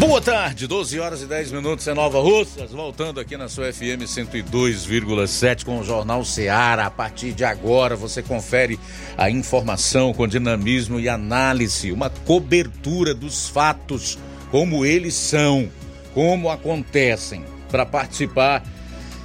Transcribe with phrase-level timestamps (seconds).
[0.00, 4.06] Boa tarde, 12 horas e 10 minutos em Nova Russas, voltando aqui na sua FM
[4.06, 6.86] 102,7 com o Jornal Seara.
[6.86, 8.80] A partir de agora você confere
[9.18, 14.18] a informação com dinamismo e análise, uma cobertura dos fatos
[14.50, 15.68] como eles são,
[16.14, 17.44] como acontecem.
[17.70, 18.64] Para participar,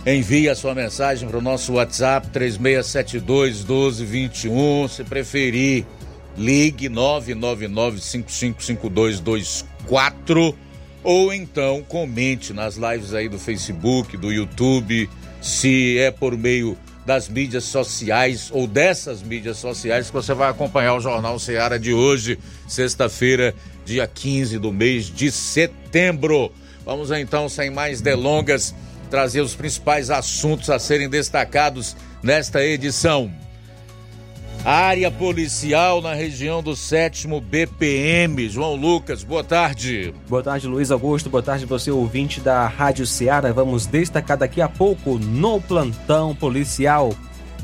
[0.06, 4.90] envie a sua mensagem para o nosso WhatsApp 3672 1221.
[4.90, 5.86] Se preferir,
[6.38, 10.65] ligue 999 555224
[11.06, 15.08] ou então comente nas lives aí do Facebook, do YouTube,
[15.40, 20.96] se é por meio das mídias sociais ou dessas mídias sociais que você vai acompanhar
[20.96, 23.54] o Jornal Seara de hoje, sexta-feira,
[23.86, 26.52] dia 15 do mês de setembro.
[26.84, 28.74] Vamos então, sem mais delongas,
[29.12, 33.32] trazer os principais assuntos a serem destacados nesta edição.
[34.66, 38.50] Área policial na região do sétimo BPM.
[38.50, 40.12] João Lucas, boa tarde.
[40.28, 41.30] Boa tarde, Luiz Augusto.
[41.30, 43.54] Boa tarde, você ouvinte da Rádio Ceará.
[43.54, 47.14] Vamos destacar daqui a pouco no plantão policial.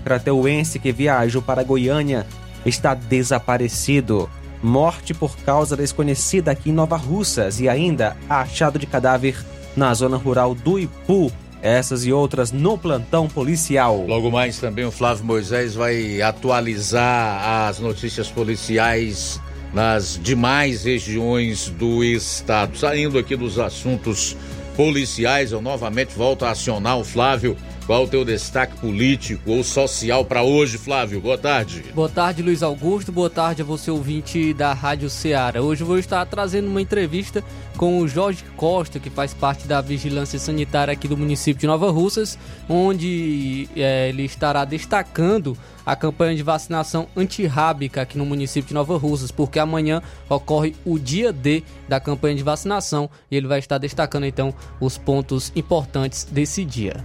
[0.04, 2.28] Crateuense que viajou para Goiânia
[2.68, 4.30] está desaparecido.
[4.62, 9.44] Morte por causa desconhecida aqui em Nova Russas e ainda achado de cadáver
[9.76, 14.06] na zona rural do Ipu, essas e outras no plantão policial.
[14.08, 19.40] Logo mais também o Flávio Moisés vai atualizar as notícias policiais
[19.74, 22.78] nas demais regiões do estado.
[22.78, 24.36] Saindo aqui dos assuntos
[24.76, 30.24] policiais, eu novamente volto a acionar o Flávio qual o teu destaque político ou social
[30.24, 31.20] para hoje, Flávio?
[31.20, 31.84] Boa tarde.
[31.94, 33.12] Boa tarde, Luiz Augusto.
[33.12, 35.62] Boa tarde a você, ouvinte da Rádio Ceará.
[35.62, 37.44] Hoje vou estar trazendo uma entrevista
[37.78, 41.90] com o Jorge Costa, que faz parte da Vigilância Sanitária aqui do município de Nova
[41.92, 42.38] Russas,
[42.70, 48.98] onde é, ele estará destacando a campanha de vacinação antirrábica aqui no município de Nova
[48.98, 53.78] Russas, porque amanhã ocorre o dia D da campanha de vacinação e ele vai estar
[53.78, 57.04] destacando então os pontos importantes desse dia.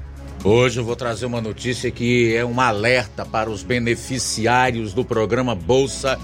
[0.49, 5.57] Hoje eu vou trazer uma notícia que é um alerta para os beneficiários do programa
[5.57, 6.17] Bolsa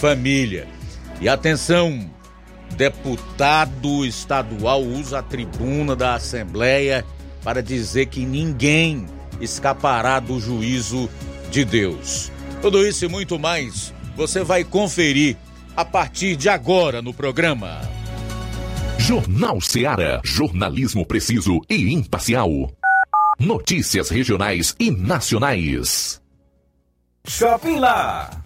[0.00, 0.66] Família.
[1.20, 2.10] E atenção,
[2.76, 7.06] deputado estadual usa a tribuna da Assembleia
[7.44, 9.06] para dizer que ninguém
[9.40, 11.08] escapará do juízo
[11.48, 12.32] de Deus.
[12.60, 15.36] Tudo isso e muito mais você vai conferir
[15.76, 17.80] a partir de agora no programa.
[18.98, 20.20] Jornal Seara.
[20.24, 22.72] Jornalismo preciso e imparcial.
[23.38, 26.20] Notícias regionais e nacionais.
[27.24, 28.30] Shopping Lá.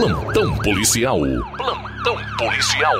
[0.00, 1.20] Plantão policial.
[1.58, 2.94] Plantão policial.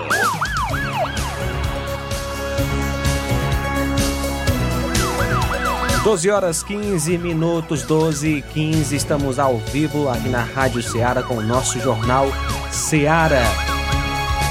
[6.04, 11.38] Doze horas 15 minutos, 12 e 15, estamos ao vivo aqui na Rádio Ceará com
[11.38, 12.26] o nosso jornal
[12.70, 13.44] Ceará.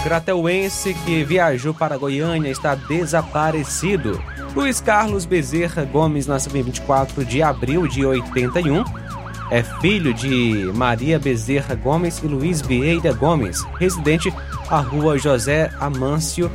[0.03, 4.19] Crateuense que viajou para Goiânia está desaparecido.
[4.55, 8.83] Luiz Carlos Bezerra Gomes nasceu em 24 de abril de 81.
[9.51, 14.31] É filho de Maria Bezerra Gomes e Luiz Vieira Gomes, residente
[14.69, 16.51] à rua José Amâncio,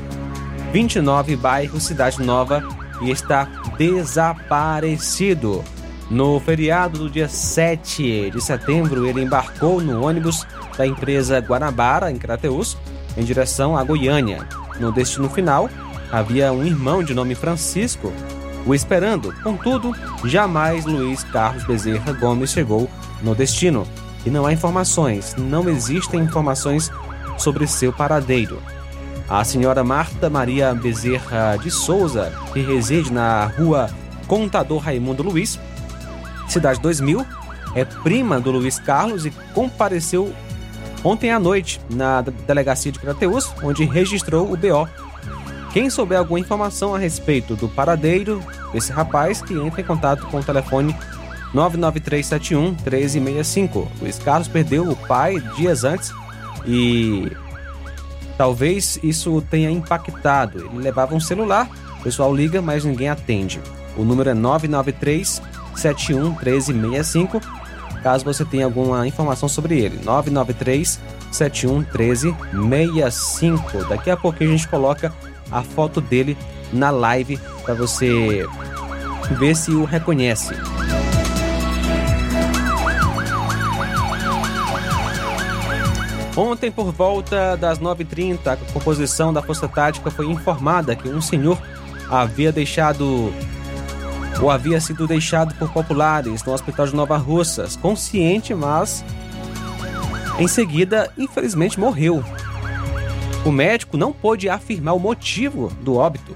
[0.73, 2.62] 29, bairro Cidade Nova,
[3.02, 5.64] e está desaparecido.
[6.08, 10.47] No feriado do dia 7 de setembro, ele embarcou no ônibus
[10.79, 12.76] da empresa Guanabara, em Crateús,
[13.17, 14.47] em direção a Goiânia.
[14.79, 15.69] No destino final,
[16.12, 18.12] havia um irmão de nome Francisco
[18.66, 19.34] o esperando.
[19.43, 19.94] Contudo,
[20.25, 22.88] jamais Luiz Carlos Bezerra Gomes chegou
[23.22, 23.87] no destino.
[24.25, 26.90] E não há informações, não existem informações
[27.37, 28.62] sobre seu paradeiro.
[29.28, 33.90] A senhora Marta Maria Bezerra de Souza, que reside na rua
[34.26, 35.58] Contador Raimundo Luiz,
[36.49, 37.25] Cidade 2000,
[37.75, 40.32] é prima do Luiz Carlos e compareceu
[41.02, 44.88] ontem à noite na delegacia de Crateus, onde registrou o BO.
[45.75, 48.41] Quem souber alguma informação a respeito do paradeiro
[48.73, 50.97] desse rapaz, que entre em contato com o telefone
[51.53, 53.91] 99371 1365.
[54.00, 56.12] Luiz Carlos perdeu o pai dias antes
[56.65, 57.29] e
[58.38, 60.59] talvez isso tenha impactado.
[60.67, 61.69] Ele levava um celular,
[61.99, 63.61] o pessoal liga, mas ninguém atende.
[63.97, 65.43] O número é 993
[65.75, 67.41] 71 1365.
[68.00, 71.00] Caso você tenha alguma informação sobre ele, 993
[71.32, 71.85] 71
[72.53, 73.87] 1365.
[73.88, 75.12] Daqui a pouquinho a gente coloca
[75.50, 76.37] a foto dele
[76.73, 78.46] na live para você
[79.38, 80.55] ver se o reconhece.
[86.37, 91.56] Ontem, por volta das 9h30, a composição da Força Tática foi informada que um senhor
[92.11, 93.32] havia deixado
[94.40, 99.05] ou havia sido deixado por populares no hospital de Nova Russas, consciente, mas
[100.38, 102.25] em seguida, infelizmente, morreu.
[103.44, 106.35] O médico não pôde afirmar o motivo do óbito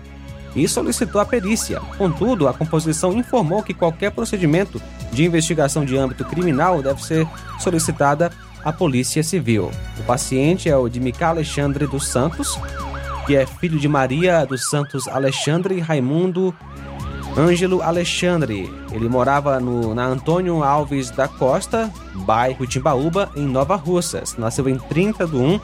[0.54, 1.80] e solicitou a perícia.
[1.96, 4.80] Contudo, a composição informou que qualquer procedimento
[5.12, 7.26] de investigação de âmbito criminal deve ser
[7.58, 8.30] solicitada
[8.64, 9.70] à Polícia Civil.
[9.98, 12.58] O paciente é o de Mica Alexandre dos Santos,
[13.26, 16.54] que é filho de Maria dos Santos Alexandre e Raimundo
[17.36, 18.68] Ângelo Alexandre.
[18.90, 24.36] Ele morava no, na Antônio Alves da Costa, bairro Timbaúba, em Nova Russas.
[24.36, 25.60] Nasceu em 30 de 1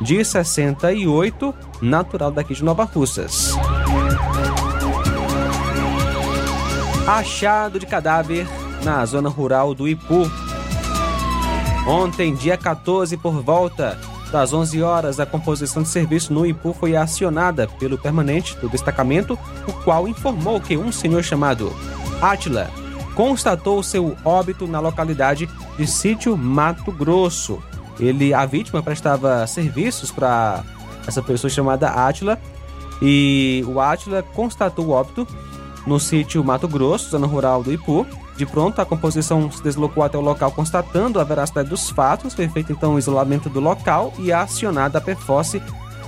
[0.00, 3.54] de 68, natural daqui de Nova Russas.
[7.06, 8.46] Achado de cadáver
[8.82, 10.30] na zona rural do Ipu.
[11.86, 13.98] Ontem, dia 14, por volta
[14.32, 19.38] das 11 horas, a composição de serviço no Ipu foi acionada pelo permanente do destacamento,
[19.66, 21.72] o qual informou que um senhor chamado
[22.20, 22.70] Átila
[23.14, 25.48] constatou seu óbito na localidade
[25.78, 27.62] de Sítio Mato Grosso.
[27.98, 30.62] Ele, a vítima prestava serviços para
[31.06, 32.38] essa pessoa chamada Átila
[33.00, 35.26] e o Átila constatou o óbito
[35.86, 38.06] no sítio Mato Grosso, zona rural do Ipu.
[38.36, 42.34] De pronto, a composição se deslocou até o local constatando a veracidade dos fatos.
[42.34, 45.62] Foi feito então o isolamento do local e acionada a PFOSSE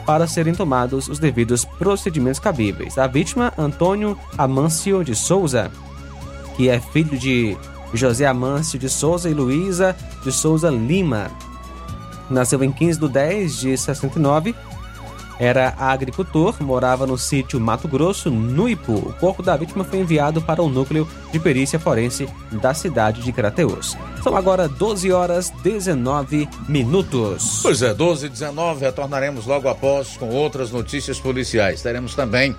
[0.04, 2.98] para serem tomados os devidos procedimentos cabíveis.
[2.98, 5.70] A vítima, Antônio Amâncio de Souza,
[6.56, 7.56] que é filho de
[7.94, 11.30] José Amâncio de Souza e Luísa de Souza Lima.
[12.30, 14.54] Nasceu em 15 de 10 de 69
[15.38, 18.94] era agricultor, morava no sítio Mato Grosso, no Ipu.
[18.94, 23.32] O corpo da vítima foi enviado para o núcleo de perícia forense da cidade de
[23.32, 23.96] Crateus.
[24.22, 27.60] São agora 12 horas 19 minutos.
[27.62, 31.82] Pois é, 12 e 19, retornaremos logo após com outras notícias policiais.
[31.82, 32.56] Teremos também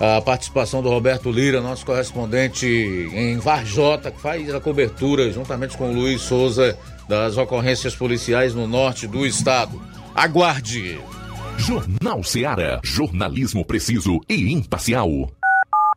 [0.00, 5.90] a participação do Roberto Lira, nosso correspondente em Varjota, que faz a cobertura juntamente com
[5.90, 6.76] o Luiz Souza
[7.12, 9.78] das ocorrências policiais no norte do estado.
[10.14, 10.98] Aguarde!
[11.58, 12.80] Jornal Seara.
[12.82, 15.30] Jornalismo preciso e imparcial.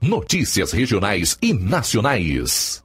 [0.01, 2.84] Notícias regionais e nacionais.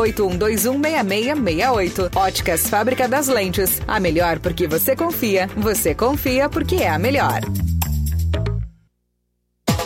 [0.00, 2.16] 981216668.
[2.16, 3.80] Óticas Fábrica das Lentes.
[3.86, 5.48] A melhor porque você confia.
[5.56, 7.40] Você confia porque é a melhor.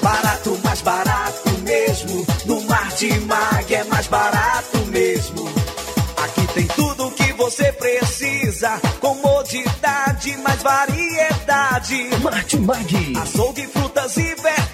[0.02, 2.24] Barato, mais barato mesmo.
[2.46, 5.48] No Martimag é mais barato mesmo.
[6.22, 8.78] Aqui tem tudo o que você precisa.
[9.00, 12.08] Comodidade, mais variedade.
[12.22, 13.16] Martimag.
[13.16, 14.73] Açougue, frutas e verduras.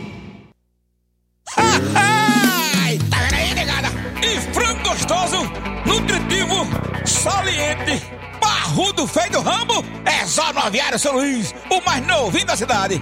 [1.55, 3.89] Tá vendo aí, negada?
[4.21, 5.37] E frango gostoso,
[5.85, 6.67] nutritivo,
[7.05, 8.01] saliente,
[8.39, 13.01] barrudo feio do ramo, é só no Aviário São Luís, o mais novinho da cidade.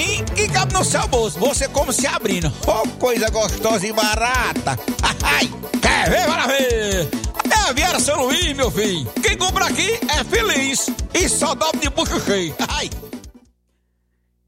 [0.00, 1.38] precinho que cabe no seu bolso.
[1.38, 2.52] Você come se abrindo.
[2.66, 4.78] Oh, coisa gostosa e barata.
[5.22, 5.48] Ai,
[5.80, 6.26] quer ver?
[6.26, 7.08] Bora ver.
[7.50, 9.06] É a Viera São Luís, meu filho.
[9.22, 10.88] Quem compra aqui é feliz.
[11.12, 12.54] E só dobra de bucho cheio.
[12.68, 12.88] Ai.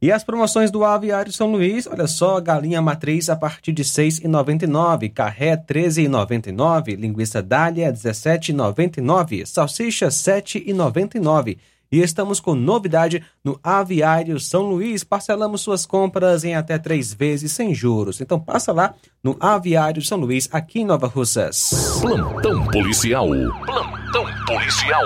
[0.00, 3.88] E as promoções do Aviário São Luís, olha só, galinha matriz a partir de R$
[3.88, 11.56] 6,99, carré R$ 13,99, linguiça dália R$ 17,99, salsicha R$ 7,99.
[11.92, 15.04] E estamos com novidade no Aviário São Luís.
[15.04, 18.18] Parcelamos suas compras em até três vezes sem juros.
[18.18, 21.98] Então passa lá no Aviário São Luís, aqui em Nova Russas.
[22.00, 23.28] Plantão policial.
[23.28, 25.04] Plantão policial.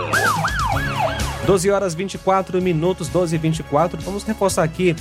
[1.45, 4.00] 12 horas 24 minutos, 12 e 24.
[4.02, 4.95] Vamos reforçar aqui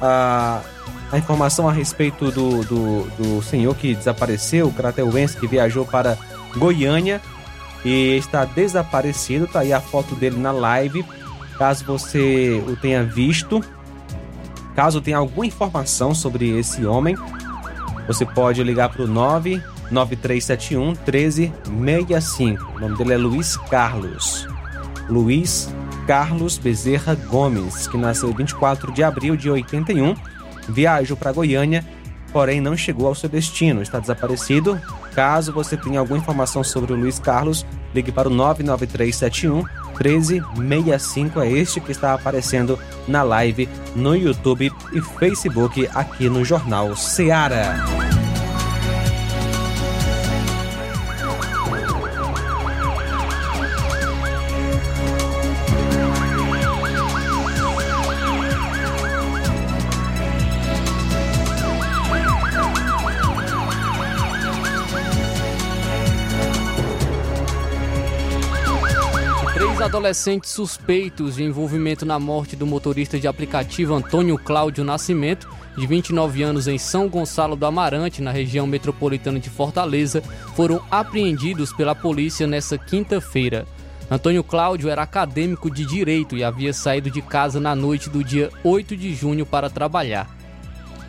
[0.00, 0.62] a,
[1.10, 6.16] a informação a respeito do, do, do senhor que desapareceu, o crateuense que viajou para
[6.56, 7.20] Goiânia
[7.84, 9.48] e está desaparecido.
[9.48, 11.04] Tá aí a foto dele na live.
[11.58, 13.62] Caso você o tenha visto,
[14.74, 17.16] caso tenha alguma informação sobre esse homem,
[18.06, 20.94] você pode ligar para o 99371
[21.70, 22.76] 1365.
[22.76, 24.46] O nome dele é Luiz Carlos.
[25.08, 25.72] Luiz
[26.06, 30.14] Carlos Bezerra Gomes, que nasceu em 24 de abril de 81,
[30.68, 31.84] viajou para Goiânia,
[32.32, 34.80] porém não chegou ao seu destino, está desaparecido.
[35.14, 41.50] Caso você tenha alguma informação sobre o Luiz Carlos, ligue para o 99371 1365, é
[41.50, 48.13] este que está aparecendo na live no YouTube e Facebook aqui no Jornal Seara.
[69.94, 75.48] Adolescentes suspeitos de envolvimento na morte do motorista de aplicativo Antônio Cláudio Nascimento,
[75.78, 80.20] de 29 anos, em São Gonçalo do Amarante, na região metropolitana de Fortaleza,
[80.56, 83.68] foram apreendidos pela polícia nesta quinta-feira.
[84.10, 88.50] Antônio Cláudio era acadêmico de direito e havia saído de casa na noite do dia
[88.64, 90.28] 8 de junho para trabalhar.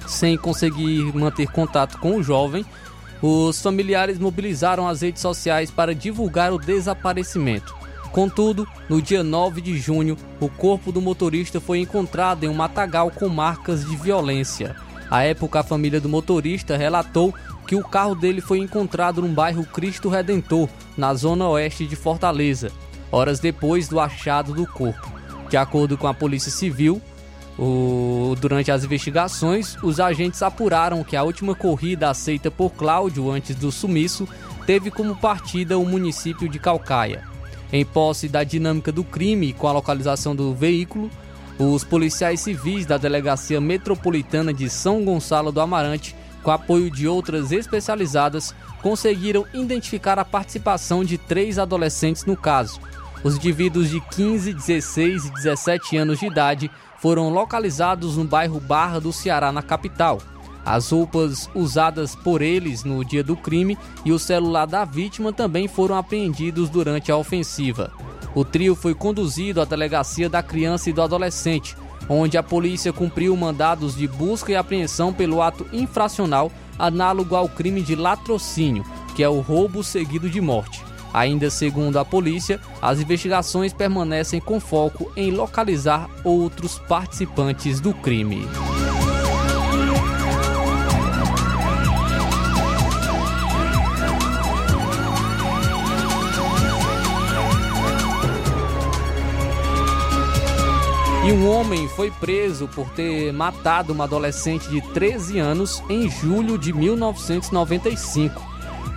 [0.05, 2.63] Sem conseguir manter contato com o jovem,
[3.19, 7.84] os familiares mobilizaram as redes sociais para divulgar o desaparecimento.
[8.15, 13.11] Contudo, no dia 9 de junho, o corpo do motorista foi encontrado em um matagal
[13.11, 14.73] com marcas de violência.
[15.11, 17.35] À época, a família do motorista relatou
[17.67, 22.71] que o carro dele foi encontrado no bairro Cristo Redentor, na zona oeste de Fortaleza,
[23.11, 25.11] horas depois do achado do corpo.
[25.49, 27.01] De acordo com a Polícia Civil,
[27.59, 33.57] o- durante as investigações, os agentes apuraram que a última corrida aceita por Cláudio antes
[33.57, 34.25] do sumiço
[34.65, 37.34] teve como partida o município de Calcaia.
[37.75, 41.11] Em posse da dinâmica do crime com a localização do veículo,
[41.59, 47.51] os policiais civis da Delegacia Metropolitana de São Gonçalo do Amarante, com apoio de outras
[47.51, 52.79] especializadas, conseguiram identificar a participação de três adolescentes no caso.
[53.25, 59.01] Os indivíduos de 15, 16 e 17 anos de idade foram localizados no bairro Barra
[59.01, 60.21] do Ceará, na capital.
[60.65, 65.67] As roupas usadas por eles no dia do crime e o celular da vítima também
[65.67, 67.91] foram apreendidos durante a ofensiva.
[68.33, 71.77] O trio foi conduzido à delegacia da criança e do adolescente,
[72.09, 77.81] onde a polícia cumpriu mandados de busca e apreensão pelo ato infracional análogo ao crime
[77.81, 78.83] de latrocínio,
[79.15, 80.83] que é o roubo seguido de morte.
[81.13, 88.45] Ainda segundo a polícia, as investigações permanecem com foco em localizar outros participantes do crime.
[101.25, 106.55] E um homem foi preso por ter matado uma adolescente de 13 anos em julho
[106.55, 108.39] de 1995.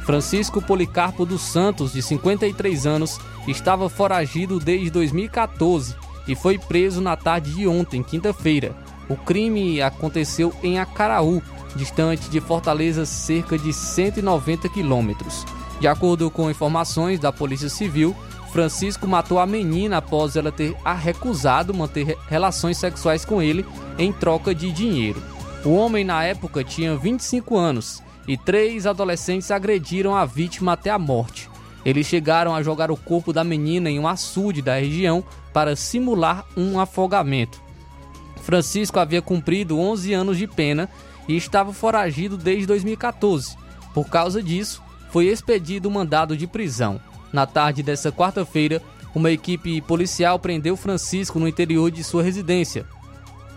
[0.04, 7.16] Francisco Policarpo dos Santos, de 53 anos, estava foragido desde 2014 e foi preso na
[7.16, 8.76] tarde de ontem, quinta-feira.
[9.08, 11.42] O crime aconteceu em Acaraú,
[11.74, 15.46] distante de Fortaleza cerca de 190 quilômetros.
[15.80, 18.14] De acordo com informações da Polícia Civil,
[18.62, 23.64] Francisco matou a menina após ela ter a recusado manter re- relações sexuais com ele
[23.96, 25.22] em troca de dinheiro.
[25.64, 30.98] O homem na época tinha 25 anos e três adolescentes agrediram a vítima até a
[30.98, 31.48] morte.
[31.84, 36.44] Eles chegaram a jogar o corpo da menina em um açude da região para simular
[36.56, 37.62] um afogamento.
[38.42, 40.88] Francisco havia cumprido 11 anos de pena
[41.28, 43.56] e estava foragido desde 2014.
[43.94, 47.00] Por causa disso, foi expedido o mandado de prisão.
[47.32, 48.82] Na tarde dessa quarta-feira,
[49.14, 52.86] uma equipe policial prendeu Francisco no interior de sua residência,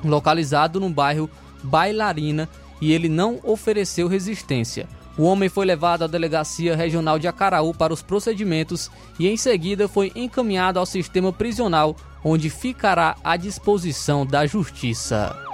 [0.04, 1.30] localizado no bairro
[1.64, 2.50] Bailarina,
[2.82, 4.88] e ele não ofereceu resistência.
[5.18, 9.88] O homem foi levado à delegacia regional de Acaraú para os procedimentos e em seguida
[9.88, 15.51] foi encaminhado ao sistema prisional, onde ficará à disposição da justiça.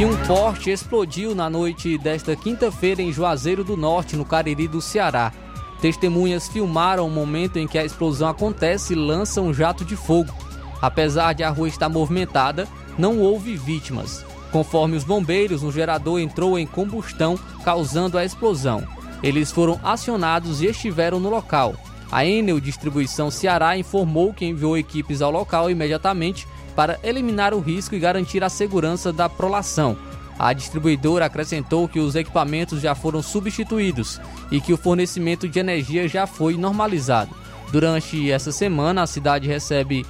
[0.00, 4.80] E um porte explodiu na noite desta quinta-feira em Juazeiro do Norte, no Cariri do
[4.80, 5.30] Ceará.
[5.78, 10.32] Testemunhas filmaram o momento em que a explosão acontece e lançam um jato de fogo.
[10.80, 14.24] Apesar de a rua estar movimentada, não houve vítimas.
[14.50, 18.82] Conforme os bombeiros, um gerador entrou em combustão, causando a explosão.
[19.22, 21.74] Eles foram acionados e estiveram no local.
[22.10, 27.94] A Enel Distribuição Ceará informou que enviou equipes ao local imediatamente para eliminar o risco
[27.94, 29.96] e garantir a segurança da prolação.
[30.38, 34.18] A distribuidora acrescentou que os equipamentos já foram substituídos
[34.50, 37.34] e que o fornecimento de energia já foi normalizado.
[37.70, 40.06] Durante essa semana, a cidade recebe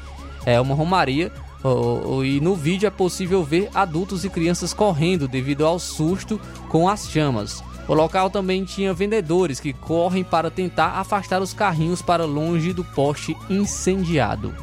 [0.46, 1.32] é, uma romaria
[2.24, 7.10] e no vídeo é possível ver adultos e crianças correndo devido ao susto com as
[7.10, 7.62] chamas.
[7.86, 12.84] O local também tinha vendedores que correm para tentar afastar os carrinhos para longe do
[12.84, 14.54] poste incendiado.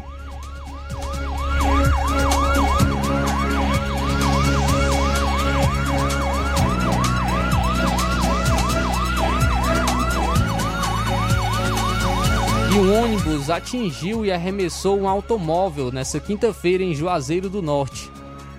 [12.77, 18.11] Um ônibus atingiu e arremessou um automóvel nesta quinta-feira em Juazeiro do Norte.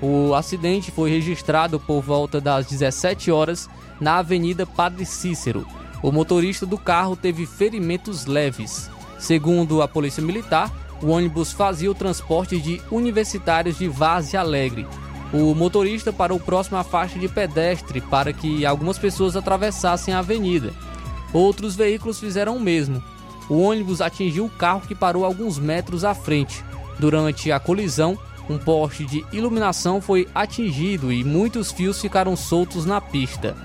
[0.02, 5.64] O acidente foi registrado por volta das 17 horas na Avenida Padre Cícero.
[6.02, 8.90] O motorista do carro teve ferimentos leves.
[9.20, 14.85] Segundo a Polícia Militar, o ônibus fazia o transporte de universitários de Vaz Alegre.
[15.33, 20.72] O motorista parou próximo à faixa de pedestre para que algumas pessoas atravessassem a avenida.
[21.33, 23.00] Outros veículos fizeram o mesmo.
[23.48, 26.64] O ônibus atingiu o carro que parou alguns metros à frente.
[26.98, 33.00] Durante a colisão, um poste de iluminação foi atingido e muitos fios ficaram soltos na
[33.00, 33.56] pista.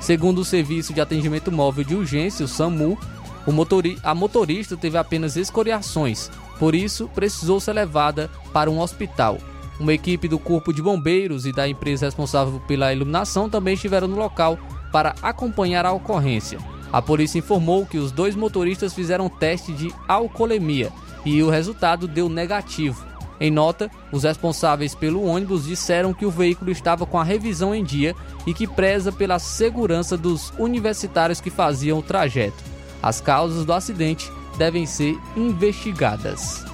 [0.00, 2.98] Segundo o Serviço de Atendimento Móvel de Urgência, o SAMU,
[3.46, 9.38] o motori a motorista teve apenas escoriações, por isso precisou ser levada para um hospital.
[9.80, 14.16] Uma equipe do Corpo de Bombeiros e da empresa responsável pela iluminação também estiveram no
[14.16, 14.58] local
[14.92, 16.58] para acompanhar a ocorrência.
[16.92, 20.90] A polícia informou que os dois motoristas fizeram teste de alcoolemia
[21.24, 23.06] e o resultado deu negativo.
[23.40, 27.84] Em nota, os responsáveis pelo ônibus disseram que o veículo estava com a revisão em
[27.84, 28.14] dia
[28.46, 32.64] e que preza pela segurança dos universitários que faziam o trajeto.
[33.00, 36.67] As causas do acidente devem ser investigadas.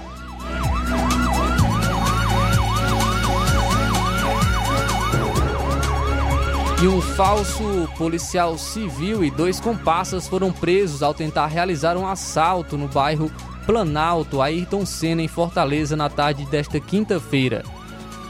[6.83, 12.77] E um falso policial civil e dois comparsas foram presos ao tentar realizar um assalto
[12.77, 13.31] no bairro
[13.65, 17.65] Planalto, Ayrton Senna, em Fortaleza, na tarde desta quinta-feira.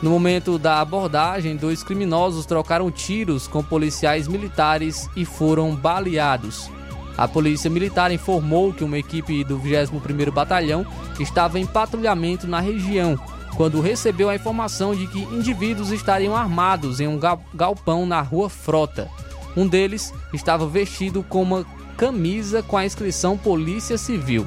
[0.00, 6.70] No momento da abordagem, dois criminosos trocaram tiros com policiais militares e foram baleados.
[7.16, 10.86] A Polícia Militar informou que uma equipe do 21º Batalhão
[11.18, 13.18] estava em patrulhamento na região
[13.56, 17.18] quando recebeu a informação de que indivíduos estariam armados em um
[17.54, 19.08] galpão na rua Frota.
[19.56, 21.64] Um deles estava vestido com uma
[21.96, 24.46] camisa com a inscrição Polícia Civil.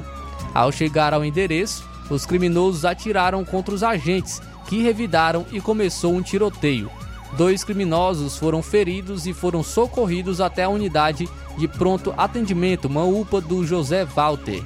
[0.54, 6.22] Ao chegar ao endereço, os criminosos atiraram contra os agentes, que revidaram e começou um
[6.22, 6.90] tiroteio.
[7.36, 13.40] Dois criminosos foram feridos e foram socorridos até a unidade de pronto atendimento, uma UPA
[13.40, 14.62] do José Walter.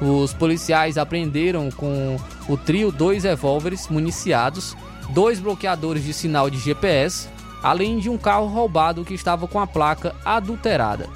[0.00, 2.16] Os policiais apreenderam com
[2.48, 4.76] o trio dois revólveres municiados,
[5.10, 7.28] dois bloqueadores de sinal de GPS,
[7.62, 11.08] além de um carro roubado que estava com a placa adulterada.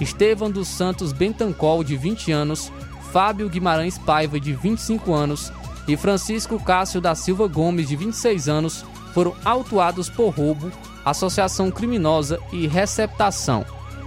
[0.00, 2.72] Estevam dos Santos Bentancol, de 20 anos,
[3.12, 5.52] Fábio Guimarães Paiva, de 25 anos,
[5.88, 10.70] e Francisco Cássio da Silva Gomes, de 26 anos, foram autuados por roubo,
[11.04, 13.66] associação criminosa e receptação.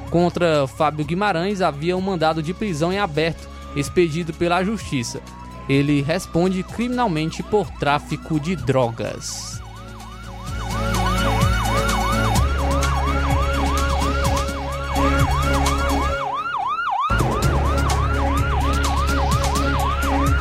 [0.10, 5.22] Contra Fábio Guimarães havia um mandado de prisão em aberto expedido pela Justiça.
[5.68, 9.62] Ele responde criminalmente por tráfico de drogas.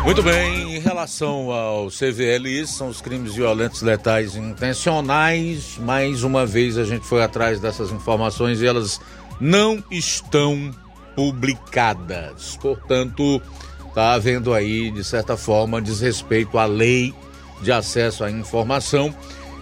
[0.05, 5.79] Muito bem, em relação ao CVLI, são os crimes violentos letais intencionais.
[5.79, 9.01] Mais uma vez a gente foi atrás dessas informações e elas
[9.41, 10.73] não estão
[11.15, 12.57] publicadas.
[12.61, 13.41] Portanto,
[13.89, 17.15] está havendo aí, de certa forma, desrespeito à lei
[17.61, 19.15] de acesso à informação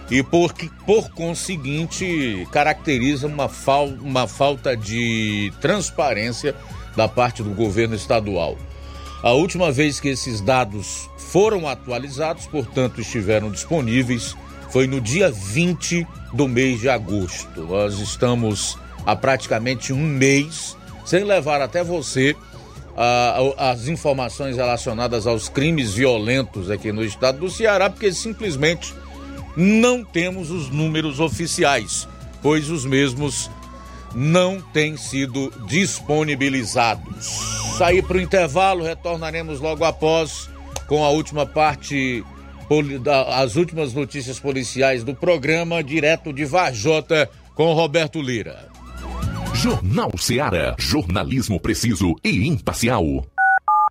[0.09, 0.53] e por,
[0.85, 6.55] por conseguinte caracteriza uma, fal, uma falta de transparência
[6.95, 8.57] da parte do governo estadual.
[9.23, 14.35] A última vez que esses dados foram atualizados, portanto, estiveram disponíveis,
[14.69, 17.61] foi no dia 20 do mês de agosto.
[17.61, 22.35] Nós estamos há praticamente um mês sem levar até você
[23.57, 28.93] as informações relacionadas aos crimes violentos aqui no estado do Ceará, porque simplesmente
[29.55, 32.07] não temos os números oficiais,
[32.41, 33.49] pois os mesmos
[34.13, 37.25] não têm sido disponibilizados.
[37.77, 40.49] Sair para o intervalo, retornaremos logo após
[40.87, 42.23] com a última parte,
[43.33, 48.70] as últimas notícias policiais do programa, direto de Vajota, com Roberto Lira.
[49.61, 50.75] Jornal Seara.
[50.79, 53.05] Jornalismo preciso e imparcial.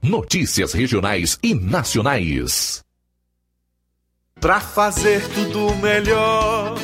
[0.03, 2.83] Notícias regionais e nacionais.
[4.41, 6.75] Pra fazer tudo melhor,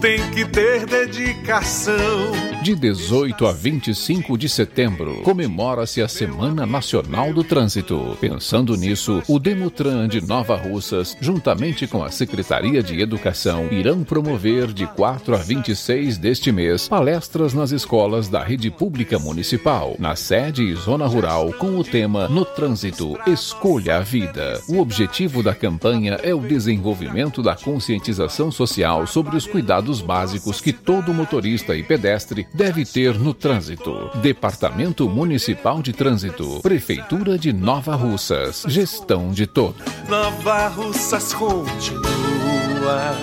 [0.00, 2.47] tem que ter dedicação.
[2.60, 8.18] De 18 a 25 de setembro, comemora-se a Semana Nacional do Trânsito.
[8.20, 14.72] Pensando nisso, o Demutran de Nova Russas, juntamente com a Secretaria de Educação, irão promover
[14.72, 20.64] de 4 a 26 deste mês palestras nas escolas da rede pública municipal, na sede
[20.64, 24.60] e zona rural, com o tema No Trânsito, Escolha a Vida.
[24.68, 30.72] O objetivo da campanha é o desenvolvimento da conscientização social sobre os cuidados básicos que
[30.72, 34.10] todo motorista e pedestre deve ter no trânsito.
[34.16, 39.82] Departamento Municipal de Trânsito, Prefeitura de Nova Russas, gestão de todos.
[40.08, 43.14] Nova Russas continua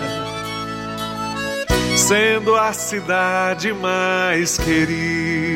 [1.96, 5.56] sendo a cidade mais querida.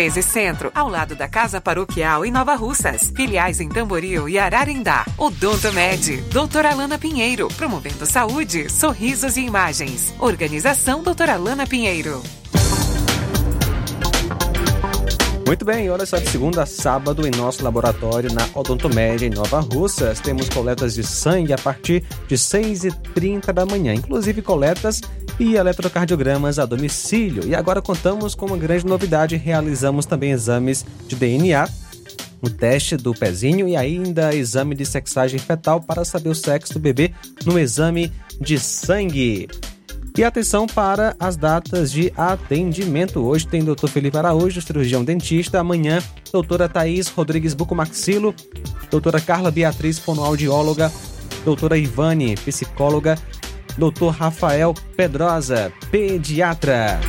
[0.01, 3.11] 1213 Centro, ao lado da Casa Paroquial em Nova Russas.
[3.15, 5.05] Filiais em Tamboril e Ararindá.
[5.17, 10.13] Odonto Med, doutora Alana Pinheiro, promovendo saúde, sorrisos e imagens.
[10.19, 12.23] Organização doutora Alana Pinheiro.
[15.51, 19.59] Muito bem, olha só, de segunda a sábado em nosso laboratório na Odontomed em Nova
[19.59, 25.01] Russas, temos coletas de sangue a partir de 6h30 da manhã, inclusive coletas
[25.37, 27.45] e eletrocardiogramas a domicílio.
[27.45, 31.67] E agora contamos com uma grande novidade, realizamos também exames de DNA,
[32.41, 36.79] o teste do pezinho e ainda exame de sexagem fetal para saber o sexo do
[36.79, 37.11] bebê
[37.45, 38.09] no exame
[38.39, 39.49] de sangue.
[40.17, 43.21] E atenção para as datas de atendimento.
[43.21, 43.87] Hoje tem Dr.
[43.87, 45.59] Felipe Araújo, cirurgião dentista.
[45.59, 48.35] Amanhã, doutora Thaís Rodrigues Bucomaxilo,
[48.89, 50.91] doutora Carla Beatriz, fonoaudióloga,
[51.45, 53.17] doutora Ivane, psicóloga,
[53.77, 56.99] doutor Rafael Pedrosa, pediatra.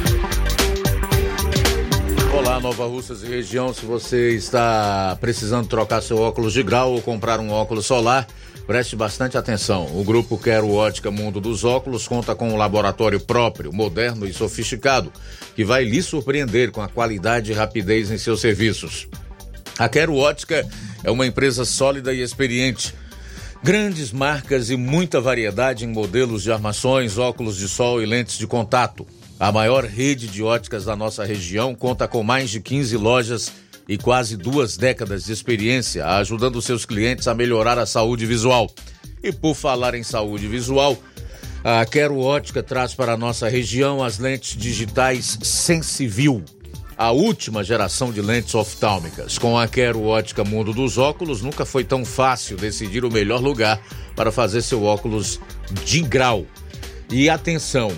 [2.33, 3.75] Olá, Nova Russas e região.
[3.75, 8.29] Se você está precisando trocar seu óculos de grau ou comprar um óculos solar,
[8.73, 9.85] preste bastante atenção.
[9.95, 15.13] O grupo Quero Ótica Mundo dos Óculos conta com um laboratório próprio, moderno e sofisticado,
[15.55, 19.07] que vai lhe surpreender com a qualidade e rapidez em seus serviços.
[19.79, 20.67] A Quero Ótica
[21.05, 22.95] é uma empresa sólida e experiente.
[23.63, 28.47] Grandes marcas e muita variedade em modelos de armações, óculos de sol e lentes de
[28.47, 29.07] contato.
[29.39, 33.53] A maior rede de óticas da nossa região conta com mais de 15 lojas
[33.89, 38.71] e quase duas décadas de experiência ajudando seus clientes a melhorar a saúde visual.
[39.23, 40.99] E por falar em saúde visual,
[41.65, 46.45] a Quero Ótica traz para a nossa região as lentes digitais Sensivil,
[46.99, 49.39] a última geração de lentes oftálmicas.
[49.39, 53.81] Com a Quero Ótica Mundo dos Óculos, nunca foi tão fácil decidir o melhor lugar
[54.17, 55.41] para fazer seu óculos
[55.85, 56.45] de grau.
[57.09, 57.93] E atenção,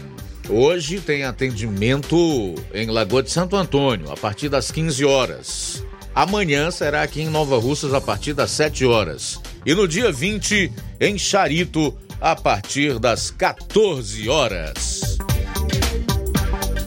[0.48, 5.84] Hoje tem atendimento em Lagoa de Santo Antônio, a partir das 15 horas.
[6.14, 9.40] Amanhã será aqui em Nova Russas, a partir das 7 horas.
[9.64, 15.16] E no dia 20, em Charito, a partir das 14 horas.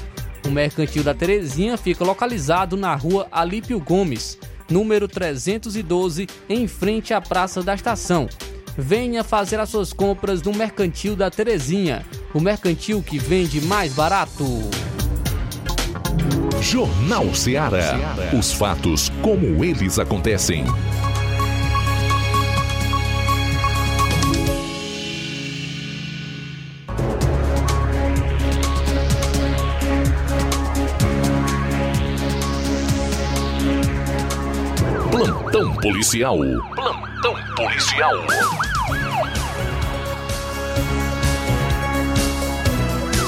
[0.45, 4.37] O Mercantil da Terezinha fica localizado na rua Alípio Gomes,
[4.69, 8.29] número 312, em frente à Praça da Estação.
[8.77, 14.45] Venha fazer as suas compras no Mercantil da Terezinha, o mercantil que vende mais barato.
[16.61, 17.99] Jornal Ceará.
[18.37, 20.63] Os fatos como eles acontecem.
[35.11, 36.37] Plantão policial.
[36.37, 38.15] Plantão policial.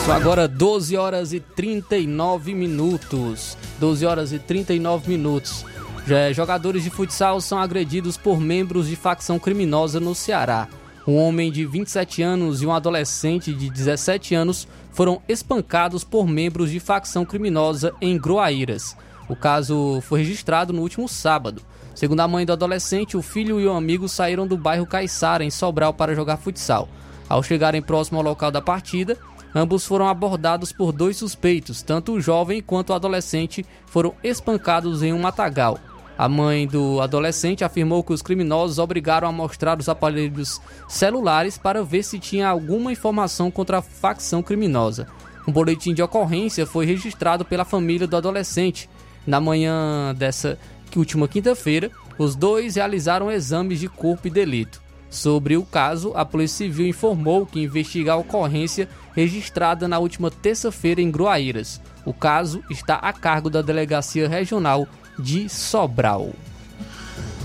[0.04, 3.56] São agora 12 horas e 39 minutos.
[3.80, 5.64] 12 horas e 39 minutos.
[6.08, 10.68] Já, jogadores de futsal são agredidos por membros de facção criminosa no Ceará.
[11.08, 16.72] Um homem de 27 anos e um adolescente de 17 anos foram espancados por membros
[16.72, 18.98] de facção criminosa em Groaíras.
[19.30, 21.62] O caso foi registrado no último sábado.
[21.96, 25.52] Segundo a mãe do adolescente, o filho e o amigo saíram do bairro Caiçara, em
[25.52, 26.90] Sobral, para jogar futsal.
[27.30, 29.18] Ao chegarem próximo ao local da partida,
[29.54, 35.14] ambos foram abordados por dois suspeitos, tanto o jovem quanto o adolescente foram espancados em
[35.14, 35.80] um matagal.
[36.18, 41.84] A mãe do adolescente afirmou que os criminosos obrigaram a mostrar os aparelhos celulares para
[41.84, 45.08] ver se tinha alguma informação contra a facção criminosa.
[45.48, 48.90] Um boletim de ocorrência foi registrado pela família do adolescente.
[49.26, 50.60] Na manhã dessa
[51.00, 54.82] última quinta-feira, os dois realizaram exames de corpo e delito.
[55.10, 61.02] Sobre o caso, a Polícia Civil informou que investiga a ocorrência registrada na última terça-feira
[61.02, 61.80] em Groaíras.
[62.04, 64.88] O caso está a cargo da Delegacia Regional
[65.20, 66.34] de Sobral.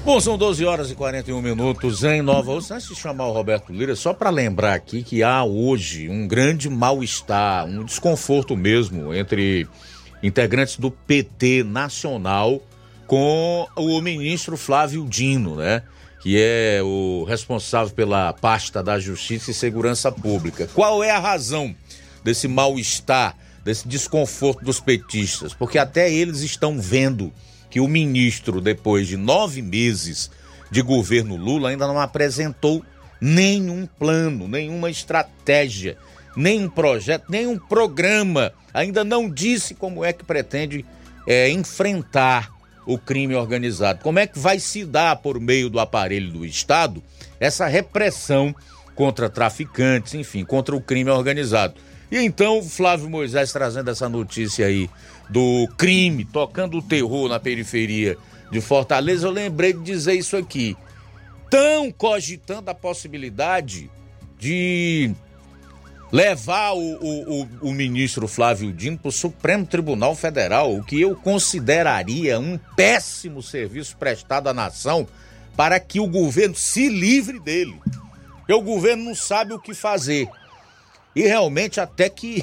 [0.03, 2.77] Bom, são 12 horas e 41 minutos em Nova Rússia.
[2.77, 6.71] Antes de chamar o Roberto Lira, só para lembrar aqui que há hoje um grande
[6.71, 9.69] mal-estar, um desconforto mesmo entre
[10.23, 12.63] integrantes do PT nacional
[13.09, 15.83] com o ministro Flávio Dino, né?
[16.21, 20.69] Que é o responsável pela pasta da Justiça e Segurança Pública.
[20.75, 21.75] Qual é a razão
[22.23, 25.55] desse mal-estar, desse desconforto dos petistas?
[25.55, 27.33] Porque até eles estão vendo
[27.71, 30.31] que o ministro, depois de nove meses
[30.71, 32.85] de governo Lula, ainda não apresentou
[33.19, 35.97] nenhum plano, nenhuma estratégia,
[36.37, 40.85] nenhum projeto, nenhum programa, ainda não disse como é que pretende
[41.27, 42.58] é, enfrentar
[42.89, 44.01] o crime organizado.
[44.03, 47.03] Como é que vai se dar por meio do aparelho do Estado
[47.39, 48.55] essa repressão
[48.95, 51.75] contra traficantes, enfim, contra o crime organizado?
[52.11, 54.89] E então, Flávio Moisés trazendo essa notícia aí
[55.29, 58.17] do crime, tocando o terror na periferia
[58.51, 60.75] de Fortaleza, eu lembrei de dizer isso aqui.
[61.51, 63.91] Tão cogitando a possibilidade
[64.39, 65.15] de
[66.11, 71.15] levar o, o, o, ministro Flávio Dino para o Supremo Tribunal Federal, o que eu
[71.15, 75.07] consideraria um péssimo serviço prestado à nação
[75.57, 77.79] para que o governo se livre dele.
[78.39, 80.29] Porque o governo não sabe o que fazer.
[81.15, 82.43] E realmente até que,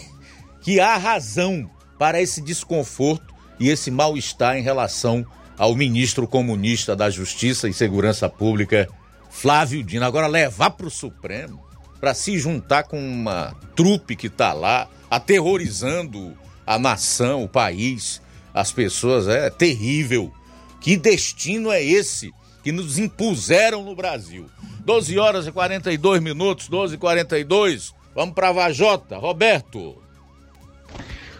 [0.62, 5.25] que há razão para esse desconforto e esse mal-estar em relação
[5.58, 8.88] ao ministro comunista da Justiça e Segurança Pública,
[9.30, 10.06] Flávio Dino.
[10.06, 11.64] Agora levar para o Supremo
[12.06, 18.22] para se juntar com uma trupe que está lá aterrorizando a nação, o país,
[18.54, 20.32] as pessoas, é terrível.
[20.80, 22.32] Que destino é esse
[22.63, 24.46] que nos impuseram no Brasil?
[24.82, 27.91] 12 horas e 42 minutos, 12 e 42.
[28.13, 30.00] Vamos para Vajota, Roberto.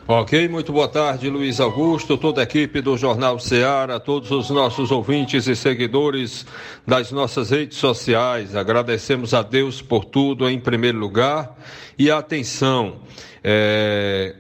[0.07, 4.91] Ok, muito boa tarde, Luiz Augusto, toda a equipe do Jornal Ceará, todos os nossos
[4.91, 6.45] ouvintes e seguidores
[6.85, 8.55] das nossas redes sociais.
[8.55, 11.57] Agradecemos a Deus por tudo em primeiro lugar.
[11.97, 12.97] E atenção,
[13.43, 14.35] é,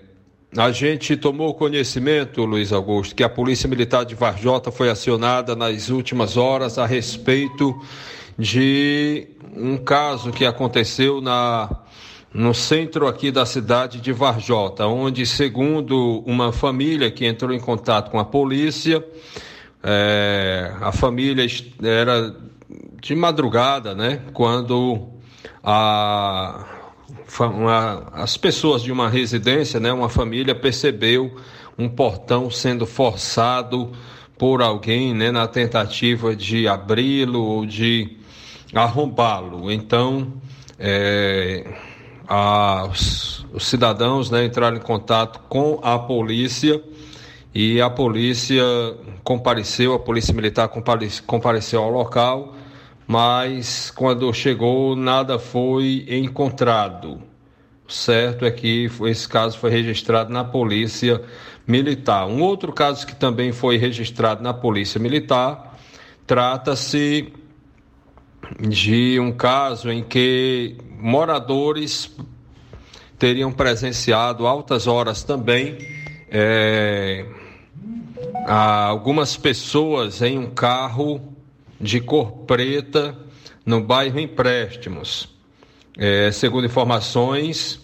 [0.55, 5.89] a gente tomou conhecimento, Luiz Augusto, que a Polícia Militar de Varjota foi acionada nas
[5.89, 7.75] últimas horas a respeito
[8.37, 11.84] de um caso que aconteceu na
[12.35, 18.11] no centro aqui da cidade de Varjota, onde, segundo uma família que entrou em contato
[18.11, 19.01] com a polícia,
[19.81, 21.47] é, a família
[21.81, 22.35] era
[23.01, 24.21] de madrugada, né?
[24.33, 25.07] Quando
[25.63, 26.65] a,
[27.39, 29.93] uma, as pessoas de uma residência, né?
[29.93, 31.37] Uma família percebeu
[31.77, 33.93] um portão sendo forçado
[34.37, 35.31] por alguém, né?
[35.31, 38.17] Na tentativa de abri-lo ou de
[38.73, 39.71] arrombá-lo.
[39.71, 40.33] Então,
[40.77, 41.94] é,
[42.29, 46.81] os cidadãos né, entraram em contato com a polícia
[47.53, 48.63] e a polícia
[49.23, 50.69] compareceu, a polícia militar
[51.25, 52.55] compareceu ao local,
[53.07, 57.21] mas quando chegou nada foi encontrado.
[57.87, 61.21] Certo é que esse caso foi registrado na polícia
[61.67, 62.27] militar.
[62.27, 65.77] Um outro caso que também foi registrado na polícia militar
[66.25, 67.31] trata-se
[68.59, 72.15] de um caso em que moradores
[73.17, 75.77] teriam presenciado altas horas também
[76.29, 77.25] é,
[78.45, 81.21] algumas pessoas em um carro
[81.79, 83.15] de cor preta
[83.65, 85.33] no bairro Empréstimos.
[85.97, 87.81] É, segundo informações,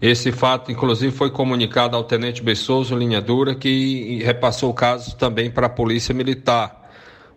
[0.00, 5.50] esse fato, inclusive, foi comunicado ao Tenente Bessoso Linha Dura, que repassou o caso também
[5.50, 6.81] para a Polícia Militar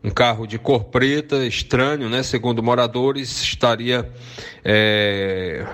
[0.04, 2.24] um carro de cor preta, estranho, né?
[2.24, 4.12] Segundo moradores, estaria
[4.64, 5.66] é,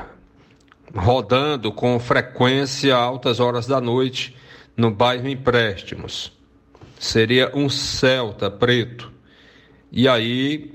[0.96, 4.36] rodando com frequência altas horas da noite
[4.76, 6.32] no bairro Empréstimos.
[7.00, 9.12] Seria um Celta preto.
[9.92, 10.72] E aí,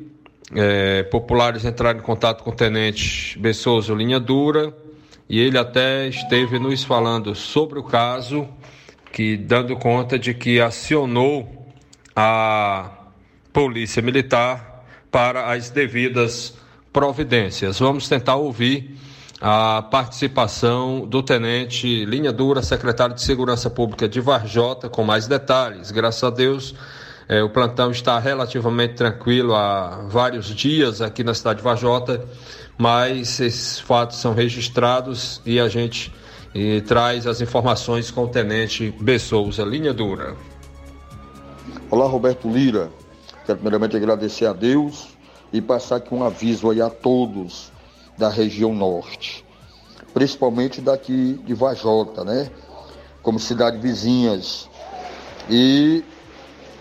[0.54, 4.74] é, populares entraram em contato com o tenente Bessoso Linha Dura
[5.28, 8.48] e ele até esteve nos falando sobre o caso,
[9.12, 11.66] que dando conta de que acionou
[12.14, 12.95] a
[13.56, 16.52] Polícia Militar para as devidas
[16.92, 17.78] providências.
[17.78, 18.98] Vamos tentar ouvir
[19.40, 25.90] a participação do tenente Linha Dura, secretário de Segurança Pública de Varjota, com mais detalhes.
[25.90, 26.74] Graças a Deus,
[27.26, 32.26] eh, o plantão está relativamente tranquilo há vários dias aqui na cidade de Varjota,
[32.76, 36.12] mas esses fatos são registrados e a gente
[36.54, 39.64] eh, traz as informações com o tenente Bessouza.
[39.64, 40.36] Linha Dura.
[41.90, 42.90] Olá, Roberto Lira.
[43.46, 45.06] Quero primeiramente agradecer a Deus
[45.52, 47.70] e passar aqui um aviso aí a todos
[48.18, 49.44] da região norte,
[50.12, 52.50] principalmente daqui de Vajota, né?
[53.22, 54.68] Como cidades vizinhas.
[55.48, 56.02] E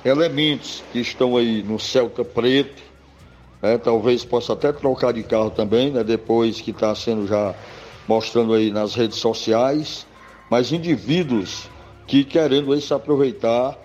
[0.04, 2.82] elementos que estão aí no Celta Preto,
[3.62, 3.78] né?
[3.78, 6.04] talvez possa até trocar de carro também, né?
[6.04, 7.54] Depois que está sendo já
[8.08, 10.08] mostrando aí nas redes sociais,
[10.50, 11.70] mas indivíduos
[12.08, 13.78] que querendo aí se aproveitar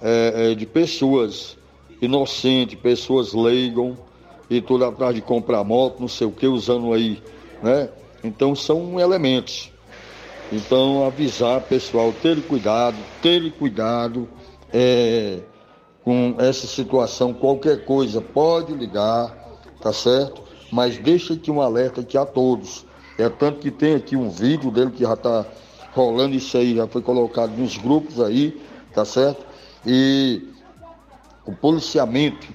[0.00, 1.58] é, é, de pessoas
[2.00, 3.96] inocentes, pessoas leigam,
[4.50, 7.22] e tudo atrás de comprar moto, não sei o que, usando aí,
[7.62, 7.88] né?
[8.24, 9.70] Então são elementos.
[10.52, 14.28] Então avisar pessoal, ter cuidado, ter cuidado
[14.72, 15.38] é,
[16.02, 19.32] com essa situação, qualquer coisa pode ligar,
[19.80, 20.42] tá certo?
[20.72, 22.84] Mas deixa aqui um alerta aqui a todos.
[23.16, 25.46] É tanto que tem aqui um vídeo dele que já está
[25.92, 28.60] rolando isso aí, já foi colocado nos grupos aí,
[28.92, 29.46] tá certo?
[29.86, 30.48] E
[31.44, 32.46] o policiamento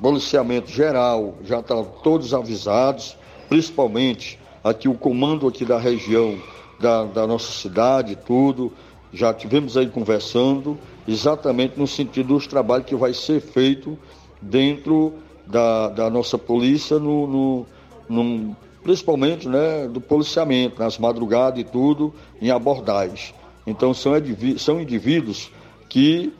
[0.00, 3.16] policiamento geral já estão todos avisados,
[3.48, 6.38] principalmente aqui o comando aqui da região
[6.80, 8.72] da, da nossa cidade, tudo.
[9.12, 13.98] Já tivemos aí conversando exatamente no sentido dos trabalhos que vai ser feito
[14.40, 15.14] dentro
[15.46, 17.66] da, da nossa polícia, no, no,
[18.08, 23.34] no, principalmente né, do policiamento, nas madrugadas e tudo, em abordagem.
[23.66, 24.12] Então são,
[24.56, 25.50] são indivíduos
[25.88, 26.32] que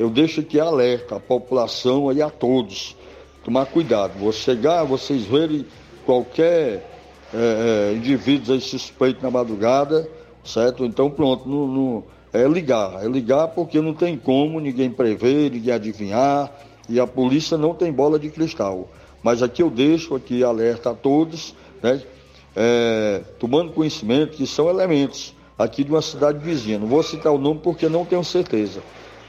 [0.00, 2.96] eu deixo aqui alerta à população e a todos
[3.44, 4.18] tomar cuidado.
[4.18, 5.66] Vou chegar, vocês verem
[6.06, 6.88] qualquer
[7.34, 10.08] é, é, indivíduo aí suspeito na madrugada,
[10.42, 10.86] certo?
[10.86, 15.74] Então pronto, no, no, é ligar, é ligar porque não tem como ninguém prever, ninguém
[15.74, 16.50] adivinhar,
[16.88, 18.88] e a polícia não tem bola de cristal.
[19.22, 22.00] Mas aqui eu deixo aqui alerta a todos, né?
[22.56, 26.78] É, tomando conhecimento que são elementos aqui de uma cidade vizinha.
[26.78, 28.80] Não vou citar o nome porque não tenho certeza,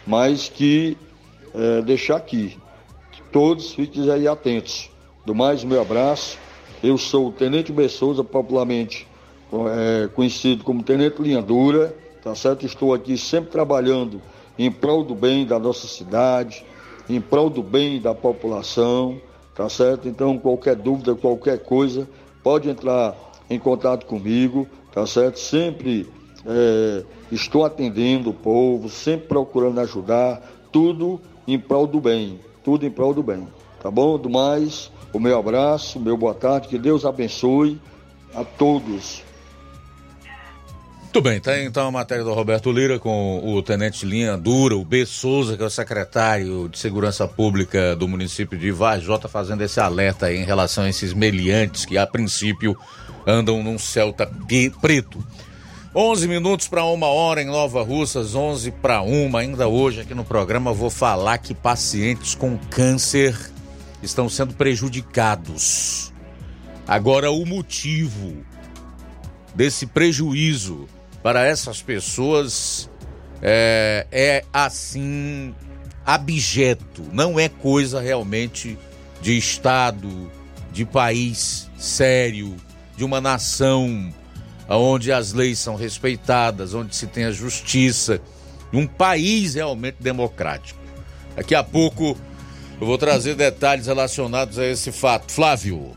[0.06, 0.98] mas que
[1.54, 2.58] é, deixar aqui
[3.32, 4.90] Todos fiquem aí atentos.
[5.26, 6.38] Do mais, meu abraço.
[6.84, 9.08] Eu sou o Tenente Bessouza, popularmente
[9.54, 12.66] é, conhecido como Tenente Linha Dura, tá certo?
[12.66, 14.22] Estou aqui sempre trabalhando
[14.60, 16.66] em prol do bem da nossa cidade,
[17.10, 19.22] em prol do bem da população,
[19.56, 20.10] tá certo?
[20.10, 22.10] Então, qualquer dúvida, qualquer coisa,
[22.44, 23.16] pode entrar
[23.50, 25.40] em contato comigo, tá certo?
[25.40, 26.06] Sempre
[26.46, 32.92] é, estou atendendo o povo, sempre procurando ajudar, tudo em prol do bem tudo em
[32.92, 33.48] prol do bem.
[33.82, 34.18] Tá bom?
[34.18, 37.80] Do mais, o meu abraço, meu boa tarde, que Deus abençoe
[38.34, 39.24] a todos.
[41.02, 44.86] Muito bem, tá então a matéria do Roberto Lira com o Tenente Linha Dura, o
[44.86, 45.06] B.
[45.06, 50.28] Souza, que é o secretário de Segurança Pública do município de Vajota, fazendo esse alerta
[50.28, 52.78] aí em relação a esses meliantes que a princípio
[53.28, 54.32] andam num Celta
[54.80, 55.22] preto.
[55.94, 59.42] 11 minutos para uma hora em Nova Russas, 11 para uma.
[59.42, 63.38] Ainda hoje aqui no programa vou falar que pacientes com câncer
[64.02, 66.14] estão sendo prejudicados.
[66.88, 68.38] Agora, o motivo
[69.54, 70.88] desse prejuízo
[71.22, 72.90] para essas pessoas
[73.42, 75.54] é, é assim
[76.06, 78.78] abjeto, não é coisa realmente
[79.22, 80.32] de Estado,
[80.72, 82.56] de país sério,
[82.96, 84.14] de uma nação
[84.78, 88.22] onde as leis são respeitadas, onde se tem a justiça,
[88.72, 90.80] um país realmente democrático.
[91.36, 92.18] Daqui a pouco
[92.80, 95.32] eu vou trazer detalhes relacionados a esse fato.
[95.32, 95.92] Flávio.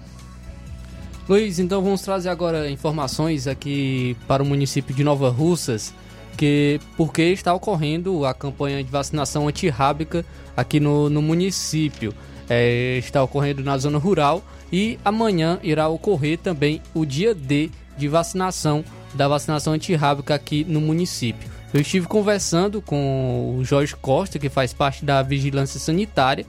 [1.29, 5.95] Luiz, então vamos trazer agora informações aqui para o município de Nova Russas,
[6.37, 12.15] que porque está ocorrendo a campanha de vacinação antirrábica aqui no, no município.
[12.47, 18.09] É, está ocorrendo na zona rural e amanhã irá ocorrer também o dia D de
[18.09, 18.85] vacinação,
[19.15, 21.51] da vacinação antirrábica aqui no município.
[21.73, 26.47] Eu estive conversando com o Jorge Costa, que faz parte da vigilância sanitária,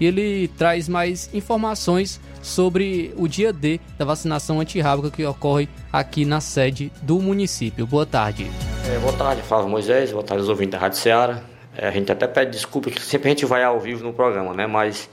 [0.00, 6.24] e ele traz mais informações sobre o dia D da vacinação antirrábica que ocorre aqui
[6.24, 7.86] na sede do município.
[7.86, 8.50] Boa tarde.
[8.90, 11.42] É, boa tarde, Flávio Moisés, boa tarde aos ouvintes da Rádio Ceará.
[11.76, 14.52] É, a gente até pede desculpa que sempre a gente vai ao vivo no programa,
[14.52, 14.66] né?
[14.66, 15.08] Mas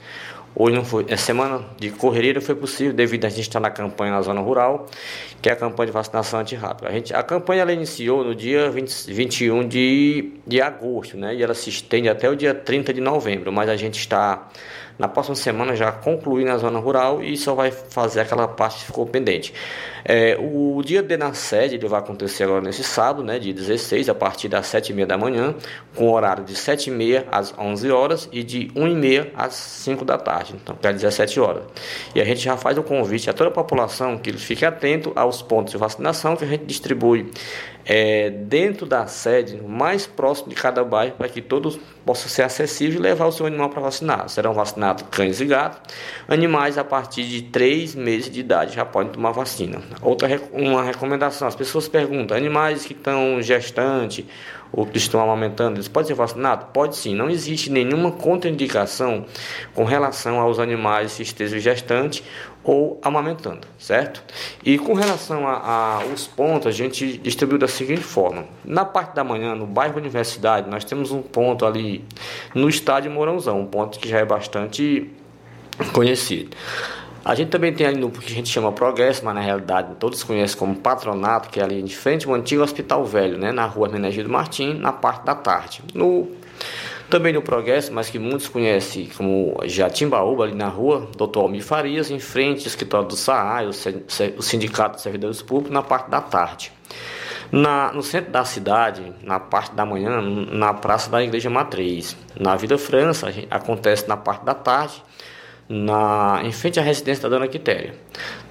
[0.54, 3.70] Hoje não foi, é semana de correria não foi possível devido a gente estar na
[3.70, 4.86] campanha na zona rural,
[5.40, 6.88] que é a campanha de vacinação antirrábica.
[6.88, 11.34] A, gente, a campanha ela iniciou no dia 20, 21 de, de agosto, né?
[11.34, 14.48] E ela se estende até o dia 30 de novembro, mas a gente está
[15.00, 18.84] na próxima semana já concluir na zona rural e só vai fazer aquela parte que
[18.84, 19.54] ficou pendente.
[20.04, 24.10] É, o dia D na sede ele vai acontecer agora nesse sábado, né, de 16,
[24.10, 25.54] a partir das 7h30 da manhã,
[25.94, 30.74] com horário de 7h30 às 11 horas e de 1h30 às 5 da tarde, então
[30.74, 31.62] até 17 horas.
[32.14, 35.40] E a gente já faz o convite a toda a população que fique atento aos
[35.40, 37.30] pontos de vacinação que a gente distribui
[37.84, 42.96] é, dentro da sede, mais próximo de cada bairro, para que todos possam ser acessíveis
[42.96, 44.28] e levar o seu animal para vacinar.
[44.28, 45.80] Serão vacinados cães e gatos.
[46.28, 49.80] Animais a partir de 3 meses de idade já podem tomar vacina.
[50.02, 54.24] Outra uma recomendação: as pessoas perguntam, animais que estão gestantes
[54.72, 56.66] ou que estão amamentando, eles podem ser vacinados?
[56.72, 59.26] Pode sim, não existe nenhuma contraindicação
[59.74, 62.22] com relação aos animais que estejam gestantes
[62.62, 64.22] ou amamentando, certo?
[64.64, 69.54] E com relação aos pontos, a gente distribuiu da seguinte forma: na parte da manhã,
[69.54, 72.04] no bairro Universidade, nós temos um ponto ali
[72.54, 75.10] no estádio Mourãozão, um ponto que já é bastante
[75.92, 76.56] conhecido.
[77.24, 80.22] A gente também tem ali no que a gente chama Progresso, mas na realidade todos
[80.22, 83.88] conhecem como Patronato, que é ali de frente ao antigo Hospital Velho, né, na rua
[83.88, 85.82] Menegildo Martim, na parte da tarde.
[85.94, 86.28] No
[87.10, 92.10] também no Progresso, mas que muitos conhecem como Jatimbaúba, ali na rua Doutor Almir Farias,
[92.10, 96.72] em frente ao escritório do SAAI, o Sindicato de Servidores Públicos, na parte da tarde.
[97.50, 102.16] Na, no centro da cidade, na parte da manhã, na Praça da Igreja Matriz.
[102.38, 105.02] Na Vida França, acontece na parte da tarde,
[105.68, 107.96] na, em frente à residência da Dona Quitéria.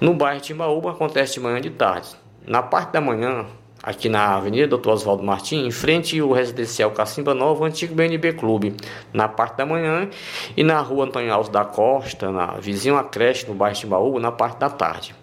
[0.00, 2.08] No bairro Timbaúba, acontece de manhã e de tarde.
[2.46, 3.46] Na parte da manhã,
[3.82, 4.90] aqui na Avenida Dr.
[4.90, 8.74] Oswaldo Martins, em frente ao residencial Cacimba Nova, o antigo BNB Clube,
[9.12, 10.08] na parte da manhã,
[10.56, 14.32] e na rua Antônio Alves da Costa, na vizinho à creche, no bairro Timbaúba, na
[14.32, 15.14] parte da tarde.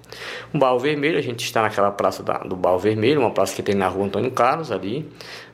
[0.54, 3.62] O Baú Vermelho, a gente está naquela praça da, do Baú Vermelho, uma praça que
[3.62, 5.08] tem na rua Antônio Carlos, ali,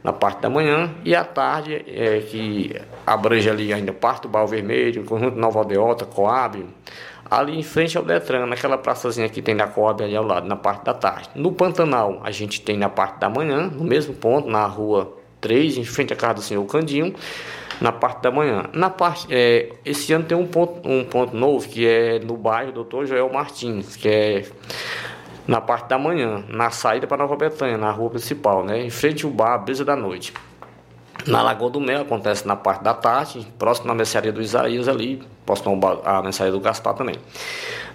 [0.03, 4.47] na parte da manhã, e à tarde, é, que abrange ali ainda parte do Baú
[4.47, 6.63] Vermelho, conjunto Nova Aldeota, Coab,
[7.39, 10.55] ali em frente ao Detran, naquela praçazinha que tem na Coab ali ao lado, na
[10.55, 11.29] parte da tarde.
[11.35, 15.77] No Pantanal, a gente tem na parte da manhã, no mesmo ponto, na rua 3,
[15.77, 17.13] em frente à casa do senhor Candinho,
[17.81, 18.65] na parte da manhã.
[18.73, 22.71] Na parte, é, esse ano tem um ponto, um ponto novo que é no bairro
[22.71, 24.45] Doutor Joel Martins, que é
[25.47, 29.25] na parte da manhã, na saída para Nova Betânia, na rua principal, né, em frente
[29.25, 30.33] ao bar Brisa da Noite.
[31.25, 35.23] Na Lagoa do Mel acontece na parte da tarde, próximo à mercearia do Isaías ali,
[35.45, 37.15] próximo à mercearia do Gaspar também.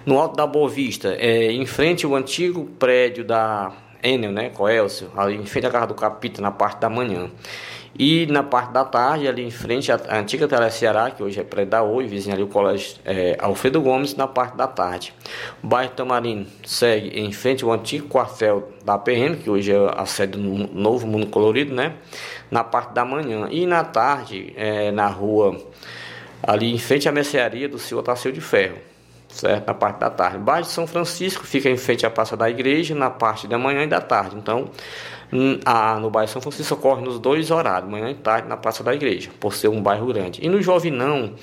[0.05, 3.71] No Alto da Boa Vista, é, em frente ao antigo prédio da
[4.01, 7.29] Enel, né, Coelcio, ali em frente à casa do Capita, na parte da manhã.
[7.97, 11.43] E na parte da tarde, ali em frente à antiga Tele Ceará, que hoje é
[11.43, 15.13] prédio da Oi, vizinho ali o colégio é, Alfredo Gomes, na parte da tarde.
[15.63, 20.05] O bairro Tamarino segue em frente ao antigo quartel da PM, que hoje é a
[20.05, 20.39] sede do
[20.73, 21.95] Novo Mundo Colorido, né?
[22.49, 23.47] Na parte da manhã.
[23.49, 25.57] E na tarde, é, na rua,
[26.43, 28.89] ali em frente à mercearia do senhor Taceu de Ferro
[29.29, 29.67] certo?
[29.67, 30.37] Na parte da tarde.
[30.37, 33.57] O bairro de São Francisco fica em frente à Praça da Igreja, na parte da
[33.57, 34.35] manhã e da tarde.
[34.35, 34.69] Então,
[35.65, 38.93] a, no bairro São Francisco ocorre nos dois horários, manhã e tarde, na Praça da
[38.93, 40.43] Igreja, por ser um bairro grande.
[40.43, 41.33] E no Jovinão,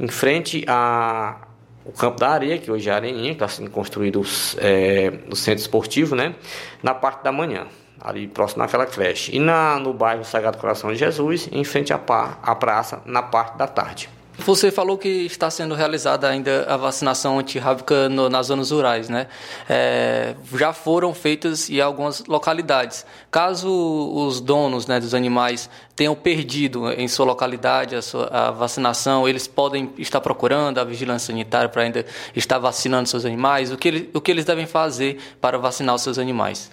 [0.00, 1.36] em frente a
[1.84, 4.20] o Campo da Areia, que hoje é Areninha, que está sendo construído
[4.58, 6.34] é, no centro esportivo, né?
[6.82, 7.68] Na parte da manhã,
[8.00, 9.36] ali próximo daquela creche.
[9.36, 12.00] E na, no bairro Sagrado Coração de Jesus, em frente à,
[12.42, 14.15] à praça, na parte da tarde.
[14.38, 19.28] Você falou que está sendo realizada ainda a vacinação antirrábica no, nas zonas rurais, né?
[19.68, 23.06] É, já foram feitas em algumas localidades.
[23.30, 29.26] Caso os donos né, dos animais tenham perdido em sua localidade a, sua, a vacinação,
[29.26, 33.72] eles podem estar procurando a vigilância sanitária para ainda estar vacinando seus animais.
[33.72, 36.70] O que, ele, o que eles devem fazer para vacinar os seus animais?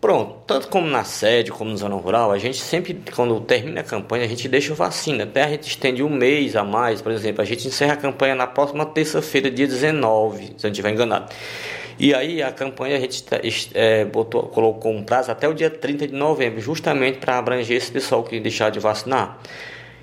[0.00, 3.84] Pronto, tanto como na sede, como na zona rural, a gente sempre, quando termina a
[3.84, 5.24] campanha, a gente deixa vacina.
[5.24, 8.34] Até a gente estende um mês a mais, por exemplo, a gente encerra a campanha
[8.34, 11.30] na próxima terça-feira, dia 19, se eu não estiver enganado.
[11.98, 13.22] E aí a campanha a gente
[13.74, 17.92] é, botou, colocou um prazo até o dia 30 de novembro, justamente para abranger esse
[17.92, 19.38] pessoal que deixar de vacinar.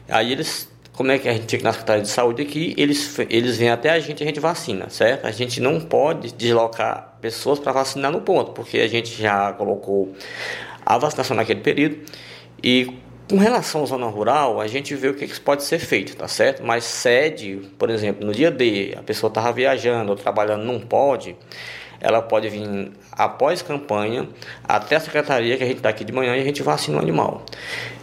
[0.08, 3.56] Aí eles como é que a gente fica na Secretaria de Saúde aqui, eles, eles
[3.56, 5.28] vêm até a gente, a gente vacina, certo?
[5.28, 10.14] A gente não pode deslocar pessoas para vacinar no ponto, porque a gente já colocou
[10.86, 11.98] a vacinação naquele período
[12.64, 12.94] e
[13.30, 16.30] Com relação à zona rural, a gente vê o que, que pode ser feito, tá
[16.30, 16.64] certo?
[16.64, 21.36] Mas sede, por exemplo, no dia D, a pessoa estava viajando ou trabalhando, não pode,
[22.00, 24.28] ela pode vir após campanha
[24.64, 27.02] até a secretaria que a gente está aqui de manhã e a gente vacina o
[27.02, 27.44] animal.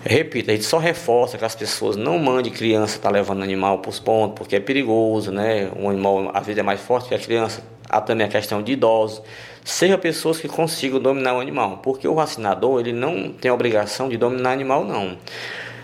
[0.05, 3.78] Repito, a gente só reforça que as pessoas não mandem criança estar tá levando animal
[3.78, 5.70] para os pontos, porque é perigoso, né?
[5.76, 7.62] O animal às vezes é mais forte que a criança.
[7.88, 9.22] Há também a questão de idosos.
[9.64, 14.09] Seja pessoas que consigam dominar o animal, porque o vacinador ele não tem a obrigação
[14.09, 15.16] de dominar animal, não.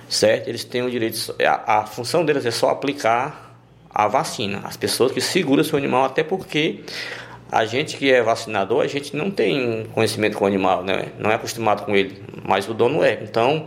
[0.08, 0.48] Certo?
[0.48, 3.54] Eles têm o direito, a, a função deles é só aplicar
[3.88, 4.60] a vacina.
[4.64, 6.80] As pessoas que seguram seu animal, até porque
[7.50, 11.06] a gente que é vacinador, a gente não tem conhecimento com o animal, né?
[11.18, 13.18] Não é acostumado com ele, mas o dono é.
[13.22, 13.66] Então,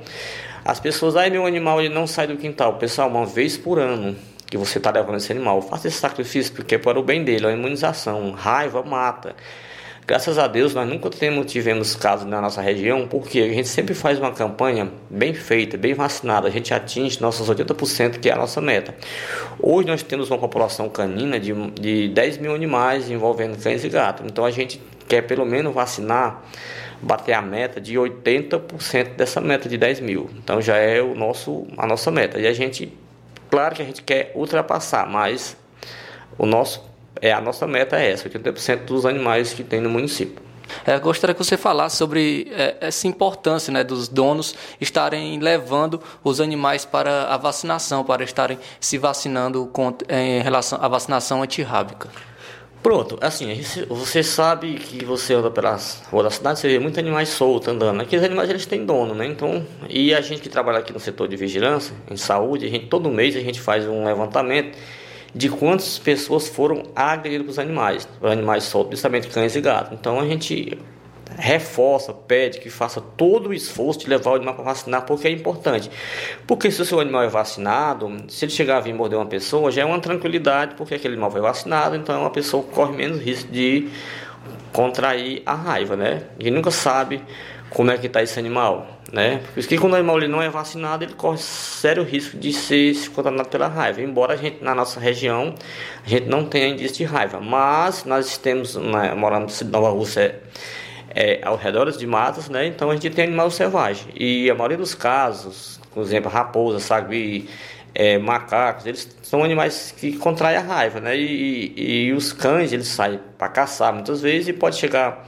[0.64, 2.76] as pessoas, aí meu animal ele não sai do quintal.
[2.76, 4.16] Pessoal, uma vez por ano
[4.50, 7.46] que você está levando esse animal, faça esse sacrifício porque é para o bem dele,
[7.46, 8.32] é uma imunização.
[8.32, 9.36] Raiva mata.
[10.06, 13.94] Graças a Deus, nós nunca temos, tivemos casos na nossa região, porque a gente sempre
[13.94, 18.36] faz uma campanha bem feita, bem vacinada, a gente atinge nossos 80%, que é a
[18.36, 18.94] nossa meta.
[19.58, 24.26] Hoje nós temos uma população canina de, de 10 mil animais envolvendo cães e gatos,
[24.26, 26.44] então a gente quer pelo menos vacinar,
[27.02, 30.30] bater a meta de 80% dessa meta de 10 mil.
[30.36, 32.40] Então já é o nosso, a nossa meta.
[32.40, 32.92] E a gente,
[33.50, 35.56] claro que a gente quer ultrapassar, mas
[36.38, 40.42] o nosso é a nossa meta é essa, 80% dos animais que tem no município.
[40.86, 46.40] É, gostaria que você falasse sobre é, essa importância né, dos donos estarem levando os
[46.40, 52.10] animais para a vacinação, para estarem se vacinando com, em relação à vacinação antirrábica.
[52.82, 57.30] Pronto, assim, você sabe que você anda pelas ruas da cidade, você vê muitos animais
[57.30, 58.02] soltos andando.
[58.02, 59.26] Aqueles animais eles têm dono, né?
[59.26, 62.88] Então, e a gente que trabalha aqui no setor de vigilância, em saúde, a gente
[62.88, 64.78] todo mês a gente faz um levantamento
[65.34, 69.94] de quantas pessoas foram agredidas pelos animais, os animais soltos, principalmente cães e gatos.
[69.94, 70.78] Então a gente
[71.38, 75.32] reforça, pede que faça todo o esforço de levar o animal para vacinar, porque é
[75.32, 75.90] importante.
[76.46, 79.72] Porque se o seu animal é vacinado, se ele chegar a vir morder uma pessoa,
[79.72, 83.52] já é uma tranquilidade, porque aquele animal foi vacinado, então a pessoa corre menos risco
[83.52, 83.90] de
[84.72, 86.24] contrair a raiva, né?
[86.40, 87.22] E nunca sabe
[87.74, 89.42] como é que está esse animal, né?
[89.54, 93.50] Porque quando o animal ele não é vacinado, ele corre sério risco de ser contaminado
[93.50, 94.02] pela raiva.
[94.02, 95.56] Embora a gente, na nossa região,
[96.06, 100.40] a gente não tenha indício de raiva, mas nós temos, né, morando em Nova Rússia,
[101.16, 102.68] é, ao redor de matas, né?
[102.68, 104.08] Então a gente tem animal selvagem.
[104.16, 107.50] E a maioria dos casos, por exemplo, raposa, sagui,
[107.96, 111.18] é, macacos, eles são animais que contraem a raiva, né?
[111.18, 115.26] E, e, e os cães, eles saem para caçar muitas vezes e pode chegar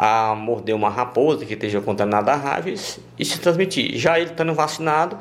[0.00, 3.98] a morder uma raposa que esteja contaminada a raiva e se transmitir.
[3.98, 5.18] Já ele estando vacinado,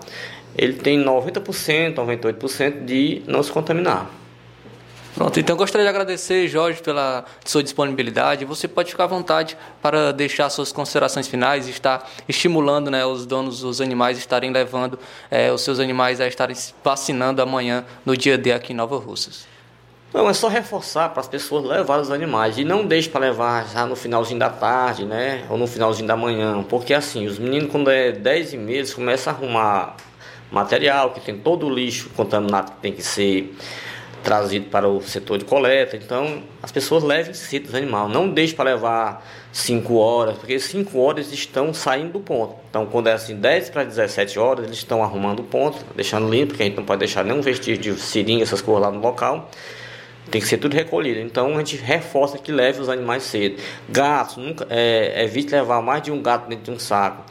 [0.56, 4.08] ele tem 90%, 98% de não se contaminar.
[5.16, 8.46] Pronto, então gostaria de agradecer, Jorge, pela sua disponibilidade.
[8.46, 13.26] Você pode ficar à vontade para deixar suas considerações finais e estar estimulando né, os
[13.26, 15.00] donos dos animais estarem levando
[15.32, 19.57] é, os seus animais a estarem vacinando amanhã, no dia D aqui em Nova Russas.
[20.14, 22.58] Não, é só reforçar para as pessoas levar os animais.
[22.58, 25.46] E não deixe para levar já no finalzinho da tarde, né?
[25.50, 26.64] Ou no finalzinho da manhã.
[26.64, 29.98] Porque assim, os meninos, quando é 10 e meia, começam a arrumar
[30.50, 33.54] material, que tem todo o lixo contaminado que tem que ser
[34.24, 35.96] trazido para o setor de coleta.
[35.96, 38.12] Então, as pessoas levem cedo os animais.
[38.12, 42.56] Não deixe para levar 5 horas, porque 5 horas estão saindo do ponto.
[42.70, 46.48] Então, quando é assim 10 para 17 horas, eles estão arrumando o ponto, deixando limpo,
[46.48, 49.50] porque a gente não pode deixar nenhum vestígio de seringa, essas coisas lá no local.
[50.30, 51.20] Tem que ser tudo recolhido.
[51.20, 53.62] Então a gente reforça que leve os animais cedo.
[53.90, 57.24] Gatos, nunca, é, evite levar mais de um gato dentro de um saco.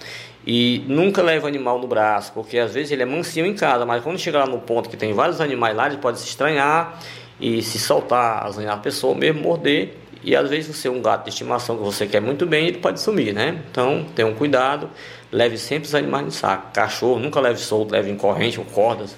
[0.47, 3.85] E nunca leve o animal no braço, porque às vezes ele é mansinho em casa,
[3.85, 7.01] mas quando chegar lá no ponto que tem vários animais lá, ele pode se estranhar
[7.41, 9.97] e se soltar, azanhar a pessoa, mesmo morder.
[10.23, 12.79] E às vezes você é um gato de estimação que você quer muito bem, ele
[12.79, 13.61] pode sumir, né?
[13.71, 14.89] Então tenha um cuidado,
[15.33, 16.73] leve sempre os animais no saco.
[16.73, 19.17] Cachorro, nunca leve solto, leve em corrente ou cordas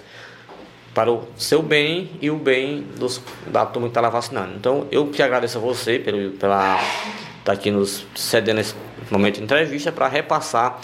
[0.98, 4.54] para o seu bem e o bem dos, da turma que está lá vacinando.
[4.56, 8.74] Então, eu que agradeço a você pelo, pela estar tá aqui nos cedendo esse
[9.08, 10.80] momento de entrevista para repassar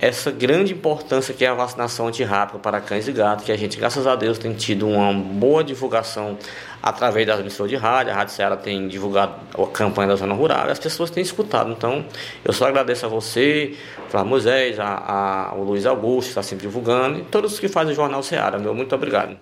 [0.00, 3.76] essa grande importância que é a vacinação antirrábica para cães e gatos, que a gente,
[3.76, 6.38] graças a Deus, tem tido uma boa divulgação
[6.82, 8.12] através das emissoras de rádio.
[8.12, 11.70] A Rádio Ceará tem divulgado a campanha da zona rural as pessoas têm escutado.
[11.70, 12.04] Então,
[12.44, 13.76] eu só agradeço a você,
[14.08, 17.92] Flávio Moisés, a, a, o Luiz Augusto, que está sempre divulgando, e todos que fazem
[17.92, 18.58] o Jornal Ceará.
[18.58, 19.36] Meu muito obrigado.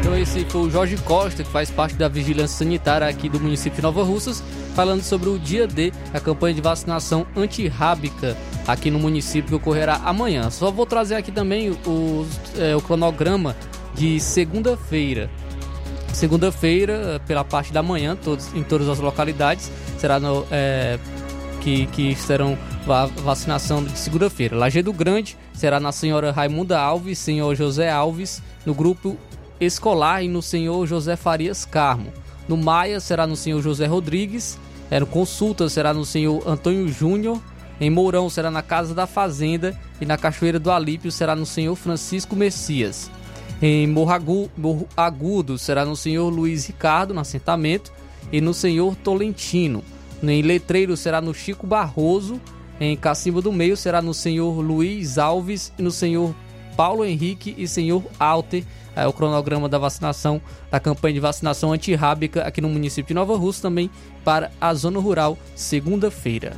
[0.00, 3.76] Então esse foi o Jorge Costa, que faz parte da vigilância sanitária aqui do município
[3.76, 4.42] de Nova Russas,
[4.74, 8.36] falando sobre o dia D, a campanha de vacinação antirrábica
[8.66, 10.48] aqui no município que ocorrerá amanhã.
[10.50, 11.76] Só vou trazer aqui também
[12.56, 13.54] é, o cronograma
[13.94, 15.28] de segunda-feira.
[16.18, 20.98] Segunda-feira, pela parte da manhã, todos, em todas as localidades, será no, é,
[21.60, 22.58] que, que serão
[22.88, 24.56] a vacinação de segunda-feira.
[24.56, 29.16] Lajeado Grande será na senhora Raimunda Alves, senhor José Alves, no grupo
[29.60, 32.12] escolar e no senhor José Farias Carmo.
[32.48, 34.58] No Maia será no senhor José Rodrigues,
[34.90, 37.40] é, no Consulta será no senhor Antônio Júnior,
[37.80, 41.76] em Mourão será na Casa da Fazenda e na Cachoeira do Alípio será no senhor
[41.76, 43.08] Francisco Messias.
[43.60, 47.92] Em Morro Agudo será no senhor Luiz Ricardo, no assentamento,
[48.30, 49.82] e no senhor Tolentino.
[50.22, 52.40] Em Letreiro será no Chico Barroso,
[52.80, 56.32] em Cacimba do Meio será no senhor Luiz Alves e no senhor
[56.76, 58.64] Paulo Henrique e senhor Alter.
[58.94, 60.40] É o cronograma da vacinação,
[60.70, 63.90] da campanha de vacinação antirrábica aqui no município de Nova Rússia, também
[64.24, 66.56] para a zona rural, segunda-feira.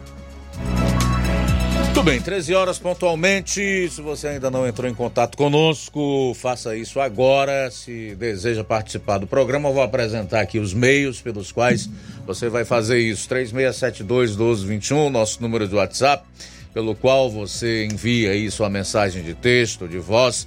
[1.90, 3.90] Muito bem, 13 horas pontualmente.
[3.90, 7.68] Se você ainda não entrou em contato conosco, faça isso agora.
[7.68, 11.90] Se deseja participar do programa, eu vou apresentar aqui os meios pelos quais
[12.24, 13.28] você vai fazer isso.
[13.28, 16.24] 3672-1221, nosso número de WhatsApp,
[16.72, 20.46] pelo qual você envia aí sua mensagem de texto, de voz.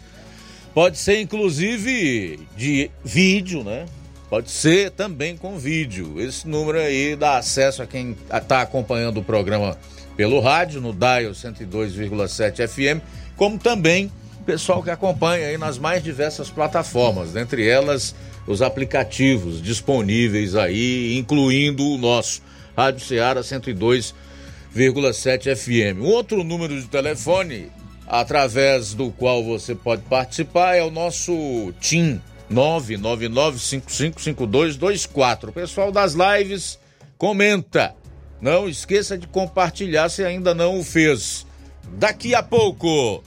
[0.74, 3.86] Pode ser inclusive de vídeo, né?
[4.30, 6.22] Pode ser também com vídeo.
[6.22, 9.78] Esse número aí dá acesso a quem está acompanhando o programa
[10.16, 13.02] pelo rádio, no Dial 102,7 FM,
[13.36, 14.12] como também
[14.44, 18.14] pessoal que acompanha aí nas mais diversas plataformas, dentre elas
[18.46, 22.42] os aplicativos disponíveis aí, incluindo o nosso
[22.76, 26.02] Rádio Ceará 102,7 FM.
[26.02, 27.72] Um outro número de telefone
[28.06, 35.50] através do qual você pode participar é o nosso TIM 999555224.
[35.50, 36.78] O pessoal das lives
[37.18, 37.96] comenta
[38.44, 41.48] não esqueça de compartilhar se ainda não o fez.
[41.94, 43.24] Daqui a pouco,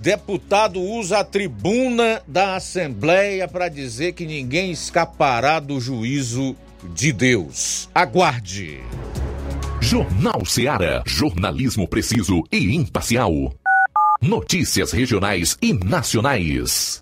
[0.00, 6.56] deputado usa a tribuna da Assembleia para dizer que ninguém escapará do juízo
[6.92, 7.88] de Deus.
[7.94, 8.80] Aguarde.
[9.80, 11.04] Jornal Seara.
[11.06, 13.54] Jornalismo preciso e imparcial.
[14.20, 17.01] Notícias regionais e nacionais.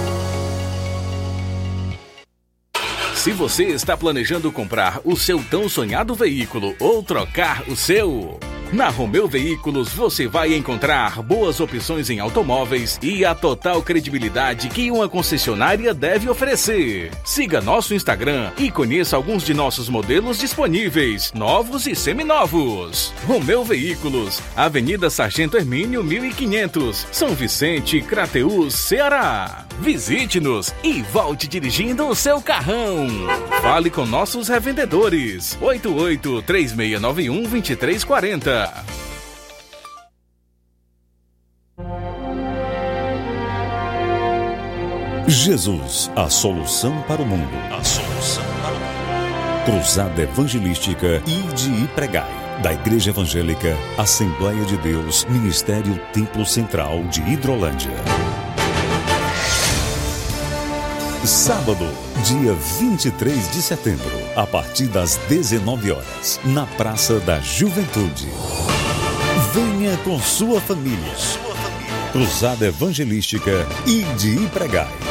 [3.21, 8.39] Se você está planejando comprar o seu tão sonhado veículo ou trocar o seu,
[8.73, 14.89] na Romeu Veículos você vai encontrar boas opções em automóveis e a total credibilidade que
[14.89, 17.11] uma concessionária deve oferecer.
[17.25, 23.13] Siga nosso Instagram e conheça alguns de nossos modelos disponíveis, novos e seminovos.
[23.27, 29.65] Romeu Veículos, Avenida Sargento Hermínio 1500, São Vicente, Crateús, Ceará.
[29.81, 33.07] Visite-nos e volte dirigindo o seu carrão.
[33.61, 35.57] Fale com nossos revendedores.
[35.61, 39.01] 88 3691 2340.
[45.27, 47.47] Jesus, a solução para o mundo.
[47.71, 48.91] A solução para o mundo.
[49.65, 52.41] Cruzada Evangelística Ide e Pregai.
[52.61, 57.95] Da Igreja Evangélica Assembleia de Deus, Ministério Templo Central de Hidrolândia.
[61.23, 61.87] Sábado,
[62.21, 68.27] dia 23 de setembro, a partir das 19 horas, na Praça da Juventude.
[69.53, 71.15] Venha com sua família.
[72.11, 75.10] Cruzada Evangelística e de Pregai.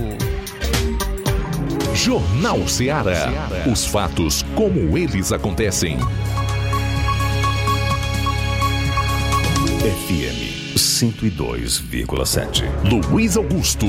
[1.95, 3.33] Jornal Ceará.
[3.71, 5.97] Os fatos como eles acontecem.
[9.81, 12.65] FM 102,7.
[13.11, 13.87] Luiz Augusto.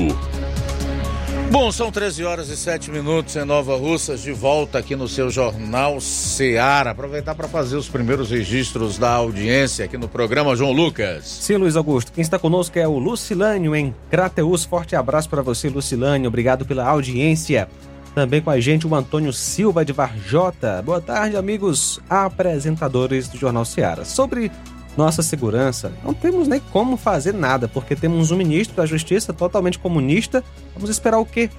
[1.50, 5.30] Bom, são 13 horas e 7 minutos em Nova Russas, de volta aqui no seu
[5.30, 6.90] Jornal Seara.
[6.90, 11.24] Aproveitar para fazer os primeiros registros da audiência aqui no programa João Lucas.
[11.24, 12.12] Sim, Luiz Augusto.
[12.12, 14.66] Quem está conosco é o Lucilânio em Crateus.
[14.66, 16.28] Forte abraço para você, Lucilânio.
[16.28, 17.66] Obrigado pela audiência.
[18.14, 20.82] Também com a gente o Antônio Silva de Varjota.
[20.82, 24.04] Boa tarde, amigos apresentadores do Jornal Seara.
[24.04, 24.52] Sobre
[24.96, 29.78] nossa segurança, não temos nem como fazer nada, porque temos um ministro da Justiça totalmente
[29.78, 30.42] comunista.
[30.74, 31.50] Vamos esperar o quê?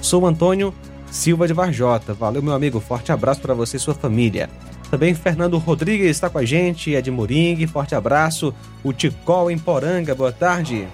[0.00, 0.72] Sou Antônio
[1.10, 2.14] Silva de Varjota.
[2.14, 2.80] Valeu, meu amigo.
[2.80, 4.48] Forte abraço para você e sua família.
[4.90, 7.66] Também Fernando Rodrigues está com a gente, é de Moringue.
[7.66, 8.54] Forte abraço.
[8.82, 10.14] O Ticol em Poranga.
[10.14, 10.86] Boa tarde.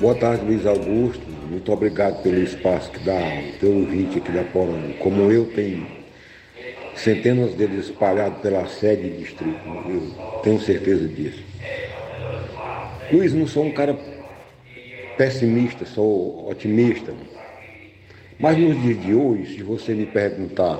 [0.00, 1.22] Boa tarde, Luiz Augusto.
[1.48, 3.20] Muito obrigado pelo espaço que dá
[3.60, 4.94] teu ouvinte aqui da Poranga.
[4.98, 5.99] Como eu tenho
[7.02, 9.60] centenas deles espalhados pela sede e distrito.
[9.88, 11.42] Eu tenho certeza disso.
[13.10, 13.98] Luiz, não sou um cara
[15.16, 17.12] pessimista, sou otimista.
[18.38, 20.78] Mas nos dias de hoje, se você me perguntar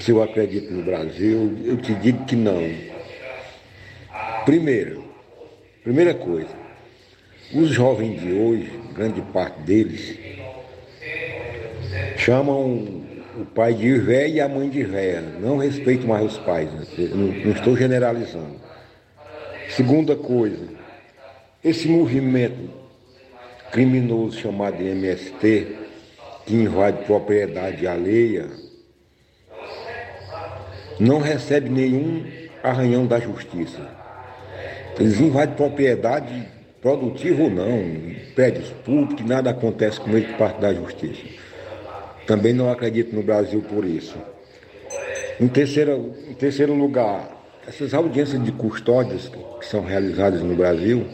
[0.00, 2.62] se eu acredito no Brasil, eu te digo que não.
[4.44, 5.04] Primeiro,
[5.84, 6.50] primeira coisa,
[7.54, 10.18] os jovens de hoje, grande parte deles,
[12.16, 13.01] chamam
[13.42, 15.20] o pai de Ivé e a mãe de Ivé.
[15.40, 16.84] Não respeito mais os pais, né?
[17.14, 18.60] não, não estou generalizando.
[19.68, 20.68] Segunda coisa,
[21.62, 22.70] esse movimento
[23.70, 25.76] criminoso chamado de MST,
[26.46, 28.46] que invade propriedade alheia,
[31.00, 32.24] não recebe nenhum
[32.62, 33.80] arranhão da justiça.
[34.98, 36.48] Eles invadem propriedade
[36.80, 41.41] produtiva ou não, prédios públicos, nada acontece com ele por parte da justiça.
[42.32, 44.16] Também não acredito no Brasil por isso.
[45.38, 47.30] Em terceiro, em terceiro lugar,
[47.68, 49.30] essas audiências de custódias
[49.60, 51.06] que são realizadas no Brasil,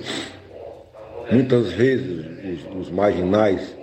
[1.28, 2.24] muitas vezes
[2.70, 3.74] os, os marginais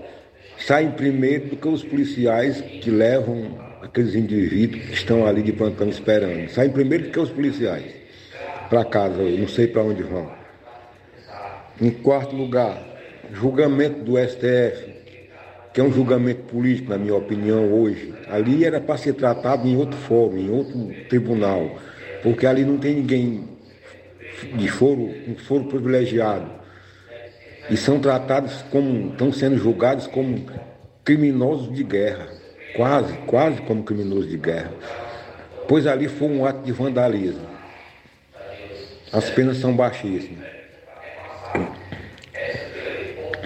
[0.57, 5.89] saem primeiro do que os policiais que levam aqueles indivíduos que estão ali de plantão
[5.89, 6.49] esperando.
[6.51, 7.83] Saem primeiro do que os policiais
[8.69, 10.31] para casa, eu não sei para onde vão.
[11.81, 12.81] Em quarto lugar,
[13.33, 14.95] julgamento do STF,
[15.76, 18.13] que é um julgamento político, na minha opinião, hoje.
[18.30, 21.78] Ali era para ser tratado em outro fórum, em outro tribunal,
[22.23, 23.49] porque ali não tem ninguém
[24.53, 26.49] de foro, um foro privilegiado.
[27.69, 30.45] E são tratados como, estão sendo julgados como
[31.03, 32.30] criminosos de guerra,
[32.78, 34.71] quase, quase como criminosos de guerra.
[35.67, 37.45] Pois ali foi um ato de vandalismo.
[39.11, 40.47] As penas são baixíssimas.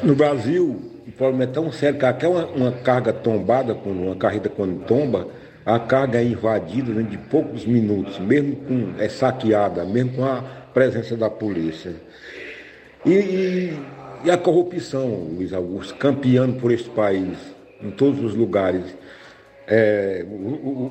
[0.03, 0.88] No Brasil,
[1.19, 5.27] problema é tão sério que até uma, uma carga tombada, uma carreta quando tomba,
[5.65, 10.41] a carga é invadida dentro de poucos minutos, mesmo com é saqueada, mesmo com a
[10.73, 11.93] presença da polícia.
[13.05, 13.79] E, e,
[14.23, 17.37] e a corrupção, Luiz Augusto, campeando por este país,
[17.83, 18.85] em todos os lugares.
[19.67, 20.25] É,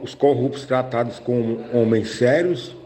[0.02, 2.76] os corruptos tratados como homens sérios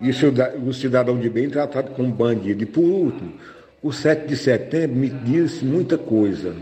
[0.00, 2.64] e o cidadão de bem tratado como bandido.
[2.64, 3.34] E por último,
[3.82, 6.54] o 7 de setembro me disse muita coisa.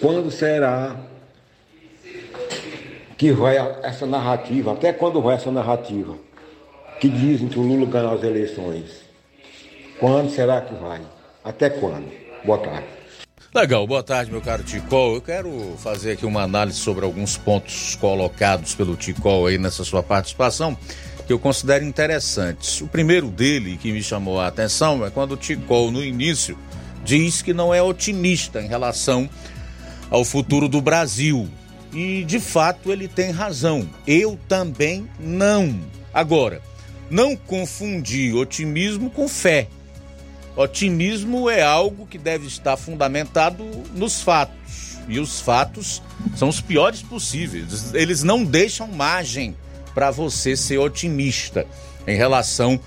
[0.00, 0.96] Quando será
[3.16, 4.72] que vai essa narrativa?
[4.72, 6.16] Até quando vai essa narrativa?
[7.00, 9.02] Que dizem que o Lula ganhou as eleições.
[9.98, 11.00] Quando será que vai?
[11.44, 12.10] Até quando?
[12.44, 12.86] Boa tarde.
[13.54, 15.14] Legal, boa tarde, meu caro Ticol.
[15.14, 20.02] Eu quero fazer aqui uma análise sobre alguns pontos colocados pelo Ticol aí nessa sua
[20.02, 20.76] participação
[21.24, 22.80] que eu considero interessantes.
[22.80, 26.58] O primeiro dele que me chamou a atenção é quando o Ticol, no início,
[27.04, 29.28] diz que não é otimista em relação
[30.14, 31.48] ao futuro do Brasil.
[31.92, 33.88] E de fato ele tem razão.
[34.06, 35.76] Eu também não.
[36.12, 36.62] Agora,
[37.10, 39.66] não confundir otimismo com fé.
[40.54, 44.98] Otimismo é algo que deve estar fundamentado nos fatos.
[45.08, 46.00] E os fatos
[46.36, 47.92] são os piores possíveis.
[47.92, 49.56] Eles não deixam margem
[49.96, 51.66] para você ser otimista
[52.06, 52.78] em relação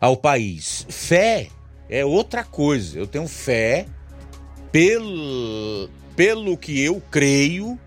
[0.00, 0.86] ao país.
[0.88, 1.48] Fé
[1.88, 2.96] é outra coisa.
[2.96, 3.86] Eu tenho fé
[4.70, 5.90] pelo,
[6.20, 7.80] pelo que eu creio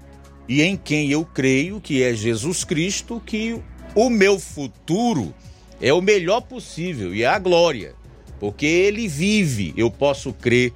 [0.50, 3.62] e em quem eu creio, que é Jesus Cristo, que
[3.94, 5.32] o meu futuro
[5.80, 7.94] é o melhor possível e é a glória.
[8.40, 10.74] Porque ele vive, eu posso crer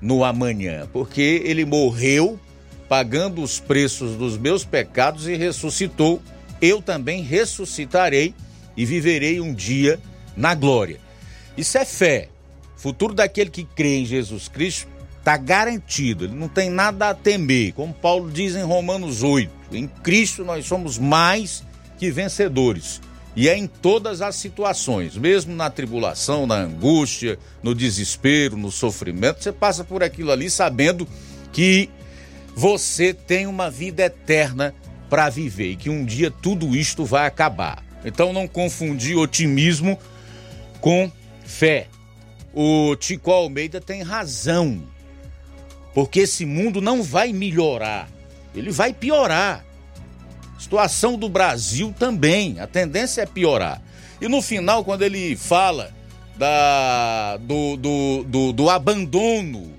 [0.00, 2.38] no amanhã, porque ele morreu
[2.88, 6.22] pagando os preços dos meus pecados e ressuscitou
[6.60, 8.32] eu também ressuscitarei
[8.76, 9.98] e viverei um dia
[10.36, 11.00] na glória.
[11.56, 12.28] Isso é fé.
[12.76, 14.99] Futuro daquele que crê em Jesus Cristo
[15.30, 17.72] está garantido, ele não tem nada a temer.
[17.72, 21.62] Como Paulo diz em Romanos 8: em Cristo nós somos mais
[21.98, 23.00] que vencedores.
[23.36, 29.40] E é em todas as situações, mesmo na tribulação, na angústia, no desespero, no sofrimento,
[29.40, 31.06] você passa por aquilo ali sabendo
[31.52, 31.88] que
[32.56, 34.74] você tem uma vida eterna
[35.08, 37.84] para viver e que um dia tudo isto vai acabar.
[38.04, 39.96] Então não confundir otimismo
[40.80, 41.10] com
[41.44, 41.86] fé.
[42.52, 44.82] O Tico Almeida tem razão,
[45.94, 48.08] porque esse mundo não vai melhorar,
[48.54, 49.64] ele vai piorar.
[50.58, 53.80] Situação do Brasil também, a tendência é piorar.
[54.20, 55.90] E no final, quando ele fala
[56.36, 59.72] da, do, do, do, do abandono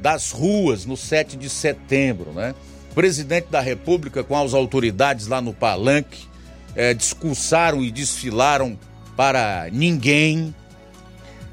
[0.00, 2.54] das ruas no 7 de setembro, né?
[2.94, 6.26] presidente da República com as autoridades lá no palanque
[6.74, 8.78] é, discursaram e desfilaram
[9.16, 10.54] para ninguém.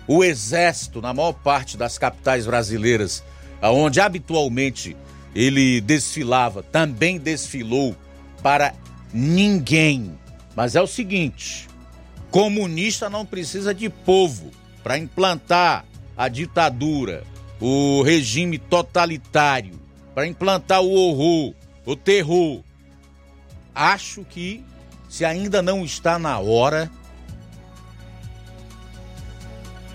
[0.07, 3.23] O exército, na maior parte das capitais brasileiras,
[3.61, 4.95] onde habitualmente
[5.35, 7.95] ele desfilava, também desfilou
[8.41, 8.73] para
[9.13, 10.17] ninguém.
[10.55, 11.67] Mas é o seguinte:
[12.31, 14.51] comunista não precisa de povo
[14.83, 15.85] para implantar
[16.17, 17.23] a ditadura,
[17.59, 19.79] o regime totalitário
[20.19, 21.53] para implantar o horror,
[21.85, 22.61] o terror.
[23.73, 24.61] Acho que
[25.07, 26.91] se ainda não está na hora,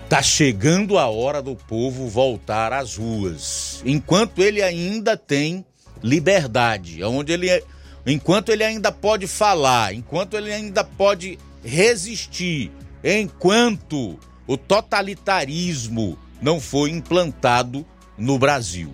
[0.09, 3.81] tá chegando a hora do povo voltar às ruas.
[3.85, 5.65] Enquanto ele ainda tem
[6.03, 7.63] liberdade, onde ele
[8.05, 12.71] enquanto ele ainda pode falar, enquanto ele ainda pode resistir,
[13.03, 17.85] enquanto o totalitarismo não foi implantado
[18.17, 18.91] no Brasil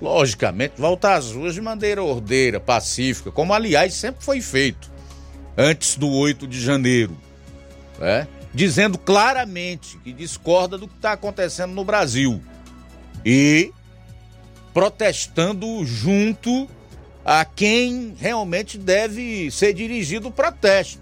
[0.00, 4.92] logicamente, voltar às ruas de maneira ordeira, pacífica, como aliás sempre foi feito
[5.56, 7.16] antes do 8 de janeiro,
[7.98, 8.28] né?
[8.54, 12.40] Dizendo claramente que discorda do que está acontecendo no Brasil.
[13.24, 13.72] E
[14.72, 16.68] protestando junto
[17.24, 21.00] a quem realmente deve ser dirigido o protesto,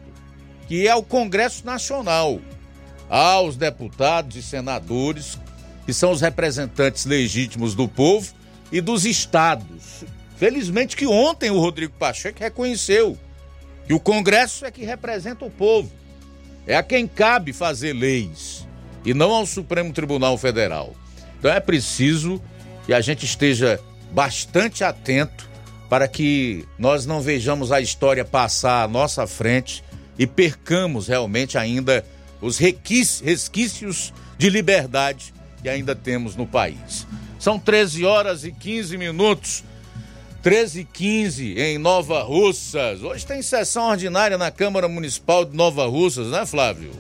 [0.66, 2.40] que é o Congresso Nacional,
[3.08, 5.38] aos deputados e senadores
[5.84, 8.32] que são os representantes legítimos do povo
[8.70, 10.04] e dos estados.
[10.36, 13.18] Felizmente que ontem o Rodrigo Pacheco reconheceu
[13.86, 15.90] que o Congresso é que representa o povo.
[16.66, 18.66] É a quem cabe fazer leis
[19.04, 20.94] e não ao Supremo Tribunal Federal.
[21.38, 22.40] Então é preciso
[22.86, 23.80] que a gente esteja
[24.12, 25.50] bastante atento
[25.88, 29.82] para que nós não vejamos a história passar à nossa frente
[30.18, 32.04] e percamos realmente ainda
[32.40, 37.06] os resquícios de liberdade que ainda temos no país.
[37.38, 39.64] São 13 horas e 15 minutos.
[40.42, 43.00] 13 e 15 em Nova Russas.
[43.00, 46.90] Hoje tem sessão ordinária na Câmara Municipal de Nova Russas, né, Flávio?